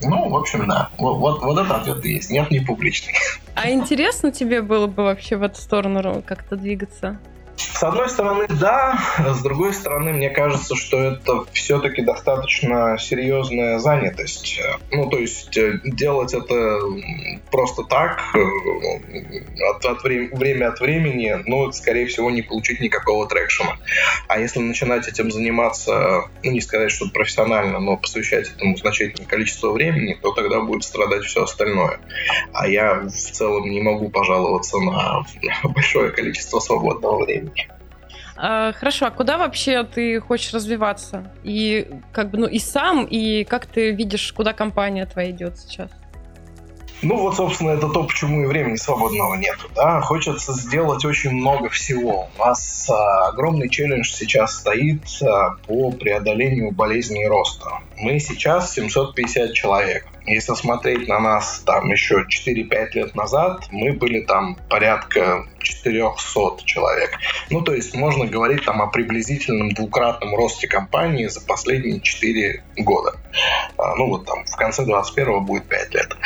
Ну, 0.00 0.28
в 0.28 0.36
общем, 0.36 0.68
да. 0.68 0.90
Вот, 0.96 1.18
вот, 1.18 1.42
вот 1.42 1.58
это 1.58 1.76
ответ 1.76 2.04
и 2.04 2.12
есть. 2.12 2.30
Нет, 2.30 2.50
не 2.50 2.60
публичный. 2.60 3.14
А 3.54 3.70
интересно 3.70 4.30
тебе 4.30 4.62
было 4.62 4.86
бы 4.86 5.02
вообще 5.02 5.36
в 5.36 5.42
эту 5.42 5.60
сторону 5.60 6.22
как-то 6.24 6.56
двигаться? 6.56 7.18
С 7.58 7.82
одной 7.82 8.08
стороны, 8.08 8.46
да, 8.48 8.98
с 9.18 9.42
другой 9.42 9.72
стороны, 9.72 10.12
мне 10.12 10.30
кажется, 10.30 10.76
что 10.76 11.00
это 11.00 11.44
все-таки 11.52 12.02
достаточно 12.02 12.96
серьезная 12.98 13.78
занятость. 13.78 14.60
Ну, 14.90 15.08
то 15.08 15.18
есть 15.18 15.56
э, 15.56 15.80
делать 15.84 16.34
это 16.34 16.80
просто 17.50 17.82
так, 17.82 18.20
э, 18.34 18.38
от, 19.70 19.84
от 19.84 20.04
вре- 20.04 20.28
время 20.32 20.68
от 20.68 20.80
времени, 20.80 21.36
ну, 21.46 21.70
скорее 21.72 22.06
всего, 22.06 22.30
не 22.30 22.42
получить 22.42 22.80
никакого 22.80 23.28
трекшена. 23.28 23.76
А 24.28 24.38
если 24.38 24.60
начинать 24.60 25.08
этим 25.08 25.30
заниматься, 25.30 26.24
ну, 26.42 26.50
не 26.52 26.60
сказать, 26.60 26.90
что 26.92 27.08
профессионально, 27.10 27.80
но 27.80 27.96
посвящать 27.96 28.50
этому 28.50 28.76
значительное 28.76 29.26
количество 29.26 29.70
времени, 29.70 30.14
то 30.20 30.32
тогда 30.32 30.60
будет 30.60 30.84
страдать 30.84 31.24
все 31.24 31.44
остальное. 31.44 31.98
А 32.52 32.68
я 32.68 33.00
в 33.00 33.10
целом 33.10 33.68
не 33.68 33.80
могу 33.80 34.10
пожаловаться 34.10 34.78
на 34.78 35.24
большое 35.64 36.10
количество 36.10 36.60
свободного 36.60 37.24
времени. 37.24 37.47
А, 38.36 38.72
хорошо, 38.72 39.06
а 39.06 39.10
куда 39.10 39.36
вообще 39.36 39.82
ты 39.82 40.20
хочешь 40.20 40.54
развиваться? 40.54 41.32
И 41.42 41.88
как 42.12 42.30
бы, 42.30 42.38
ну, 42.38 42.46
и 42.46 42.58
сам, 42.58 43.04
и 43.04 43.44
как 43.44 43.66
ты 43.66 43.90
видишь, 43.90 44.32
куда 44.32 44.52
компания 44.52 45.06
твоя 45.06 45.30
идет 45.30 45.58
сейчас? 45.58 45.90
Ну 47.00 47.16
вот, 47.16 47.36
собственно, 47.36 47.70
это 47.70 47.88
то, 47.88 48.04
почему 48.04 48.42
и 48.42 48.46
времени 48.46 48.74
свободного 48.74 49.36
нет. 49.36 49.56
Да? 49.76 50.00
Хочется 50.00 50.52
сделать 50.52 51.04
очень 51.04 51.30
много 51.30 51.68
всего. 51.68 52.28
У 52.36 52.40
нас 52.40 52.90
а, 52.90 53.28
огромный 53.28 53.68
челлендж 53.68 54.10
сейчас 54.10 54.56
стоит 54.56 55.02
а, 55.22 55.56
по 55.66 55.92
преодолению 55.92 56.72
болезней 56.72 57.28
роста. 57.28 57.70
Мы 57.98 58.18
сейчас 58.18 58.74
750 58.74 59.52
человек. 59.52 60.06
Если 60.28 60.54
смотреть 60.54 61.08
на 61.08 61.18
нас 61.18 61.62
там 61.64 61.90
еще 61.90 62.26
4-5 62.28 62.90
лет 62.92 63.14
назад, 63.14 63.66
мы 63.70 63.92
были 63.92 64.20
там 64.20 64.56
порядка 64.68 65.46
400 65.60 66.64
человек. 66.64 67.18
Ну, 67.50 67.62
то 67.62 67.72
есть 67.72 67.94
можно 67.94 68.26
говорить 68.26 68.64
там 68.64 68.82
о 68.82 68.88
приблизительном 68.88 69.70
двукратном 69.70 70.34
росте 70.34 70.68
компании 70.68 71.26
за 71.26 71.40
последние 71.40 72.00
4 72.00 72.62
года. 72.78 73.16
А, 73.78 73.94
ну, 73.96 74.08
вот 74.08 74.26
там 74.26 74.44
в 74.44 74.56
конце 74.56 74.84
21 74.84 75.44
будет 75.46 75.64
5 75.64 75.94
лет. 75.94 76.16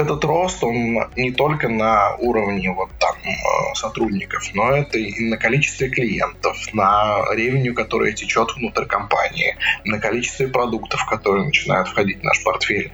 Этот 0.00 0.24
рост, 0.24 0.64
он 0.64 0.98
не 1.14 1.30
только 1.30 1.68
на 1.68 2.14
уровне 2.16 2.70
вот 2.70 2.88
там 2.98 3.14
э, 3.22 3.74
сотрудников, 3.74 4.42
но 4.54 4.74
это 4.74 4.98
и 4.98 5.28
на 5.28 5.36
количестве 5.36 5.90
клиентов, 5.90 6.56
на 6.72 7.22
ревеню, 7.34 7.74
которое 7.74 8.12
течет 8.12 8.48
внутрь 8.56 8.86
компании, 8.86 9.56
на 9.84 9.98
количестве 9.98 10.48
продуктов, 10.48 11.04
которые 11.04 11.44
начинают 11.44 11.88
входить 11.88 12.20
в 12.20 12.24
наш 12.24 12.42
портфель. 12.42 12.92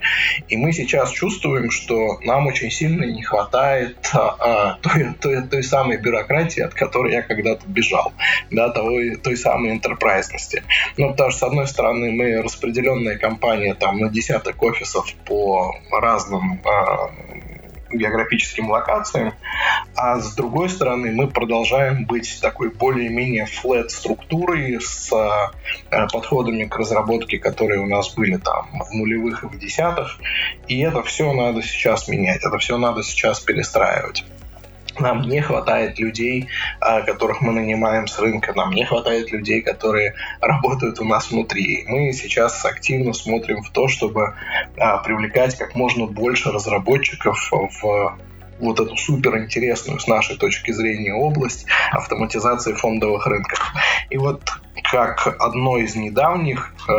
И 0.49 0.57
мы 0.57 0.73
сейчас 0.73 1.11
чувствуем, 1.11 1.71
что 1.71 2.19
нам 2.23 2.47
очень 2.47 2.71
сильно 2.71 3.05
не 3.05 3.23
хватает 3.23 3.97
а, 4.13 4.73
той, 4.81 5.13
той, 5.21 5.47
той 5.47 5.63
самой 5.63 5.97
бюрократии, 5.97 6.61
от 6.61 6.73
которой 6.73 7.13
я 7.13 7.21
когда-то 7.21 7.65
бежал, 7.67 8.11
да, 8.51 8.67
той, 8.69 9.15
той 9.15 9.37
самой 9.37 9.71
интерпрайзности. 9.71 10.63
Ну, 10.97 11.11
потому 11.11 11.31
что, 11.31 11.39
с 11.39 11.43
одной 11.43 11.67
стороны, 11.67 12.11
мы 12.11 12.41
распределенная 12.41 13.17
компания 13.17 13.75
там 13.75 13.99
на 13.99 14.09
десяток 14.09 14.61
офисов 14.61 15.13
по 15.25 15.73
разным 15.89 16.61
а, 16.65 16.96
географическим 17.91 18.69
локациям, 18.69 19.33
а 19.95 20.19
с 20.19 20.35
другой 20.35 20.69
стороны 20.69 21.11
мы 21.11 21.27
продолжаем 21.27 22.05
быть 22.05 22.39
такой 22.41 22.69
более-менее 22.69 23.45
флет 23.45 23.91
структурой 23.91 24.79
с 24.81 25.11
э, 25.11 26.07
подходами 26.11 26.65
к 26.65 26.75
разработке, 26.75 27.39
которые 27.39 27.79
у 27.79 27.87
нас 27.87 28.13
были 28.13 28.37
там 28.37 28.67
в 28.71 28.93
нулевых 28.93 29.43
и 29.43 29.47
в 29.47 29.57
десятых, 29.57 30.19
и 30.67 30.79
это 30.79 31.01
все 31.03 31.31
надо 31.33 31.61
сейчас 31.61 32.07
менять, 32.07 32.43
это 32.43 32.57
все 32.57 32.77
надо 32.77 33.03
сейчас 33.03 33.39
перестраивать. 33.39 34.25
Нам 34.99 35.21
не 35.21 35.41
хватает 35.41 35.99
людей, 35.99 36.47
а, 36.79 37.01
которых 37.01 37.41
мы 37.41 37.53
нанимаем 37.53 38.07
с 38.07 38.17
рынка, 38.19 38.53
нам 38.55 38.71
не 38.71 38.85
хватает 38.85 39.31
людей, 39.31 39.61
которые 39.61 40.15
работают 40.41 40.99
у 40.99 41.05
нас 41.05 41.31
внутри. 41.31 41.85
Мы 41.87 42.13
сейчас 42.13 42.65
активно 42.65 43.13
смотрим 43.13 43.63
в 43.63 43.69
то, 43.69 43.87
чтобы 43.87 44.35
а, 44.77 44.97
привлекать 44.97 45.57
как 45.57 45.75
можно 45.75 46.07
больше 46.07 46.51
разработчиков 46.51 47.51
в 47.51 48.17
вот 48.59 48.79
эту 48.79 48.95
суперинтересную 48.97 49.99
с 49.99 50.07
нашей 50.07 50.35
точки 50.37 50.71
зрения 50.71 51.13
область 51.13 51.65
автоматизации 51.91 52.73
фондовых 52.73 53.27
рынков. 53.27 53.73
И 54.09 54.17
вот 54.17 54.41
как 54.83 55.35
одно 55.39 55.77
из 55.77 55.95
недавних 55.95 56.73
э, 56.87 56.93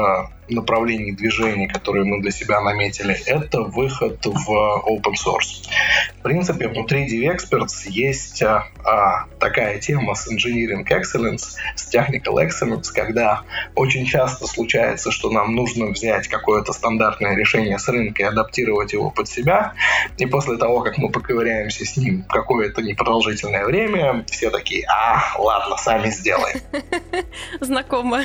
направлений 0.48 1.12
движения, 1.12 1.68
которые 1.68 2.04
мы 2.04 2.20
для 2.20 2.30
себя 2.30 2.60
наметили, 2.60 3.16
это 3.26 3.62
выход 3.62 4.24
в 4.24 4.50
open 4.86 5.14
source. 5.14 5.68
В 6.18 6.22
принципе, 6.22 6.68
внутри 6.68 7.06
DevExperts 7.06 7.88
есть 7.88 8.42
а, 8.42 8.68
а, 8.84 9.26
такая 9.38 9.78
тема 9.78 10.14
с 10.14 10.30
engineering 10.30 10.86
excellence, 10.88 11.56
с 11.74 11.94
technical 11.94 12.36
excellence, 12.36 12.92
когда 12.92 13.42
очень 13.74 14.06
часто 14.06 14.46
случается, 14.46 15.10
что 15.10 15.30
нам 15.30 15.54
нужно 15.54 15.86
взять 15.86 16.28
какое-то 16.28 16.72
стандартное 16.72 17.36
решение 17.36 17.78
с 17.78 17.88
рынка 17.88 18.22
и 18.22 18.26
адаптировать 18.26 18.92
его 18.92 19.10
под 19.10 19.28
себя, 19.28 19.74
и 20.16 20.26
после 20.26 20.56
того, 20.56 20.80
как 20.80 20.98
мы 20.98 21.10
поковыряемся 21.10 21.84
с 21.84 21.96
ним 21.96 22.24
какое-то 22.28 22.82
непродолжительное 22.82 23.64
время, 23.64 24.24
все 24.30 24.50
такие, 24.50 24.86
а, 24.86 25.38
ладно, 25.38 25.76
сами 25.76 26.10
сделаем. 26.10 26.60
Знакомо. 27.60 28.24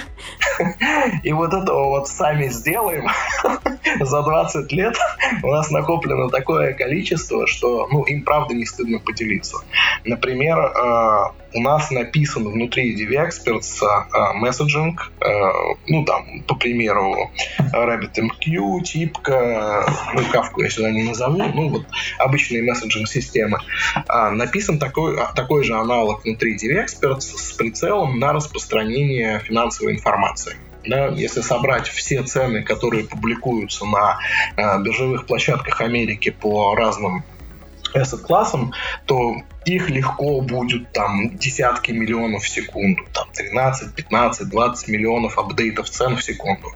И 1.24 1.32
вот 1.32 1.54
этого 1.54 1.90
вот 1.90 2.08
сами 2.08 2.48
сделаем 2.48 3.08
за 4.00 4.22
20 4.24 4.72
лет 4.72 4.98
у 5.42 5.48
нас 5.48 5.72
накоплено 5.72 6.30
такое 6.30 6.74
количество, 6.74 7.48
что 7.48 7.88
ну, 7.92 8.04
им 8.04 8.24
правда 8.24 8.54
не 8.54 8.66
стыдно 8.66 9.00
поделиться. 9.00 9.58
Например, 10.06 10.58
э, 10.58 11.32
у 11.54 11.62
нас 11.62 11.92
написан 11.92 12.50
внутри 12.50 12.96
DVExperts 12.96 13.84
э, 13.84 14.34
месседжинг, 14.34 15.12
э, 15.22 15.26
ну 15.88 16.04
там, 16.04 16.42
по 16.48 16.56
примеру, 16.56 17.32
RabbitMQ, 17.58 18.82
Типка, 18.84 19.86
ну, 20.14 20.22
Kafka 20.22 20.64
я 20.64 20.70
сюда 20.70 20.92
не 20.92 21.04
назову, 21.04 21.44
ну 21.44 21.70
вот 21.70 21.86
обычные 22.20 22.64
месседжинг-системы. 22.64 23.60
Написан 24.08 24.80
такой, 24.80 25.18
такой 25.36 25.64
же 25.64 25.76
аналог 25.76 26.26
внутри 26.26 26.58
DVExperts 26.58 27.38
с 27.38 27.54
прицелом 27.54 28.20
на 28.20 28.34
распространение 28.34 29.40
финансовой 29.40 29.94
информации. 29.94 30.58
Да, 30.86 31.08
если 31.08 31.42
собрать 31.42 31.88
все 31.88 32.24
цены, 32.24 32.62
которые 32.62 33.06
публикуются 33.06 33.86
на 33.86 34.20
э, 34.58 34.82
биржевых 34.82 35.26
площадках 35.26 35.80
Америки 35.80 36.30
по 36.30 36.76
разным 36.76 37.24
asset-классам, 37.94 38.74
то 39.06 39.36
их 39.66 39.90
легко 39.90 40.42
будет 40.42 40.92
там 40.92 41.38
десятки 41.38 41.92
миллионов 41.92 42.44
в 42.44 42.50
секунду, 42.50 43.04
там 43.14 43.28
13, 43.34 43.94
15, 43.94 44.50
20 44.50 44.88
миллионов 44.90 45.38
апдейтов 45.38 45.90
цен 45.90 46.18
в 46.18 46.24
секунду. 46.24 46.70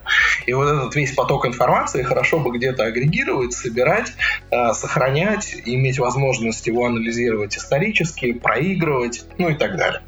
И 0.46 0.54
вот 0.54 0.68
этот 0.68 0.96
весь 0.96 1.14
поток 1.14 1.46
информации 1.46 2.04
хорошо 2.04 2.40
бы 2.40 2.56
где-то 2.58 2.84
агрегировать, 2.84 3.54
собирать, 3.54 4.14
э, 4.52 4.74
сохранять, 4.74 5.56
иметь 5.66 6.00
возможность 6.00 6.68
его 6.68 6.86
анализировать 6.86 7.58
исторически, 7.58 8.34
проигрывать, 8.34 9.26
ну 9.38 9.50
и 9.50 9.56
так 9.56 9.78
далее. 9.78 10.02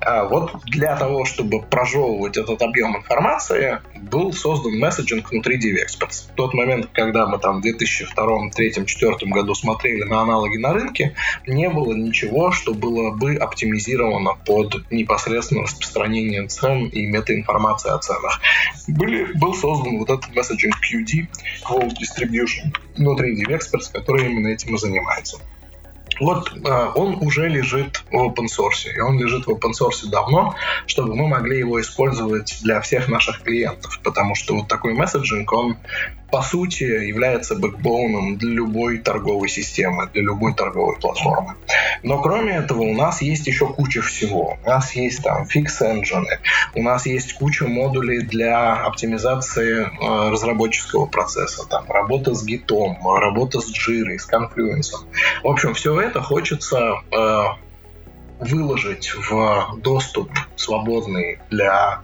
А 0.00 0.24
вот 0.24 0.62
для 0.64 0.96
того, 0.96 1.24
чтобы 1.24 1.62
прожевывать 1.62 2.36
этот 2.36 2.62
объем 2.62 2.96
информации, 2.96 3.80
был 3.94 4.32
создан 4.32 4.78
месседжинг 4.78 5.30
внутри 5.30 5.58
DivExperts. 5.58 6.30
В 6.32 6.34
тот 6.34 6.54
момент, 6.54 6.88
когда 6.92 7.26
мы 7.26 7.38
там 7.38 7.58
в 7.58 7.62
2002, 7.62 8.50
2003, 8.54 8.68
2004 8.84 9.30
году 9.30 9.54
смотрели 9.54 10.04
на 10.04 10.22
аналоги 10.22 10.56
на 10.56 10.72
рынке, 10.72 11.14
не 11.46 11.68
было 11.68 11.94
ничего, 12.04 12.52
что 12.52 12.74
было 12.74 13.10
бы 13.10 13.36
оптимизировано 13.36 14.34
под 14.46 14.90
непосредственно 14.90 15.62
распространение 15.62 16.46
цен 16.48 16.86
и 16.86 17.06
метаинформации 17.06 17.90
о 17.90 17.98
ценах. 17.98 18.40
Были, 18.86 19.32
был 19.38 19.54
создан 19.54 19.98
вот 19.98 20.10
этот 20.10 20.30
messaging 20.30 20.72
QD, 20.82 21.28
Quote 21.68 21.92
Distribution, 21.94 22.74
внутри 22.96 23.42
DivExperts, 23.42 23.92
который 23.92 24.26
именно 24.26 24.48
этим 24.48 24.74
и 24.74 24.78
занимается. 24.78 25.38
Вот 26.20 26.52
э, 26.52 26.90
он 26.94 27.18
уже 27.20 27.48
лежит 27.48 28.02
в 28.10 28.14
open 28.14 28.46
source, 28.46 28.92
и 28.94 29.00
он 29.00 29.18
лежит 29.18 29.46
в 29.46 29.50
open 29.50 29.72
source 29.78 30.08
давно, 30.10 30.54
чтобы 30.86 31.14
мы 31.14 31.28
могли 31.28 31.58
его 31.58 31.80
использовать 31.80 32.58
для 32.62 32.80
всех 32.80 33.08
наших 33.08 33.42
клиентов, 33.42 34.00
потому 34.02 34.34
что 34.34 34.56
вот 34.56 34.68
такой 34.68 34.94
месседжинг, 34.94 35.52
он 35.52 35.76
по 36.30 36.42
сути, 36.42 36.84
является 36.84 37.54
бэкбоуном 37.54 38.36
для 38.36 38.50
любой 38.50 38.98
торговой 38.98 39.48
системы, 39.48 40.08
для 40.12 40.22
любой 40.22 40.54
торговой 40.54 40.96
платформы. 40.96 41.54
Но 42.02 42.20
кроме 42.20 42.56
этого 42.56 42.82
у 42.82 42.94
нас 42.94 43.22
есть 43.22 43.46
еще 43.46 43.66
куча 43.66 44.02
всего. 44.02 44.58
У 44.64 44.68
нас 44.68 44.92
есть 44.94 45.22
там 45.22 45.46
фикс 45.46 45.80
engine, 45.80 46.26
у 46.74 46.82
нас 46.82 47.06
есть 47.06 47.34
куча 47.34 47.66
модулей 47.66 48.20
для 48.20 48.74
оптимизации 48.74 49.84
э, 49.84 50.30
разработческого 50.30 51.06
процесса, 51.06 51.66
там 51.68 51.90
работа 51.90 52.34
с 52.34 52.44
гитом, 52.44 52.98
работа 53.04 53.60
с 53.60 53.72
Jira, 53.72 54.18
с 54.18 54.28
Confluence. 54.28 55.06
В 55.42 55.48
общем, 55.48 55.74
все 55.74 55.98
это 56.00 56.20
хочется 56.20 57.02
э, 57.10 57.44
выложить 58.40 59.12
в 59.14 59.78
доступ 59.78 60.30
свободный 60.56 61.40
для 61.50 62.00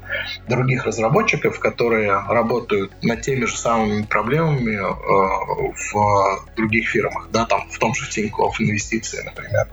других 0.48 0.84
разработчиков, 0.84 1.58
которые 1.60 2.12
работают 2.28 2.92
над 3.02 3.22
теми 3.22 3.44
же 3.44 3.56
самыми 3.56 4.02
проблемами 4.02 4.76
э, 4.76 5.72
в 5.92 6.46
других 6.56 6.88
фирмах, 6.88 7.28
да, 7.32 7.44
там 7.46 7.68
в 7.70 7.78
том 7.78 7.94
же 7.94 8.08
Тинькофф 8.08 8.60
инвестиции, 8.60 9.22
например, 9.24 9.68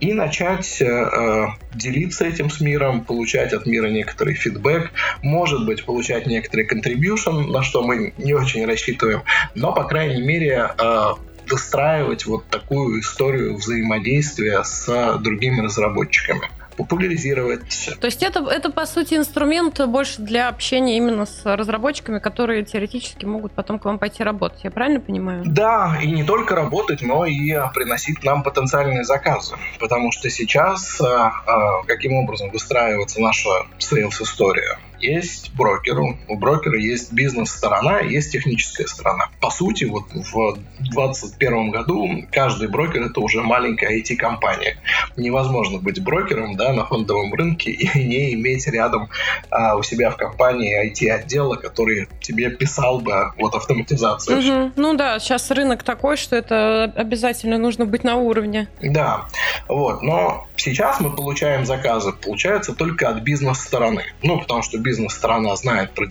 и 0.00 0.12
начать 0.12 0.80
э, 0.80 1.48
делиться 1.74 2.24
этим 2.24 2.50
с 2.50 2.60
миром, 2.60 3.04
получать 3.04 3.52
от 3.52 3.66
мира 3.66 3.88
некоторый 3.88 4.34
фидбэк, 4.34 4.92
может 5.22 5.66
быть, 5.66 5.84
получать 5.84 6.26
некоторый 6.26 6.66
contribution, 6.66 7.50
на 7.50 7.62
что 7.62 7.82
мы 7.82 8.14
не 8.18 8.34
очень 8.34 8.64
рассчитываем, 8.66 9.22
но, 9.54 9.72
по 9.72 9.84
крайней 9.84 10.22
мере, 10.22 10.70
э, 10.78 11.10
выстраивать 11.50 12.26
вот 12.26 12.46
такую 12.46 13.00
историю 13.00 13.56
взаимодействия 13.56 14.62
с 14.64 15.18
другими 15.18 15.60
разработчиками 15.60 16.50
популяризировать. 16.76 17.90
То 18.00 18.06
есть 18.06 18.22
это, 18.22 18.40
это, 18.40 18.70
по 18.70 18.86
сути, 18.86 19.14
инструмент 19.14 19.80
больше 19.86 20.22
для 20.22 20.48
общения 20.48 20.96
именно 20.96 21.26
с 21.26 21.44
разработчиками, 21.44 22.18
которые 22.18 22.64
теоретически 22.64 23.24
могут 23.24 23.52
потом 23.52 23.78
к 23.78 23.84
вам 23.84 23.98
пойти 23.98 24.22
работать. 24.22 24.64
Я 24.64 24.70
правильно 24.70 25.00
понимаю? 25.00 25.42
Да, 25.46 25.98
и 26.02 26.10
не 26.10 26.24
только 26.24 26.54
работать, 26.54 27.02
но 27.02 27.26
и 27.26 27.54
приносить 27.74 28.24
нам 28.24 28.42
потенциальные 28.42 29.04
заказы. 29.04 29.56
Потому 29.78 30.12
что 30.12 30.30
сейчас 30.30 31.00
а, 31.00 31.32
а, 31.46 31.82
каким 31.84 32.14
образом 32.14 32.50
выстраивается 32.50 33.20
наша 33.20 33.50
sales-история? 33.78 34.78
Есть 35.02 35.52
брокер, 35.54 36.00
у 36.00 36.36
брокера 36.36 36.78
есть 36.78 37.12
бизнес-сторона, 37.12 38.00
есть 38.00 38.32
техническая 38.32 38.86
сторона. 38.86 39.28
По 39.40 39.50
сути, 39.50 39.84
вот 39.84 40.04
в 40.12 40.58
2021 40.78 41.70
году 41.70 42.08
каждый 42.30 42.68
брокер 42.68 43.02
это 43.02 43.20
уже 43.20 43.42
маленькая 43.42 44.00
IT-компания. 44.00 44.76
Невозможно 45.16 45.78
быть 45.78 46.02
брокером 46.02 46.56
да, 46.56 46.72
на 46.72 46.86
фондовом 46.86 47.34
рынке 47.34 47.70
и 47.70 47.98
не 47.98 48.34
иметь 48.34 48.66
рядом 48.66 49.08
а, 49.50 49.76
у 49.76 49.82
себя 49.82 50.10
в 50.10 50.16
компании 50.16 50.90
IT-отдела, 50.90 51.56
который 51.56 52.08
тебе 52.20 52.50
писал 52.50 53.00
бы 53.00 53.32
вот 53.36 53.54
автоматизацию. 53.54 54.38
Угу. 54.38 54.72
Ну 54.76 54.94
да, 54.96 55.18
сейчас 55.18 55.50
рынок 55.50 55.82
такой, 55.82 56.16
что 56.16 56.36
это 56.36 56.84
обязательно 56.96 57.58
нужно 57.58 57.86
быть 57.86 58.04
на 58.04 58.16
уровне. 58.16 58.68
Да, 58.80 59.26
вот. 59.68 60.02
Но 60.02 60.46
сейчас 60.56 61.00
мы 61.00 61.14
получаем 61.14 61.66
заказы, 61.66 62.12
получается, 62.12 62.74
только 62.74 63.08
от 63.08 63.22
бизнес-стороны. 63.22 64.04
Ну, 64.22 64.38
потому 64.40 64.62
что 64.62 64.78
бизнес-сторона 64.92 65.56
знает 65.56 65.92
про 65.92 66.06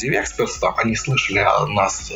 там 0.60 0.74
они 0.78 0.96
слышали 0.96 1.38
о 1.38 1.68
нас 1.68 2.12
э, 2.12 2.16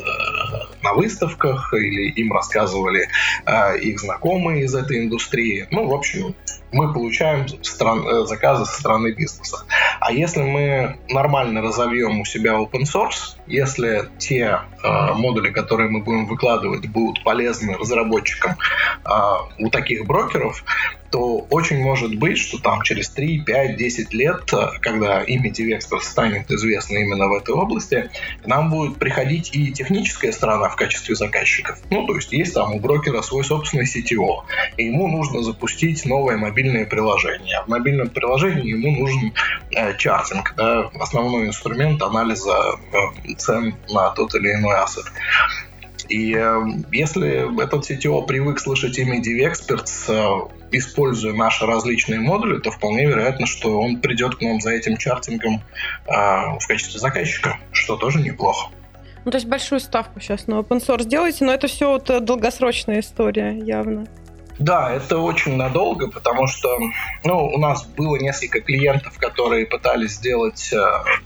на 0.81 0.93
выставках 0.93 1.73
или 1.73 2.09
им 2.11 2.33
рассказывали 2.33 3.07
э, 3.45 3.79
их 3.79 3.99
знакомые 3.99 4.63
из 4.63 4.73
этой 4.73 5.03
индустрии. 5.03 5.67
Ну, 5.69 5.87
в 5.87 5.93
общем, 5.93 6.35
мы 6.75 6.91
получаем 6.91 7.47
стран, 7.63 8.05
э, 8.05 8.25
заказы 8.25 8.65
со 8.65 8.79
стороны 8.79 9.13
бизнеса. 9.13 9.65
А 10.01 10.11
если 10.11 10.41
мы 10.41 10.97
нормально 11.07 11.61
разовьем 11.61 12.19
у 12.19 12.25
себя 12.25 12.51
open 12.51 12.83
source, 12.83 13.37
если 13.47 14.09
те 14.17 14.59
э, 14.83 15.13
модули, 15.13 15.51
которые 15.51 15.89
мы 15.89 16.01
будем 16.01 16.25
выкладывать, 16.25 16.85
будут 16.87 17.23
полезны 17.23 17.77
разработчикам 17.77 18.57
э, 19.05 19.09
у 19.59 19.69
таких 19.69 20.05
брокеров, 20.05 20.63
то 21.15 21.47
очень 21.49 21.81
может 21.81 22.15
быть, 22.17 22.37
что 22.37 22.61
там 22.61 22.81
через 22.81 23.09
3, 23.09 23.45
5, 23.45 23.77
10 23.77 24.13
лет, 24.13 24.51
э, 24.51 24.67
когда 24.81 25.23
имя 25.23 25.49
DivExpert 25.49 26.01
станет 26.01 26.51
известно 26.51 26.97
именно 26.97 27.29
в 27.29 27.33
этой 27.33 27.53
области, 27.53 28.09
к 28.43 28.47
нам 28.47 28.69
будет 28.69 28.97
приходить 28.97 29.55
и 29.55 29.71
техническая 29.71 30.33
сторона 30.33 30.67
в 30.67 30.75
качестве 30.75 31.15
заказчиков. 31.15 31.79
Ну, 31.89 32.05
то 32.05 32.15
есть 32.15 32.33
есть 32.33 32.53
там 32.53 32.73
у 32.73 32.79
брокера 32.81 33.21
свой 33.21 33.45
собственный 33.45 33.85
CTO, 33.85 34.43
и 34.75 34.87
ему 34.87 35.07
нужно 35.07 35.41
запустить 35.41 36.05
новое 36.05 36.35
мобильное 36.35 36.64
приложение. 36.85 37.57
А 37.57 37.63
в 37.63 37.67
мобильном 37.67 38.09
приложении 38.09 38.69
ему 38.69 38.91
нужен 38.91 39.33
э, 39.75 39.95
чартинг, 39.97 40.53
да, 40.57 40.89
основной 40.99 41.47
инструмент 41.47 42.01
анализа 42.01 42.77
э, 42.93 43.33
цен 43.37 43.75
на 43.89 44.09
тот 44.11 44.35
или 44.35 44.53
иной 44.53 44.77
ассет. 44.77 45.05
И 46.09 46.35
э, 46.35 46.61
если 46.91 47.63
этот 47.63 47.89
CTO 47.89 48.25
привык 48.25 48.59
слышать 48.59 48.97
имя 48.97 49.21
DivExperts, 49.21 50.09
э, 50.09 50.55
используя 50.71 51.33
наши 51.33 51.65
различные 51.65 52.19
модули, 52.19 52.59
то 52.59 52.71
вполне 52.71 53.07
вероятно, 53.07 53.47
что 53.47 53.79
он 53.79 53.99
придет 53.99 54.35
к 54.35 54.41
нам 54.41 54.61
за 54.61 54.71
этим 54.71 54.97
чартингом 54.97 55.61
э, 56.07 56.11
в 56.11 56.67
качестве 56.67 56.99
заказчика, 56.99 57.57
что 57.71 57.95
тоже 57.95 58.19
неплохо. 58.21 58.69
Ну, 59.23 59.31
то 59.31 59.37
есть 59.37 59.47
большую 59.47 59.79
ставку 59.79 60.19
сейчас 60.19 60.45
на 60.45 60.55
open 60.55 60.79
source 60.85 61.05
делаете, 61.05 61.45
но 61.45 61.53
это 61.53 61.67
все 61.67 61.89
вот 61.89 62.23
долгосрочная 62.23 62.99
история 62.99 63.57
явно. 63.57 64.05
Да, 64.57 64.93
это 64.93 65.17
очень 65.17 65.57
надолго, 65.57 66.09
потому 66.09 66.47
что 66.47 66.69
ну, 67.23 67.45
у 67.45 67.57
нас 67.57 67.85
было 67.85 68.15
несколько 68.15 68.61
клиентов, 68.61 69.17
которые 69.17 69.65
пытались 69.65 70.13
сделать 70.13 70.71
э, 70.71 70.77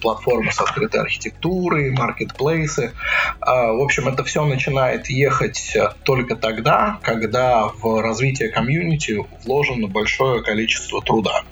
платформы 0.01 0.51
с 0.51 0.59
открытой 0.59 1.01
архитектурой, 1.01 1.91
маркетплейсы. 1.91 2.91
Э, 3.45 3.71
в 3.71 3.81
общем, 3.81 4.07
это 4.07 4.23
все 4.23 4.43
начинает 4.45 5.09
ехать 5.09 5.75
э, 5.75 5.89
только 6.03 6.35
тогда, 6.35 6.99
когда 7.03 7.67
в 7.67 8.01
развитие 8.01 8.49
комьюнити 8.49 9.23
вложено 9.45 9.87
большое 9.87 10.41
количество 10.41 11.01
труда. 11.01 11.43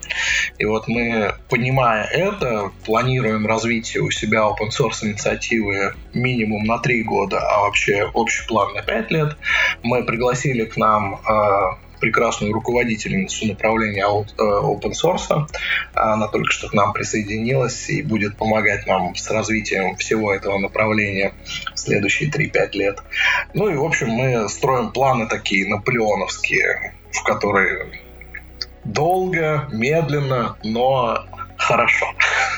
И 0.58 0.66
вот 0.66 0.88
мы, 0.88 1.36
понимая 1.50 2.06
это, 2.06 2.72
планируем 2.86 3.46
развитие 3.46 4.02
у 4.02 4.10
себя 4.10 4.40
open 4.40 4.70
source 4.70 5.04
инициативы 5.06 5.94
минимум 6.14 6.64
на 6.64 6.80
три 6.80 7.04
года, 7.04 7.40
а 7.40 7.62
вообще 7.62 8.10
общий 8.14 8.48
план 8.48 8.74
на 8.74 8.82
пять 8.82 9.12
лет. 9.12 9.38
Мы 9.84 10.04
пригласили 10.04 10.66
к 10.66 10.76
нам 10.78 11.16
э, 11.16 11.66
прекрасную 12.00 12.54
руководительницу 12.54 13.48
направления 13.48 14.04
э, 14.04 14.41
open 14.41 14.91
source. 14.91 15.48
Она 15.93 16.28
только 16.28 16.52
что 16.52 16.70
к 16.70 16.74
нам 16.74 16.93
присоединилась 16.93 17.89
и 17.89 18.02
будет 18.02 18.38
помогать 18.38 18.86
нам 18.88 19.16
с 19.16 19.30
развитием 19.30 19.95
всего 19.98 20.34
этого 20.34 20.58
направления 20.58 21.34
в 21.74 21.80
следующие 21.80 22.30
3-5 22.30 22.70
лет. 22.74 23.00
Ну 23.54 23.70
и, 23.70 23.76
в 23.76 23.84
общем, 23.84 24.10
мы 24.10 24.48
строим 24.50 24.91
планы 24.91 25.28
такие 25.28 25.68
наполеоновские, 25.68 26.93
в 27.12 27.24
которые 27.24 27.91
долго, 28.84 29.68
медленно, 29.72 30.58
но 30.64 31.26
хорошо. 31.58 32.08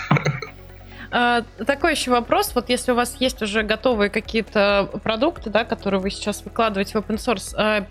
А, 1.11 1.43
такой 1.65 1.91
еще 1.91 2.11
вопрос. 2.11 2.51
Вот 2.53 2.69
если 2.69 2.91
у 2.91 2.95
вас 2.95 3.15
есть 3.19 3.41
уже 3.41 3.63
готовые 3.63 4.09
какие-то 4.09 4.89
продукты, 5.03 5.49
да, 5.49 5.65
которые 5.65 5.99
вы 5.99 6.11
сейчас 6.11 6.43
выкладываете 6.43 6.93
в 6.93 7.01
open 7.01 7.17
source, 7.17 7.53
а 7.57 7.85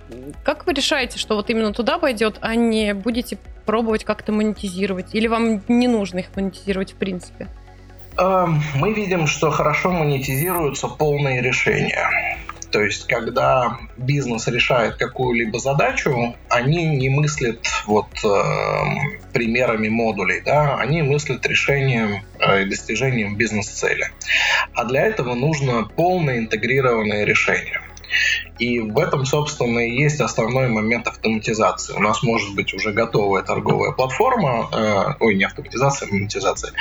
как 0.44 0.66
вы 0.66 0.72
решаете, 0.72 1.18
что 1.18 1.34
вот 1.34 1.50
именно 1.50 1.72
туда 1.72 1.98
пойдет, 1.98 2.38
а 2.40 2.54
не 2.54 2.94
будете 2.94 3.38
пробовать 3.66 4.04
как-то 4.04 4.32
монетизировать? 4.32 5.14
Или 5.14 5.26
вам 5.26 5.62
не 5.68 5.88
нужно 5.88 6.20
их 6.20 6.26
монетизировать 6.36 6.92
в 6.92 6.96
принципе? 6.96 7.48
Мы 8.16 8.92
видим, 8.94 9.26
что 9.28 9.50
хорошо 9.50 9.92
монетизируются 9.92 10.88
полные 10.88 11.40
решения. 11.40 12.08
То 12.70 12.82
есть, 12.82 13.06
когда 13.06 13.78
бизнес 13.96 14.46
решает 14.46 14.96
какую-либо 14.96 15.58
задачу, 15.58 16.36
они 16.48 16.86
не 16.86 17.08
мыслят 17.08 17.60
вот 17.86 18.08
э, 18.24 18.28
примерами 19.32 19.88
модулей, 19.88 20.42
да, 20.44 20.76
они 20.76 21.02
мыслят 21.02 21.46
решением 21.46 22.22
э, 22.38 22.62
и 22.62 22.64
достижением 22.66 23.36
бизнес-цели. 23.36 24.10
А 24.74 24.84
для 24.84 25.02
этого 25.06 25.34
нужно 25.34 25.84
полное 25.84 26.38
интегрированное 26.38 27.24
решение. 27.24 27.80
И 28.58 28.80
в 28.80 28.98
этом, 28.98 29.24
собственно, 29.24 29.80
и 29.80 29.92
есть 29.92 30.20
основной 30.20 30.68
момент 30.68 31.06
автоматизации. 31.06 31.94
У 31.94 32.00
нас 32.00 32.22
может 32.22 32.54
быть 32.54 32.74
уже 32.74 32.92
готовая 32.92 33.42
торговая 33.42 33.92
платформа, 33.92 34.68
э, 34.72 35.14
ой, 35.20 35.34
не 35.34 35.44
автоматизация, 35.44 36.08
а 36.08 36.12
монетизация. 36.12 36.72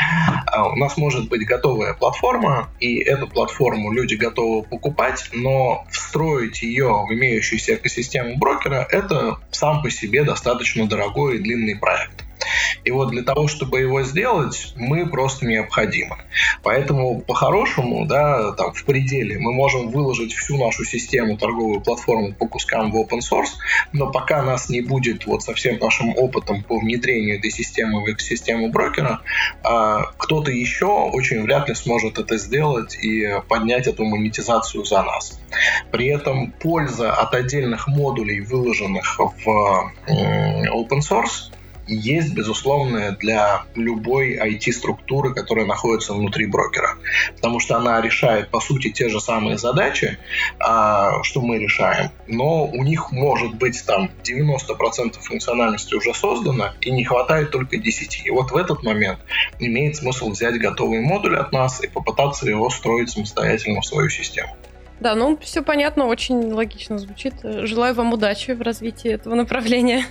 А 0.47 0.69
у 0.69 0.75
нас 0.75 0.97
может 0.97 1.29
быть 1.29 1.45
готовая 1.45 1.93
платформа, 1.93 2.69
и 2.79 2.97
эту 2.97 3.27
платформу 3.27 3.91
люди 3.91 4.15
готовы 4.15 4.63
покупать, 4.63 5.29
но 5.33 5.85
встроить 5.91 6.61
ее 6.61 7.05
в 7.07 7.13
имеющуюся 7.13 7.75
экосистему 7.75 8.37
брокера– 8.37 8.87
это 8.89 9.37
сам 9.51 9.81
по 9.81 9.89
себе 9.89 10.23
достаточно 10.23 10.87
дорогой 10.87 11.37
и 11.37 11.39
длинный 11.39 11.75
проект. 11.75 12.26
И 12.83 12.91
вот 12.91 13.09
для 13.09 13.23
того, 13.23 13.47
чтобы 13.47 13.79
его 13.79 14.03
сделать, 14.03 14.73
мы 14.75 15.05
просто 15.07 15.45
необходимы. 15.45 16.17
Поэтому 16.63 17.21
по-хорошему, 17.21 18.05
да, 18.05 18.51
там 18.53 18.73
в 18.73 18.83
пределе 18.85 19.39
мы 19.39 19.53
можем 19.53 19.89
выложить 19.89 20.33
всю 20.33 20.57
нашу 20.57 20.85
систему, 20.85 21.37
торговую 21.37 21.81
платформу 21.81 22.33
по 22.33 22.47
кускам 22.47 22.91
в 22.91 22.97
open 22.97 23.19
source, 23.19 23.57
но 23.93 24.11
пока 24.11 24.41
нас 24.43 24.69
не 24.69 24.81
будет 24.81 25.25
вот 25.25 25.43
со 25.43 25.53
всем 25.53 25.77
нашим 25.79 26.15
опытом 26.17 26.63
по 26.63 26.77
внедрению 26.79 27.37
этой 27.37 27.51
системы 27.51 28.03
в 28.03 28.11
экосистему 28.11 28.69
брокера, 28.69 29.21
а 29.63 30.03
кто-то 30.17 30.51
еще 30.51 30.85
очень 30.85 31.41
вряд 31.43 31.69
ли 31.69 31.75
сможет 31.75 32.19
это 32.19 32.37
сделать 32.37 32.95
и 32.95 33.39
поднять 33.47 33.87
эту 33.87 34.05
монетизацию 34.05 34.85
за 34.85 35.03
нас. 35.03 35.39
При 35.91 36.07
этом 36.07 36.51
польза 36.51 37.13
от 37.13 37.33
отдельных 37.33 37.87
модулей, 37.87 38.41
выложенных 38.41 39.19
в 39.19 39.93
open 40.07 40.99
source, 40.99 41.51
есть, 41.87 42.33
безусловно, 42.33 43.11
для 43.11 43.63
любой 43.75 44.37
IT-структуры, 44.37 45.33
которая 45.33 45.65
находится 45.65 46.13
внутри 46.13 46.45
брокера. 46.45 46.95
Потому 47.35 47.59
что 47.59 47.77
она 47.77 48.01
решает, 48.01 48.49
по 48.49 48.59
сути, 48.59 48.91
те 48.91 49.09
же 49.09 49.19
самые 49.19 49.57
задачи, 49.57 50.17
а, 50.59 51.23
что 51.23 51.41
мы 51.41 51.59
решаем, 51.59 52.11
но 52.27 52.65
у 52.65 52.83
них 52.83 53.11
может 53.11 53.55
быть 53.55 53.83
там 53.85 54.09
90% 54.23 55.19
функциональности 55.21 55.95
уже 55.95 56.13
создано, 56.13 56.73
и 56.81 56.91
не 56.91 57.03
хватает 57.03 57.51
только 57.51 57.77
10. 57.77 58.23
И 58.25 58.31
вот 58.31 58.51
в 58.51 58.57
этот 58.57 58.83
момент 58.83 59.19
имеет 59.59 59.95
смысл 59.95 60.29
взять 60.29 60.59
готовый 60.59 60.99
модуль 60.99 61.37
от 61.37 61.51
нас 61.51 61.83
и 61.83 61.87
попытаться 61.87 62.47
его 62.47 62.69
строить 62.69 63.09
самостоятельно 63.09 63.81
в 63.81 63.85
свою 63.85 64.09
систему. 64.09 64.55
Да, 64.99 65.13
ну 65.15 65.37
все 65.37 65.61
понятно, 65.61 66.07
очень 66.07 66.51
логично 66.51 66.97
звучит. 66.97 67.35
Желаю 67.43 67.93
вам 67.93 68.13
удачи 68.13 68.51
в 68.51 68.61
развитии 68.61 69.11
этого 69.11 69.35
направления. 69.35 70.05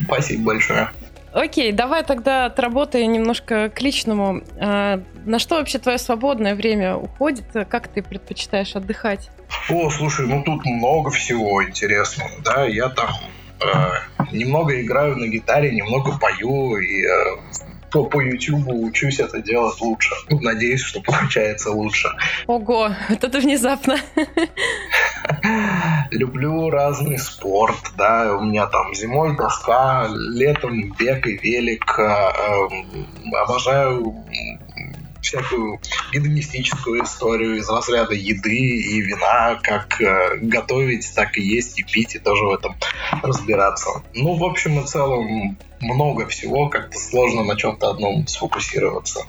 Спасибо 0.00 0.44
большое. 0.44 0.90
Окей, 1.32 1.72
давай 1.72 2.04
тогда 2.04 2.46
отработаем 2.46 3.12
немножко 3.12 3.70
к 3.70 3.80
личному. 3.80 4.42
А, 4.58 5.02
на 5.24 5.38
что 5.38 5.56
вообще 5.56 5.78
твое 5.78 5.98
свободное 5.98 6.54
время 6.54 6.96
уходит? 6.96 7.44
Как 7.68 7.88
ты 7.88 8.02
предпочитаешь 8.02 8.74
отдхать? 8.76 9.30
О, 9.70 9.90
слушай, 9.90 10.26
ну 10.26 10.42
тут 10.42 10.64
много 10.64 11.10
всего 11.10 11.64
интересного, 11.64 12.30
да, 12.44 12.64
я 12.64 12.88
там 12.88 13.10
э, 13.60 14.26
немного 14.32 14.80
играю 14.80 15.16
на 15.16 15.26
гитаре, 15.26 15.74
немного 15.74 16.18
пою 16.18 16.76
и 16.76 17.04
э, 17.04 17.36
по, 17.90 18.04
по 18.04 18.20
YouTube 18.20 18.66
учусь 18.68 19.20
это 19.20 19.40
делать 19.40 19.80
лучше. 19.80 20.14
Ну, 20.28 20.40
надеюсь, 20.40 20.82
что 20.82 21.00
получается 21.00 21.70
лучше. 21.70 22.08
Ого, 22.46 22.90
вот 23.08 23.24
это 23.24 23.38
внезапно. 23.40 23.98
Люблю 26.10 26.70
разный 26.70 27.18
спорт, 27.18 27.92
да, 27.96 28.36
у 28.36 28.44
меня 28.44 28.66
там 28.66 28.94
зимой 28.94 29.36
доска, 29.36 30.08
летом 30.08 30.92
бег 30.92 31.26
и 31.26 31.36
велик, 31.36 31.98
э, 31.98 32.02
э, 32.02 33.34
обожаю 33.34 34.24
всякую 35.20 35.80
гедонистическую 36.12 37.04
историю 37.04 37.58
из 37.58 37.68
разряда 37.68 38.14
еды 38.14 38.56
и 38.56 39.00
вина, 39.00 39.58
как 39.62 40.00
э, 40.00 40.38
готовить, 40.40 41.12
так 41.14 41.36
и 41.36 41.42
есть, 41.42 41.78
и 41.78 41.82
пить, 41.82 42.14
и 42.14 42.18
тоже 42.18 42.44
в 42.44 42.52
этом 42.52 42.76
разбираться. 43.22 44.02
Ну, 44.14 44.34
в 44.34 44.44
общем 44.44 44.80
и 44.80 44.86
целом, 44.86 45.58
много 45.80 46.26
всего, 46.26 46.68
как-то 46.68 46.98
сложно 46.98 47.44
на 47.44 47.56
чем-то 47.56 47.90
одном 47.90 48.26
сфокусироваться. 48.26 49.20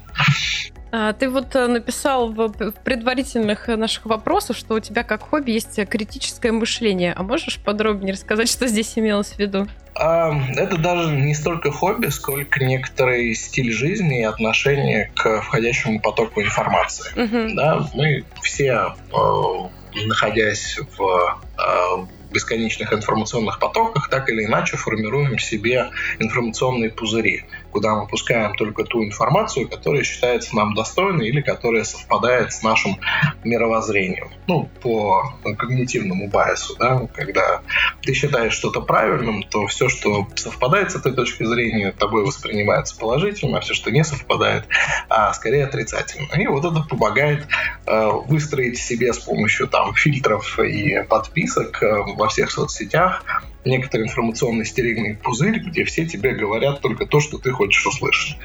А, 0.92 1.14
ты 1.14 1.30
вот 1.30 1.56
э, 1.56 1.68
написал 1.68 2.30
в 2.30 2.72
предварительных 2.84 3.68
наших 3.68 4.06
вопросах, 4.06 4.58
что 4.58 4.76
у 4.76 4.80
тебя 4.80 5.04
как 5.04 5.22
хобби 5.22 5.52
есть 5.52 5.80
критическое 5.88 6.52
мышление. 6.52 7.14
А 7.16 7.24
можешь 7.24 7.60
подробнее 7.60 8.14
рассказать, 8.14 8.50
что 8.50 8.68
здесь 8.68 8.98
имелось 8.98 9.34
в 9.34 9.40
виду? 9.40 9.68
Это 9.96 10.78
даже 10.78 11.12
не 11.12 11.36
столько 11.36 11.72
хобби, 11.72 12.08
сколько 12.08 12.64
некоторый 12.64 13.36
стиль 13.36 13.72
жизни 13.72 14.22
и 14.22 14.24
отношение 14.24 15.12
к 15.14 15.42
входящему 15.42 16.00
потоку 16.00 16.42
информации. 16.42 17.12
Угу. 17.22 17.56
Да, 17.56 17.88
мы 17.94 18.24
все, 18.42 18.96
э, 19.14 20.06
находясь 20.06 20.80
в 20.98 21.40
э, 21.58 22.06
бесконечных 22.32 22.94
информационных 22.94 23.60
потоках 23.60 24.10
так 24.10 24.30
или 24.30 24.46
иначе 24.46 24.78
формируем 24.78 25.38
себе 25.40 25.90
информационные 26.20 26.92
пузыри, 26.92 27.46
куда 27.72 27.96
мы 27.96 28.08
пускаем 28.08 28.56
только 28.56 28.84
ту 28.84 29.04
информацию, 29.04 29.68
которая 29.70 30.04
считается 30.04 30.56
нам 30.56 30.74
достойной 30.74 31.28
или 31.28 31.42
которая 31.42 31.84
совпадает 31.84 32.52
с 32.54 32.64
нашим 32.64 32.98
мировоззрением. 33.44 34.32
Ну, 34.48 34.70
по 34.82 35.34
когнитивному 35.44 36.30
байсу, 36.30 36.76
да, 36.78 37.08
когда 37.14 37.62
ты 38.02 38.14
считаешь 38.14 38.54
что-то 38.54 38.82
правильным, 38.82 39.44
то 39.44 39.68
все, 39.68 39.90
что 39.90 40.28
совпадает 40.36 40.92
с 40.92 40.96
этой 40.96 41.14
точки 41.14 41.44
зрения, 41.44 41.92
тобой 41.92 42.24
воспринимается 42.24 42.98
положительно, 42.98 43.58
а 43.58 43.62
все, 43.62 43.74
что 43.74 43.92
не 43.92 44.04
совпадает, 44.04 44.66
а 45.10 45.34
скорее 45.34 45.66
отрицательно. 45.66 46.34
И 46.36 46.48
вот 46.48 46.66
это 46.66 46.84
помогает 46.84 47.48
э, 47.86 48.10
выстроить 48.26 48.80
себе 48.80 49.14
с 49.14 49.20
помощью 49.20 49.68
там 49.68 49.94
фильтров 49.94 50.60
и 50.60 51.04
подписок 51.08 51.84
э, 51.84 52.04
во 52.16 52.28
всех 52.30 52.52
соцсетях 52.52 53.24
некоторый 53.66 54.04
информационный 54.04 54.66
стерильный 54.66 55.16
пузырь, 55.16 55.60
где 55.60 55.84
все 55.84 56.06
тебе 56.06 56.32
говорят 56.32 56.82
только 56.82 57.06
то, 57.06 57.20
что 57.20 57.38
ты 57.38 57.52
хочешь 57.52 57.86
услышать. 57.86 58.38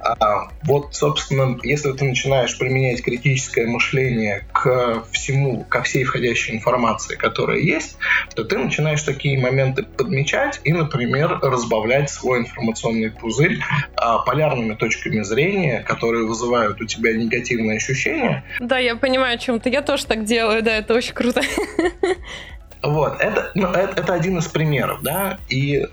А, 0.00 0.48
вот, 0.62 0.94
собственно, 0.94 1.58
если 1.62 1.92
ты 1.92 2.04
начинаешь 2.04 2.56
применять 2.58 3.02
критическое 3.02 3.66
мышление 3.66 4.46
к 4.52 5.04
всему, 5.12 5.64
ко 5.64 5.82
всей 5.82 6.04
входящей 6.04 6.54
информации, 6.54 7.16
которая 7.16 7.58
есть, 7.58 7.96
то 8.34 8.44
ты 8.44 8.58
начинаешь 8.58 9.02
такие 9.02 9.38
моменты 9.38 9.82
подмечать 9.82 10.60
и, 10.64 10.72
например, 10.72 11.38
разбавлять 11.40 12.10
свой 12.10 12.40
информационный 12.40 13.10
пузырь 13.10 13.58
а, 13.94 14.18
полярными 14.18 14.74
точками 14.74 15.22
зрения, 15.22 15.80
которые 15.80 16.26
вызывают 16.26 16.80
у 16.80 16.86
тебя 16.86 17.12
негативные 17.14 17.76
ощущения. 17.76 18.44
Да, 18.60 18.78
я 18.78 18.96
понимаю, 18.96 19.36
о 19.36 19.38
чем 19.38 19.60
ты. 19.60 19.70
Я 19.70 19.82
тоже 19.82 20.06
так 20.06 20.24
делаю, 20.24 20.62
да, 20.62 20.76
это 20.76 20.94
очень 20.94 21.14
круто. 21.14 21.42
Вот, 22.82 23.20
это, 23.20 23.50
ну, 23.54 23.68
это, 23.68 24.00
это 24.00 24.14
один 24.14 24.38
из 24.38 24.46
примеров, 24.46 25.02
да, 25.02 25.38
и 25.48 25.86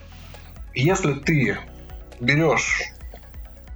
если 0.74 1.14
ты 1.14 1.58
берешь 2.20 2.82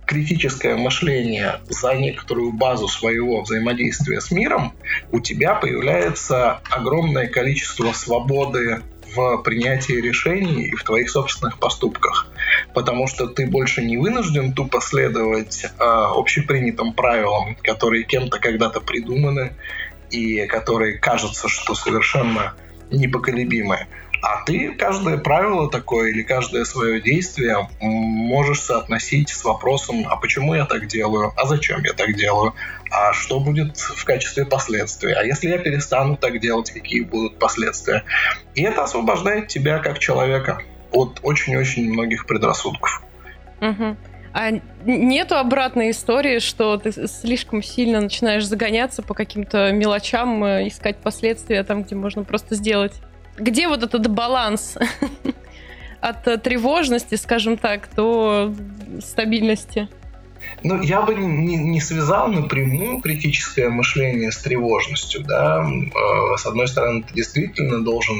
критическое 0.05 0.75
мышление 0.75 1.59
за 1.67 1.93
некоторую 1.93 2.53
базу 2.53 2.87
своего 2.87 3.41
взаимодействия 3.41 4.21
с 4.21 4.31
миром, 4.31 4.73
у 5.11 5.19
тебя 5.19 5.53
появляется 5.55 6.61
огромное 6.69 7.27
количество 7.27 7.91
свободы 7.91 8.81
в 9.13 9.37
принятии 9.43 9.93
решений 9.93 10.63
и 10.65 10.75
в 10.75 10.83
твоих 10.83 11.09
собственных 11.09 11.59
поступках. 11.59 12.27
Потому 12.73 13.07
что 13.07 13.27
ты 13.27 13.47
больше 13.47 13.83
не 13.83 13.97
вынужден 13.97 14.53
тупо 14.53 14.79
следовать 14.81 15.65
э, 15.65 15.69
общепринятым 15.77 16.93
правилам, 16.93 17.55
которые 17.61 18.03
кем-то 18.03 18.39
когда-то 18.39 18.79
придуманы 18.79 19.53
и 20.09 20.45
которые 20.45 20.97
кажутся, 20.97 21.49
что 21.49 21.75
совершенно 21.75 22.53
непоколебимое. 22.91 23.87
А 24.21 24.43
ты 24.45 24.73
каждое 24.73 25.17
правило 25.17 25.69
такое 25.69 26.09
или 26.09 26.23
каждое 26.23 26.65
свое 26.65 26.99
действие 27.01 27.69
можешь 27.79 28.61
соотносить 28.61 29.29
с 29.29 29.43
вопросом, 29.43 30.05
а 30.09 30.15
почему 30.15 30.55
я 30.55 30.65
так 30.65 30.87
делаю, 30.87 31.33
а 31.37 31.45
зачем 31.45 31.83
я 31.83 31.93
так 31.93 32.15
делаю, 32.15 32.55
а 32.89 33.13
что 33.13 33.39
будет 33.39 33.77
в 33.77 34.03
качестве 34.05 34.45
последствий, 34.45 35.13
а 35.13 35.23
если 35.23 35.49
я 35.49 35.59
перестану 35.59 36.17
так 36.17 36.39
делать, 36.39 36.71
какие 36.71 37.01
будут 37.01 37.37
последствия. 37.37 38.03
И 38.55 38.63
это 38.63 38.83
освобождает 38.83 39.49
тебя 39.49 39.79
как 39.79 39.99
человека 39.99 40.63
от 40.91 41.19
очень-очень 41.21 41.91
многих 41.91 42.25
предрассудков. 42.25 43.03
Угу. 43.61 43.97
А 44.39 44.51
нету 44.85 45.35
обратной 45.35 45.89
истории, 45.89 46.37
что 46.37 46.77
ты 46.77 46.91
слишком 47.07 47.63
сильно 47.63 48.01
начинаешь 48.01 48.45
загоняться 48.45 49.01
по 49.01 49.15
каким-то 49.15 49.71
мелочам, 49.71 50.43
э, 50.43 50.67
искать 50.67 50.97
последствия 50.97 51.63
там, 51.63 51.81
где 51.81 51.95
можно 51.95 52.23
просто 52.23 52.53
сделать. 52.53 52.93
Где 53.39 53.67
вот 53.67 53.81
этот 53.81 54.07
баланс 54.11 54.77
от 56.01 56.27
э, 56.27 56.37
тревожности, 56.37 57.15
скажем 57.15 57.57
так, 57.57 57.89
до 57.95 58.53
стабильности? 59.03 59.89
Ну, 60.61 60.83
я 60.83 61.01
бы 61.01 61.15
не, 61.15 61.55
не 61.55 61.81
связал 61.81 62.27
напрямую 62.27 63.01
критическое 63.01 63.69
мышление 63.69 64.31
с 64.31 64.37
тревожностью, 64.37 65.23
да. 65.23 65.67
Э, 65.67 66.37
с 66.37 66.45
одной 66.45 66.67
стороны, 66.67 67.01
ты 67.01 67.11
действительно 67.15 67.83
должен 67.83 68.19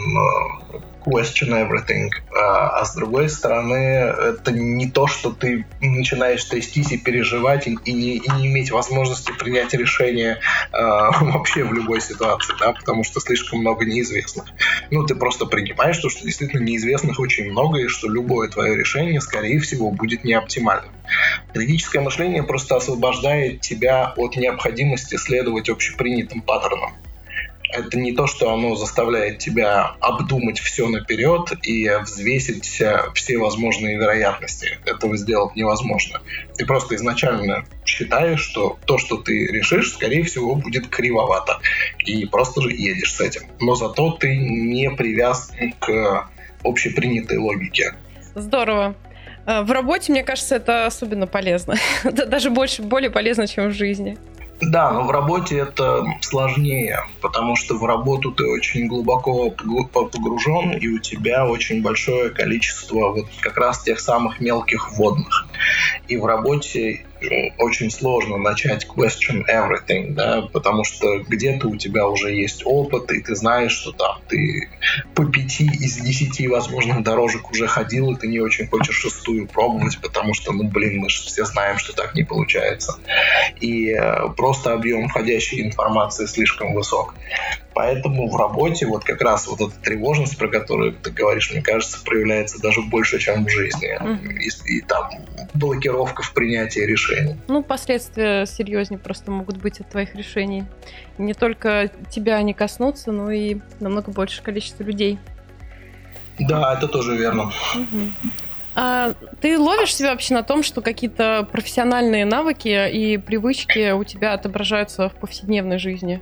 question 1.08 1.50
everything. 1.54 2.10
А, 2.36 2.80
а 2.80 2.86
с 2.86 2.96
другой 2.96 3.30
стороны, 3.30 3.74
это 3.74 4.52
не 4.52 4.90
то, 4.90 5.08
что 5.08 5.32
ты 5.32 5.66
начинаешь 5.80 6.44
трястись 6.44 6.92
и 6.92 6.98
переживать, 6.98 7.68
и, 7.68 7.78
и, 7.86 7.94
не, 7.94 8.18
и 8.18 8.32
не 8.32 8.48
иметь 8.48 8.72
возможности 8.72 9.32
принять 9.32 9.74
решение 9.74 10.40
а, 10.72 11.12
вообще 11.22 11.64
в 11.64 11.74
любой 11.74 12.02
ситуации, 12.02 12.54
да, 12.60 12.74
потому 12.74 13.04
что 13.04 13.20
слишком 13.20 13.60
много 13.60 13.86
неизвестных. 13.86 14.46
Ну, 14.92 15.06
ты 15.06 15.16
просто 15.16 15.46
принимаешь 15.46 15.98
то, 15.98 16.10
что 16.10 16.26
действительно 16.26 16.64
неизвестных 16.64 17.20
очень 17.20 17.50
много, 17.52 17.80
и 17.80 17.88
что 17.88 18.10
любое 18.10 18.50
твое 18.50 18.76
решение, 18.76 19.22
скорее 19.22 19.60
всего, 19.60 19.92
будет 19.92 20.24
неоптимальным. 20.24 20.92
Критическое 21.54 22.02
мышление 22.02 22.44
просто 22.44 22.76
освобождает 22.76 23.62
тебя 23.62 24.14
от 24.18 24.36
необходимости 24.36 25.16
следовать 25.16 25.70
общепринятым 25.70 26.42
паттернам 26.42 26.92
это 27.70 27.98
не 27.98 28.14
то, 28.14 28.28
что 28.28 28.54
оно 28.54 28.76
заставляет 28.76 29.40
тебя 29.40 29.96
обдумать 30.00 30.60
все 30.60 30.88
наперед 30.88 31.52
и 31.64 31.90
взвесить 32.02 32.80
э, 32.82 33.10
все 33.14 33.38
возможные 33.38 33.98
вероятности. 33.98 34.80
Этого 34.86 35.18
сделать 35.18 35.56
невозможно. 35.56 36.22
Ты 36.56 36.66
просто 36.66 36.96
изначально 36.96 37.66
считаешь, 37.86 38.42
что 38.42 38.78
то, 38.86 38.98
что 38.98 39.18
ты 39.18 39.48
решишь, 39.48 39.92
скорее 39.92 40.24
всего, 40.24 40.56
будет 40.56 40.88
кривовато. 40.88 41.60
И 42.06 42.26
просто 42.26 42.62
же 42.62 42.72
едешь 42.72 43.14
с 43.14 43.22
этим. 43.22 43.44
Но 43.60 43.76
зато 43.76 44.12
ты 44.14 44.36
не 44.36 44.90
привязан 44.92 45.74
к 45.80 46.30
общепринятой 46.64 47.38
логике. 47.38 47.94
Здорово. 48.36 48.96
Э, 49.46 49.62
в 49.62 49.72
работе, 49.72 50.12
мне 50.12 50.24
кажется, 50.24 50.56
это 50.56 50.86
особенно 50.86 51.28
полезно. 51.28 51.76
Даже 52.04 52.50
больше, 52.50 52.82
более 52.82 53.10
полезно, 53.10 53.48
чем 53.48 53.70
в 53.70 53.74
жизни. 53.74 54.18
Да, 54.60 54.92
но 54.92 55.04
в 55.04 55.12
работе 55.12 55.58
это 55.58 56.04
сложнее, 56.22 57.02
потому 57.22 57.56
что 57.56 57.76
в 57.76 57.86
работу 57.86 58.32
ты 58.32 58.46
очень 58.46 58.88
глубоко 58.88 59.52
погружен, 59.52 60.72
и 60.72 60.88
у 60.88 60.98
тебя 60.98 61.46
очень 61.46 61.84
большое 61.84 62.32
количество 62.32 63.12
вот 63.12 63.28
как 63.40 63.58
раз 63.58 63.84
тех 63.84 64.00
самых 64.00 64.40
мелких 64.40 64.94
водных. 64.94 65.48
И 66.08 66.18
в 66.18 66.26
работе 66.26 67.06
очень 67.58 67.92
сложно 67.92 68.38
начать 68.38 68.86
question 68.86 69.44
everything, 69.50 70.14
да, 70.14 70.42
потому 70.42 70.84
что 70.84 71.20
где-то 71.20 71.68
у 71.68 71.76
тебя 71.76 72.08
уже 72.08 72.34
есть 72.34 72.62
опыт, 72.66 73.12
и 73.12 73.22
ты 73.22 73.36
знаешь, 73.36 73.72
что 73.72 73.92
там 73.92 74.22
ты 74.28 74.70
по 75.14 75.26
пяти 75.26 75.66
из 75.66 75.98
десяти 75.98 76.48
возможных 76.48 77.04
дорожек 77.04 77.52
уже 77.52 77.68
ходил, 77.68 78.12
и 78.12 78.20
ты 78.20 78.28
не 78.28 78.40
очень 78.40 78.68
хочешь 78.68 78.96
шестую 78.96 79.48
пробовать, 79.48 80.00
потому 80.02 80.34
что, 80.34 80.54
ну, 80.54 80.64
блин, 80.64 81.00
мы 81.00 81.10
же 81.10 81.22
все 81.24 81.46
знаем, 81.46 81.78
что 81.78 81.94
так 81.94 82.16
не 82.16 82.24
получается. 82.24 83.00
И 83.60 83.92
э, 83.92 84.30
просто 84.36 84.74
объем 84.74 85.08
входящей 85.08 85.62
информации 85.64 86.26
слишком 86.26 86.74
высок. 86.74 87.16
Поэтому 87.78 88.28
в 88.28 88.36
работе 88.36 88.88
вот 88.88 89.04
как 89.04 89.22
раз 89.22 89.46
вот 89.46 89.62
эта 89.62 89.80
тревожность, 89.80 90.36
про 90.36 90.48
которую 90.48 90.94
ты 90.94 91.12
говоришь, 91.12 91.52
мне 91.52 91.62
кажется, 91.62 92.04
проявляется 92.04 92.60
даже 92.60 92.82
больше, 92.82 93.20
чем 93.20 93.46
в 93.46 93.50
жизни. 93.50 93.96
И, 94.42 94.78
и 94.78 94.82
там 94.82 95.12
блокировка 95.54 96.24
в 96.24 96.34
принятии 96.34 96.80
решений. 96.80 97.07
Ну, 97.48 97.64
последствия 97.64 98.46
серьезнее 98.46 99.00
просто 99.00 99.32
могут 99.32 99.58
быть 99.58 99.80
от 99.80 99.90
твоих 99.90 100.16
решений. 100.16 100.66
Не 101.18 101.34
только 101.34 101.90
тебя 102.10 102.36
они 102.36 102.54
коснутся, 102.54 103.12
но 103.12 103.32
и 103.32 103.58
намного 103.80 104.12
больше 104.12 104.42
количества 104.42 104.84
людей. 104.84 105.20
Да, 106.40 106.74
это 106.74 106.88
тоже 106.88 107.16
верно. 107.18 107.52
Угу. 107.76 108.32
А 108.76 109.14
ты 109.42 109.58
ловишь 109.58 109.96
себя 109.96 110.12
вообще 110.12 110.36
на 110.36 110.44
том, 110.44 110.62
что 110.62 110.82
какие-то 110.82 111.48
профессиональные 111.52 112.26
навыки 112.26 112.90
и 112.92 113.18
привычки 113.18 113.92
у 113.92 114.04
тебя 114.04 114.34
отображаются 114.34 115.10
в 115.10 115.16
повседневной 115.16 115.80
жизни? 115.80 116.22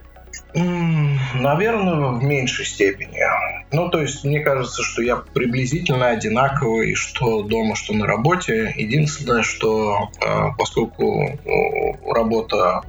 Наверное, 0.54 2.10
в 2.12 2.24
меньшей 2.24 2.66
степени. 2.66 3.20
Ну, 3.72 3.90
то 3.90 4.02
есть, 4.02 4.24
мне 4.24 4.40
кажется, 4.40 4.84
что 4.84 5.02
я 5.02 5.18
приблизительно 5.18 6.10
одинаковый, 6.10 6.96
что 6.96 7.44
дома, 7.44 7.76
что 7.76 7.94
на 7.94 8.06
работе. 8.06 8.74
Единственное, 8.76 9.44
что 9.44 10.10
э, 10.22 10.48
поскольку 10.58 11.38
работа 12.08 12.84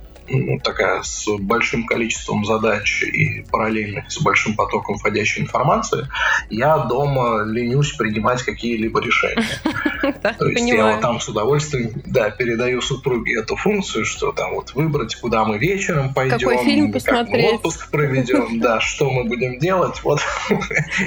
такая 0.63 1.03
с 1.03 1.27
большим 1.39 1.87
количеством 1.87 2.45
задач 2.45 3.03
и 3.03 3.45
параллельно 3.51 4.05
с 4.09 4.21
большим 4.21 4.55
потоком 4.55 4.99
входящей 4.99 5.43
информации, 5.43 6.09
я 6.51 6.79
дома 6.79 7.45
ленюсь 7.45 7.93
принимать 7.93 8.43
какие-либо 8.43 9.01
решения. 9.01 9.47
То 10.39 10.49
есть 10.49 10.69
я 10.69 10.93
вот 10.93 11.01
там 11.01 11.21
с 11.21 11.29
удовольствием 11.29 11.93
да, 12.07 12.31
передаю 12.31 12.81
супруге 12.81 13.41
эту 13.41 13.57
функцию, 13.57 14.05
что 14.05 14.33
там 14.33 14.55
вот 14.55 14.75
выбрать, 14.75 15.15
куда 15.17 15.45
мы 15.45 15.59
вечером 15.59 16.15
пойдем, 16.15 16.39
Какой 16.39 16.65
фильм 16.65 16.93
как 16.93 17.29
мы 17.29 17.55
отпуск 17.55 17.91
проведем, 17.91 18.61
да, 18.61 18.81
что 18.97 19.11
мы 19.11 19.25
будем 19.25 19.59
делать. 19.59 20.03
Вот 20.03 20.21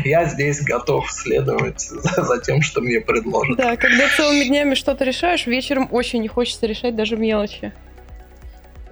я 0.04 0.26
здесь 0.26 0.62
готов 0.62 1.12
следовать 1.12 1.82
за 1.82 2.42
тем, 2.42 2.62
что 2.62 2.82
мне 2.82 3.02
предложат. 3.02 3.58
Да, 3.58 3.76
когда 3.76 4.08
целыми 4.16 4.46
днями 4.46 4.76
что-то 4.76 5.04
решаешь, 5.04 5.46
вечером 5.48 5.88
очень 5.92 6.22
не 6.22 6.28
хочется 6.28 6.66
решать 6.66 6.96
даже 6.96 7.18
мелочи. 7.18 7.74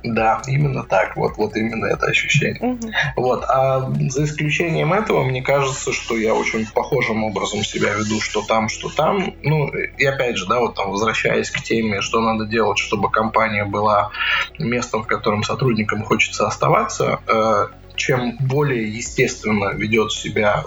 Да, 0.03 0.41
именно 0.47 0.83
так. 0.83 1.15
Вот, 1.15 1.37
вот 1.37 1.55
именно 1.55 1.85
это 1.85 2.05
ощущение. 2.05 2.61
Угу. 2.61 2.91
Вот. 3.17 3.43
А 3.43 3.91
за 4.09 4.23
исключением 4.25 4.93
этого, 4.93 5.23
мне 5.23 5.41
кажется, 5.41 5.91
что 5.91 6.17
я 6.17 6.33
очень 6.33 6.65
похожим 6.67 7.23
образом 7.23 7.63
себя 7.63 7.93
веду, 7.93 8.21
что 8.21 8.41
там, 8.41 8.69
что 8.69 8.89
там. 8.89 9.33
Ну, 9.43 9.67
и 9.69 10.05
опять 10.05 10.37
же, 10.37 10.47
да, 10.47 10.59
вот 10.59 10.75
там 10.75 10.91
возвращаясь 10.91 11.49
к 11.49 11.61
теме, 11.61 12.01
что 12.01 12.21
надо 12.21 12.45
делать, 12.45 12.77
чтобы 12.77 13.09
компания 13.09 13.65
была 13.65 14.11
местом, 14.59 15.03
в 15.03 15.07
котором 15.07 15.43
сотрудникам 15.43 16.03
хочется 16.03 16.47
оставаться, 16.47 17.19
э, 17.27 17.67
чем 17.95 18.37
более 18.39 18.87
естественно 18.87 19.73
ведет 19.73 20.11
себя 20.11 20.63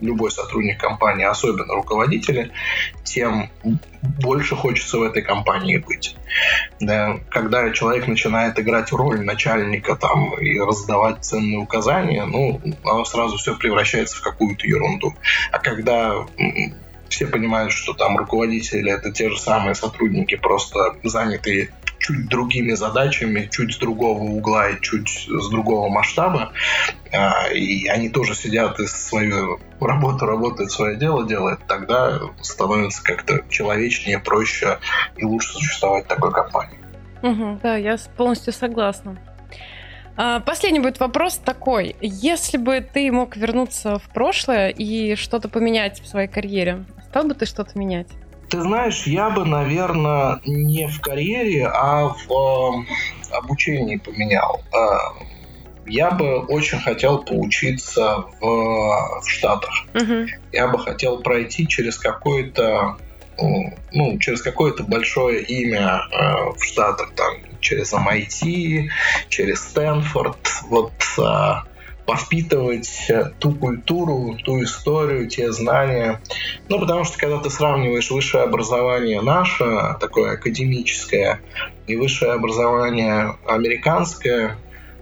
любой 0.00 0.30
сотрудник 0.30 0.78
компании, 0.80 1.24
особенно 1.24 1.74
руководители, 1.74 2.50
тем 3.04 3.50
больше 4.20 4.56
хочется 4.56 4.98
в 4.98 5.02
этой 5.02 5.22
компании 5.22 5.78
быть. 5.78 6.16
Да, 6.80 7.20
когда 7.30 7.70
человек 7.70 8.08
начинает 8.08 8.58
играть 8.58 8.92
роль 8.92 9.24
начальника 9.24 9.94
там 9.96 10.34
и 10.38 10.58
раздавать 10.58 11.24
ценные 11.24 11.58
указания, 11.58 12.24
ну, 12.24 12.60
оно 12.84 13.04
сразу 13.04 13.36
все 13.36 13.56
превращается 13.56 14.16
в 14.16 14.22
какую-то 14.22 14.66
ерунду. 14.66 15.14
А 15.52 15.58
когда 15.58 16.26
все 17.08 17.26
понимают, 17.26 17.72
что 17.72 17.92
там 17.92 18.16
руководители 18.16 18.90
это 18.90 19.12
те 19.12 19.30
же 19.30 19.38
самые 19.38 19.74
сотрудники, 19.74 20.36
просто 20.36 20.96
занятые 21.04 21.70
чуть 22.02 22.26
другими 22.26 22.72
задачами, 22.72 23.48
чуть 23.50 23.74
с 23.74 23.78
другого 23.78 24.22
угла 24.22 24.70
и 24.70 24.80
чуть 24.80 25.08
с 25.08 25.48
другого 25.50 25.88
масштаба. 25.88 26.52
А, 27.12 27.48
и 27.48 27.86
они 27.86 28.08
тоже 28.08 28.34
сидят 28.34 28.80
и 28.80 28.86
свою 28.86 29.60
работу 29.80 30.26
работают, 30.26 30.72
свое 30.72 30.96
дело 30.96 31.26
делают, 31.26 31.60
тогда 31.66 32.20
становится 32.40 33.02
как-то 33.02 33.44
человечнее, 33.48 34.18
проще 34.18 34.78
и 35.16 35.24
лучше 35.24 35.52
существовать 35.52 36.06
такой 36.08 36.32
компании. 36.32 36.78
Угу, 37.22 37.60
да, 37.62 37.76
я 37.76 37.96
полностью 38.16 38.52
согласна. 38.52 39.16
А, 40.16 40.40
последний 40.40 40.80
будет 40.80 40.98
вопрос 40.98 41.38
такой. 41.38 41.96
Если 42.00 42.56
бы 42.58 42.80
ты 42.80 43.10
мог 43.12 43.36
вернуться 43.36 43.98
в 43.98 44.08
прошлое 44.12 44.68
и 44.68 45.14
что-то 45.14 45.48
поменять 45.48 46.00
в 46.00 46.08
своей 46.08 46.28
карьере, 46.28 46.84
стал 47.08 47.24
бы 47.24 47.34
ты 47.34 47.46
что-то 47.46 47.78
менять? 47.78 48.08
Ты 48.52 48.60
знаешь, 48.60 49.04
я 49.06 49.30
бы, 49.30 49.46
наверное, 49.46 50.38
не 50.44 50.86
в 50.86 51.00
карьере, 51.00 51.66
а 51.66 52.08
в 52.08 52.30
э, 52.30 53.34
обучении 53.34 53.96
поменял. 53.96 54.62
Э, 54.74 55.22
я 55.86 56.10
бы 56.10 56.40
очень 56.40 56.78
хотел 56.78 57.22
поучиться 57.22 58.26
в, 58.40 59.20
в 59.22 59.24
Штатах. 59.26 59.72
Uh-huh. 59.94 60.26
Я 60.52 60.68
бы 60.68 60.78
хотел 60.78 61.22
пройти 61.22 61.66
через 61.66 61.96
какое-то 61.98 62.98
ну, 63.38 64.18
через 64.18 64.42
какое-то 64.42 64.82
большое 64.82 65.42
имя 65.42 66.02
э, 66.12 66.50
в 66.54 66.62
Штатах, 66.62 67.12
там, 67.16 67.36
через 67.60 67.94
MIT, 67.94 68.90
через 69.30 69.60
Стэнфорд, 69.60 70.36
вот 70.68 70.92
э, 71.18 71.71
повпитывать 72.12 73.10
ту 73.38 73.54
культуру, 73.54 74.36
ту 74.44 74.62
историю, 74.62 75.28
те 75.28 75.50
знания. 75.50 76.20
Ну, 76.68 76.78
потому 76.78 77.04
что 77.04 77.16
когда 77.16 77.38
ты 77.38 77.48
сравниваешь 77.48 78.10
высшее 78.10 78.44
образование 78.44 79.22
наше, 79.22 79.96
такое 79.98 80.34
академическое, 80.34 81.40
и 81.86 81.96
высшее 81.96 82.32
образование 82.32 83.38
американское, 83.46 84.58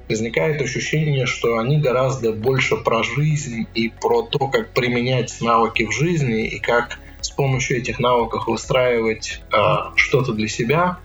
возникает 0.09 0.63
ощущение, 0.63 1.27
что 1.27 1.59
они 1.59 1.79
гораздо 1.79 2.31
больше 2.31 2.77
про 2.77 3.03
жизнь 3.03 3.67
и 3.75 3.89
про 3.89 4.23
то, 4.23 4.47
как 4.47 4.73
применять 4.73 5.37
навыки 5.41 5.87
в 5.87 5.91
жизни 5.91 6.47
и 6.47 6.61
как 6.61 7.01
с 7.21 7.31
помощью 7.31 7.79
этих 7.79 7.99
навыков 7.99 8.47
выстраивать 8.47 9.43
э, 9.53 9.57
что-то 9.97 10.33
для 10.33 10.47
себя, 10.47 10.99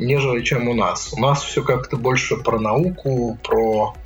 нежели 0.00 0.42
чем 0.42 0.66
у 0.66 0.74
нас. 0.74 1.12
У 1.12 1.20
нас 1.20 1.44
все 1.44 1.62
как-то 1.62 1.96
больше 1.96 2.36
про 2.36 2.58
науку, 2.58 3.38
про 3.44 3.94
э, 3.94 3.99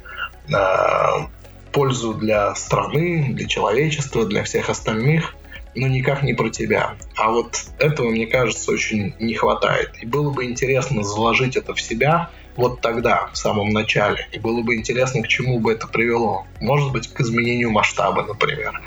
пользу 1.72 2.14
для 2.14 2.54
страны, 2.54 3.32
для 3.32 3.46
человечества, 3.46 4.24
для 4.24 4.44
всех 4.44 4.70
остальных, 4.70 5.34
но 5.74 5.88
никак 5.88 6.22
не 6.22 6.34
про 6.34 6.50
тебя. 6.50 6.94
А 7.16 7.30
вот 7.30 7.64
этого, 7.78 8.10
мне 8.10 8.26
кажется, 8.26 8.70
очень 8.70 9.14
не 9.18 9.34
хватает. 9.34 9.90
И 10.00 10.06
было 10.06 10.30
бы 10.30 10.44
интересно 10.44 11.02
заложить 11.02 11.56
это 11.56 11.74
в 11.74 11.80
себя– 11.80 12.30
вот 12.56 12.80
тогда, 12.80 13.28
в 13.32 13.36
самом 13.36 13.70
начале. 13.70 14.28
И 14.32 14.38
было 14.38 14.62
бы 14.62 14.76
интересно, 14.76 15.22
к 15.22 15.28
чему 15.28 15.58
бы 15.60 15.72
это 15.72 15.86
привело. 15.86 16.46
Может 16.60 16.92
быть, 16.92 17.08
к 17.08 17.20
изменению 17.20 17.70
масштаба, 17.70 18.22
например. 18.22 18.80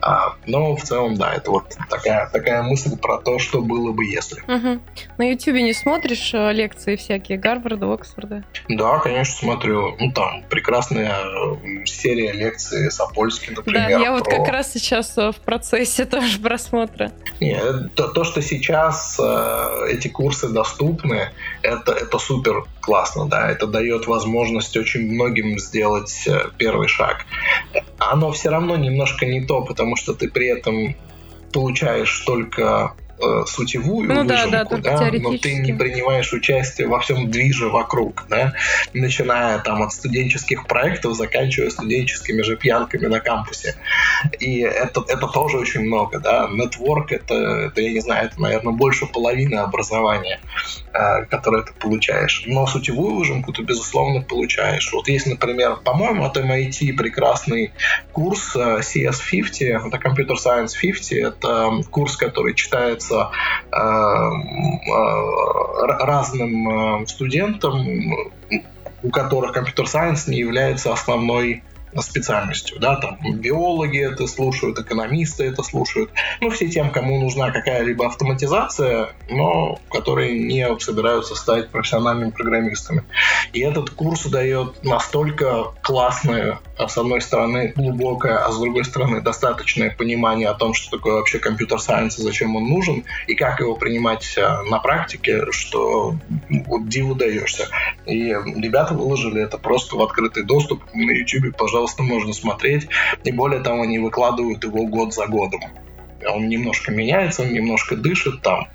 А, 0.00 0.34
но 0.46 0.76
в 0.76 0.82
целом, 0.82 1.16
да, 1.16 1.34
это 1.34 1.50
вот 1.50 1.76
такая, 1.90 2.28
такая 2.30 2.62
мысль 2.62 2.96
про 2.96 3.18
то, 3.18 3.38
что 3.38 3.60
было 3.60 3.92
бы, 3.92 4.04
если. 4.04 4.40
Угу. 4.42 4.80
На 5.18 5.30
Ютубе 5.30 5.62
не 5.62 5.72
смотришь 5.72 6.32
э, 6.34 6.52
лекции 6.52 6.96
всякие 6.96 7.38
Гарварда, 7.38 7.92
Оксфорда? 7.92 8.44
Да, 8.68 8.98
конечно, 8.98 9.34
смотрю. 9.34 9.96
Ну, 9.98 10.12
там 10.12 10.44
прекрасная 10.48 11.12
э, 11.12 11.84
серия 11.84 12.32
лекций 12.32 12.90
Сапольский, 12.90 13.54
например. 13.54 13.88
Да, 13.88 13.98
я 13.98 14.12
вот 14.12 14.24
как 14.24 14.48
раз 14.48 14.72
сейчас 14.72 15.18
э, 15.18 15.32
в 15.32 15.36
процессе 15.36 16.04
тоже 16.06 16.38
просмотра. 16.38 17.10
Не, 17.40 17.58
то, 17.94 18.08
то 18.08 18.24
что 18.24 18.40
сейчас 18.40 19.18
э, 19.20 19.86
эти 19.90 20.08
курсы 20.08 20.48
доступны, 20.48 21.30
это, 21.62 21.92
это 21.92 22.18
супер 22.18 22.64
классно, 22.80 22.97
да, 23.26 23.50
это 23.50 23.66
дает 23.66 24.06
возможность 24.06 24.76
очень 24.76 25.12
многим 25.12 25.58
сделать 25.58 26.24
э, 26.26 26.50
первый 26.56 26.88
шаг. 26.88 27.26
Оно 27.98 28.32
все 28.32 28.50
равно 28.50 28.76
немножко 28.76 29.26
не 29.26 29.44
то, 29.44 29.62
потому 29.62 29.96
что 29.96 30.14
ты 30.14 30.28
при 30.28 30.46
этом 30.48 30.96
получаешь 31.52 32.18
только 32.20 32.94
э, 33.20 33.44
сутевую 33.46 34.08
ну, 34.08 34.22
выжимку, 34.22 34.50
да, 34.50 34.64
да, 34.64 35.10
но 35.18 35.36
ты 35.38 35.54
не 35.54 35.72
принимаешь 35.72 36.32
участие 36.32 36.88
во 36.88 37.00
всем 37.00 37.30
движе 37.30 37.68
вокруг, 37.68 38.26
да, 38.28 38.54
начиная 38.92 39.58
там 39.58 39.82
от 39.82 39.92
студенческих 39.92 40.66
проектов, 40.66 41.14
заканчивая 41.14 41.70
студенческими 41.70 42.42
же 42.42 42.56
пьянками 42.56 43.06
на 43.06 43.20
кампусе. 43.20 43.74
И 44.38 44.60
это, 44.60 45.04
это 45.08 45.26
тоже 45.26 45.58
очень 45.58 45.82
много, 45.82 46.18
да. 46.20 46.48
Нетворк 46.50 47.12
это, 47.12 47.34
это, 47.34 47.80
я 47.80 47.92
не 47.92 48.00
знаю, 48.00 48.26
это, 48.26 48.40
наверное, 48.40 48.72
больше 48.72 49.06
половины 49.06 49.56
образования, 49.56 50.40
э, 50.92 51.24
которое 51.26 51.62
ты 51.62 51.72
получаешь. 51.72 52.44
Но 52.46 52.66
сутевую 52.66 53.16
выжимку 53.16 53.52
ты, 53.52 53.62
безусловно, 53.62 54.22
получаешь. 54.22 54.90
Вот 54.92 55.08
есть, 55.08 55.26
например, 55.26 55.76
по-моему, 55.76 56.24
от 56.24 56.36
MIT 56.36 56.94
прекрасный 56.94 57.72
курс 58.12 58.54
э, 58.56 58.80
CS50, 58.80 59.88
это 59.88 59.96
Computer 59.96 60.36
Science 60.36 60.72
50, 60.80 61.18
это 61.18 61.70
курс, 61.90 62.16
который 62.16 62.54
читается 62.54 63.07
э, 63.10 63.30
э, 63.72 64.30
разным 66.00 67.02
э, 67.02 67.06
студентам, 67.06 68.14
у 69.02 69.10
которых 69.10 69.52
компьютер-сайенс 69.52 70.26
не 70.26 70.38
является 70.38 70.92
основной 70.92 71.62
специальностью, 72.00 72.78
да, 72.78 72.96
там 72.96 73.18
биологи 73.34 74.00
это 74.00 74.26
слушают, 74.26 74.78
экономисты 74.78 75.44
это 75.44 75.62
слушают, 75.62 76.10
ну, 76.40 76.50
все 76.50 76.68
тем, 76.68 76.90
кому 76.90 77.20
нужна 77.20 77.50
какая-либо 77.50 78.06
автоматизация, 78.06 79.10
но 79.30 79.78
которые 79.90 80.38
не 80.38 80.78
собираются 80.78 81.34
стать 81.34 81.70
профессиональными 81.70 82.30
программистами. 82.30 83.04
И 83.52 83.60
этот 83.60 83.90
курс 83.90 84.26
дает 84.26 84.84
настолько 84.84 85.72
классное, 85.82 86.60
а, 86.76 86.88
с 86.88 86.96
одной 86.98 87.20
стороны, 87.20 87.72
глубокое, 87.74 88.38
а 88.38 88.52
с 88.52 88.58
другой 88.58 88.84
стороны, 88.84 89.20
достаточное 89.20 89.90
понимание 89.90 90.48
о 90.48 90.54
том, 90.54 90.74
что 90.74 90.96
такое 90.96 91.14
вообще 91.14 91.38
компьютер-сайенс 91.38 92.18
и 92.18 92.22
зачем 92.22 92.56
он 92.56 92.68
нужен, 92.68 93.04
и 93.26 93.34
как 93.34 93.60
его 93.60 93.76
принимать 93.76 94.36
а, 94.38 94.62
на 94.64 94.78
практике, 94.78 95.50
что 95.50 96.16
вот 96.48 96.88
диву 96.88 97.14
даешься. 97.14 97.68
И 98.06 98.28
ребята 98.28 98.94
выложили 98.94 99.42
это 99.42 99.58
просто 99.58 99.96
в 99.96 100.02
открытый 100.02 100.44
доступ 100.44 100.82
на 100.94 101.10
YouTube, 101.10 101.56
пожалуйста, 101.56 101.77
пожалуйста, 101.78 102.02
можно 102.02 102.32
смотреть. 102.32 102.88
И 103.24 103.30
более 103.30 103.60
того, 103.60 103.82
они 103.82 103.98
выкладывают 103.98 104.64
его 104.64 104.86
год 104.86 105.14
за 105.14 105.26
годом. 105.26 105.60
Он 106.28 106.48
немножко 106.48 106.90
меняется, 106.90 107.42
он 107.42 107.52
немножко 107.52 107.94
дышит, 107.94 108.42
там 108.42 108.66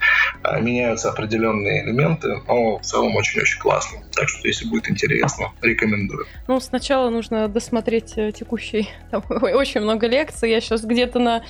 а, 0.44 0.62
меняются 0.62 1.10
определенные 1.10 1.84
элементы, 1.84 2.42
но 2.48 2.78
в 2.78 2.82
целом 2.84 3.14
очень-очень 3.18 3.60
классно. 3.60 4.00
Так 4.16 4.30
что, 4.30 4.48
если 4.48 4.66
будет 4.70 4.90
интересно, 4.90 5.52
рекомендую. 5.62 6.26
Ну, 6.48 6.62
сначала 6.62 7.10
нужно 7.10 7.50
досмотреть 7.50 8.14
э, 8.16 8.32
текущий. 8.32 8.90
Там 9.12 9.24
очень 9.30 9.82
много 9.82 10.08
лекций. 10.08 10.50
Я 10.50 10.62
сейчас 10.62 10.86
где-то 10.86 11.20
на 11.20 11.44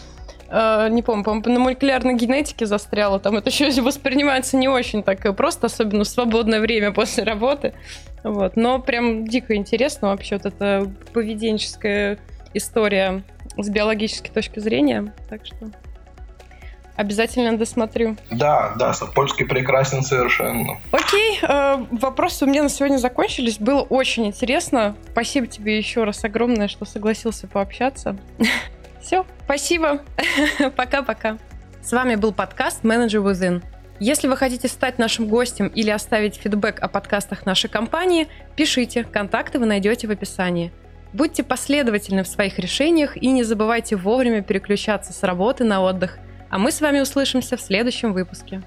э, 0.49 0.87
не 0.89 1.03
помню, 1.03 1.23
по 1.23 1.35
на 1.35 1.59
молекулярной 1.59 2.15
генетике 2.15 2.65
застряла, 2.65 3.19
там 3.19 3.37
это 3.37 3.49
еще 3.51 3.81
воспринимается 3.83 4.57
не 4.57 4.67
очень 4.67 5.03
так 5.03 5.35
просто, 5.35 5.67
особенно 5.67 6.03
в 6.03 6.07
свободное 6.07 6.59
время 6.59 6.91
после 6.91 7.23
работы. 7.23 7.73
Вот. 8.24 8.55
Но 8.55 8.80
прям 8.80 9.28
дико 9.28 9.55
интересно 9.55 10.09
вообще 10.09 10.38
вот 10.38 10.45
эта 10.45 10.91
поведенческая 11.13 12.19
история 12.53 13.24
с 13.57 13.69
биологической 13.69 14.32
точки 14.32 14.59
зрения. 14.59 15.13
Так 15.30 15.45
что 15.45 15.71
Обязательно 16.95 17.57
досмотрю. 17.57 18.17
Да, 18.30 18.76
да, 18.78 18.93
Сапольский 18.93 19.47
прекрасен 19.47 20.03
совершенно. 20.03 20.78
Окей, 20.91 21.39
э, 21.41 21.86
вопросы 21.89 22.45
у 22.45 22.47
меня 22.47 22.61
на 22.61 22.69
сегодня 22.69 22.97
закончились. 22.97 23.57
Было 23.57 23.82
очень 23.82 24.28
интересно. 24.28 24.95
Спасибо 25.11 25.47
тебе 25.47 25.76
еще 25.76 26.03
раз 26.03 26.24
огромное, 26.24 26.67
что 26.67 26.86
согласился 26.86 27.47
пообщаться. 27.47 28.15
Все, 29.01 29.26
спасибо. 29.45 30.01
Пока-пока. 30.76 31.39
С 31.82 31.91
вами 31.91 32.13
был 32.13 32.32
подкаст 32.32 32.84
Manager 32.84 33.24
Within. 33.24 33.63
Если 33.99 34.27
вы 34.27 34.35
хотите 34.35 34.67
стать 34.67 34.97
нашим 34.97 35.27
гостем 35.27 35.67
или 35.67 35.89
оставить 35.89 36.35
фидбэк 36.35 36.79
о 36.79 36.87
подкастах 36.87 37.45
нашей 37.45 37.69
компании, 37.69 38.27
пишите, 38.55 39.03
контакты 39.03 39.59
вы 39.59 39.65
найдете 39.65 40.07
в 40.07 40.11
описании. 40.11 40.71
Будьте 41.13 41.43
последовательны 41.43 42.23
в 42.23 42.27
своих 42.27 42.57
решениях 42.57 43.15
и 43.15 43.27
не 43.27 43.43
забывайте 43.43 43.95
вовремя 43.95 44.41
переключаться 44.41 45.13
с 45.13 45.21
работы 45.21 45.63
на 45.63 45.81
отдых. 45.81 46.17
А 46.49 46.57
мы 46.57 46.71
с 46.71 46.81
вами 46.81 46.99
услышимся 46.99 47.55
в 47.55 47.61
следующем 47.61 48.13
выпуске. 48.13 48.63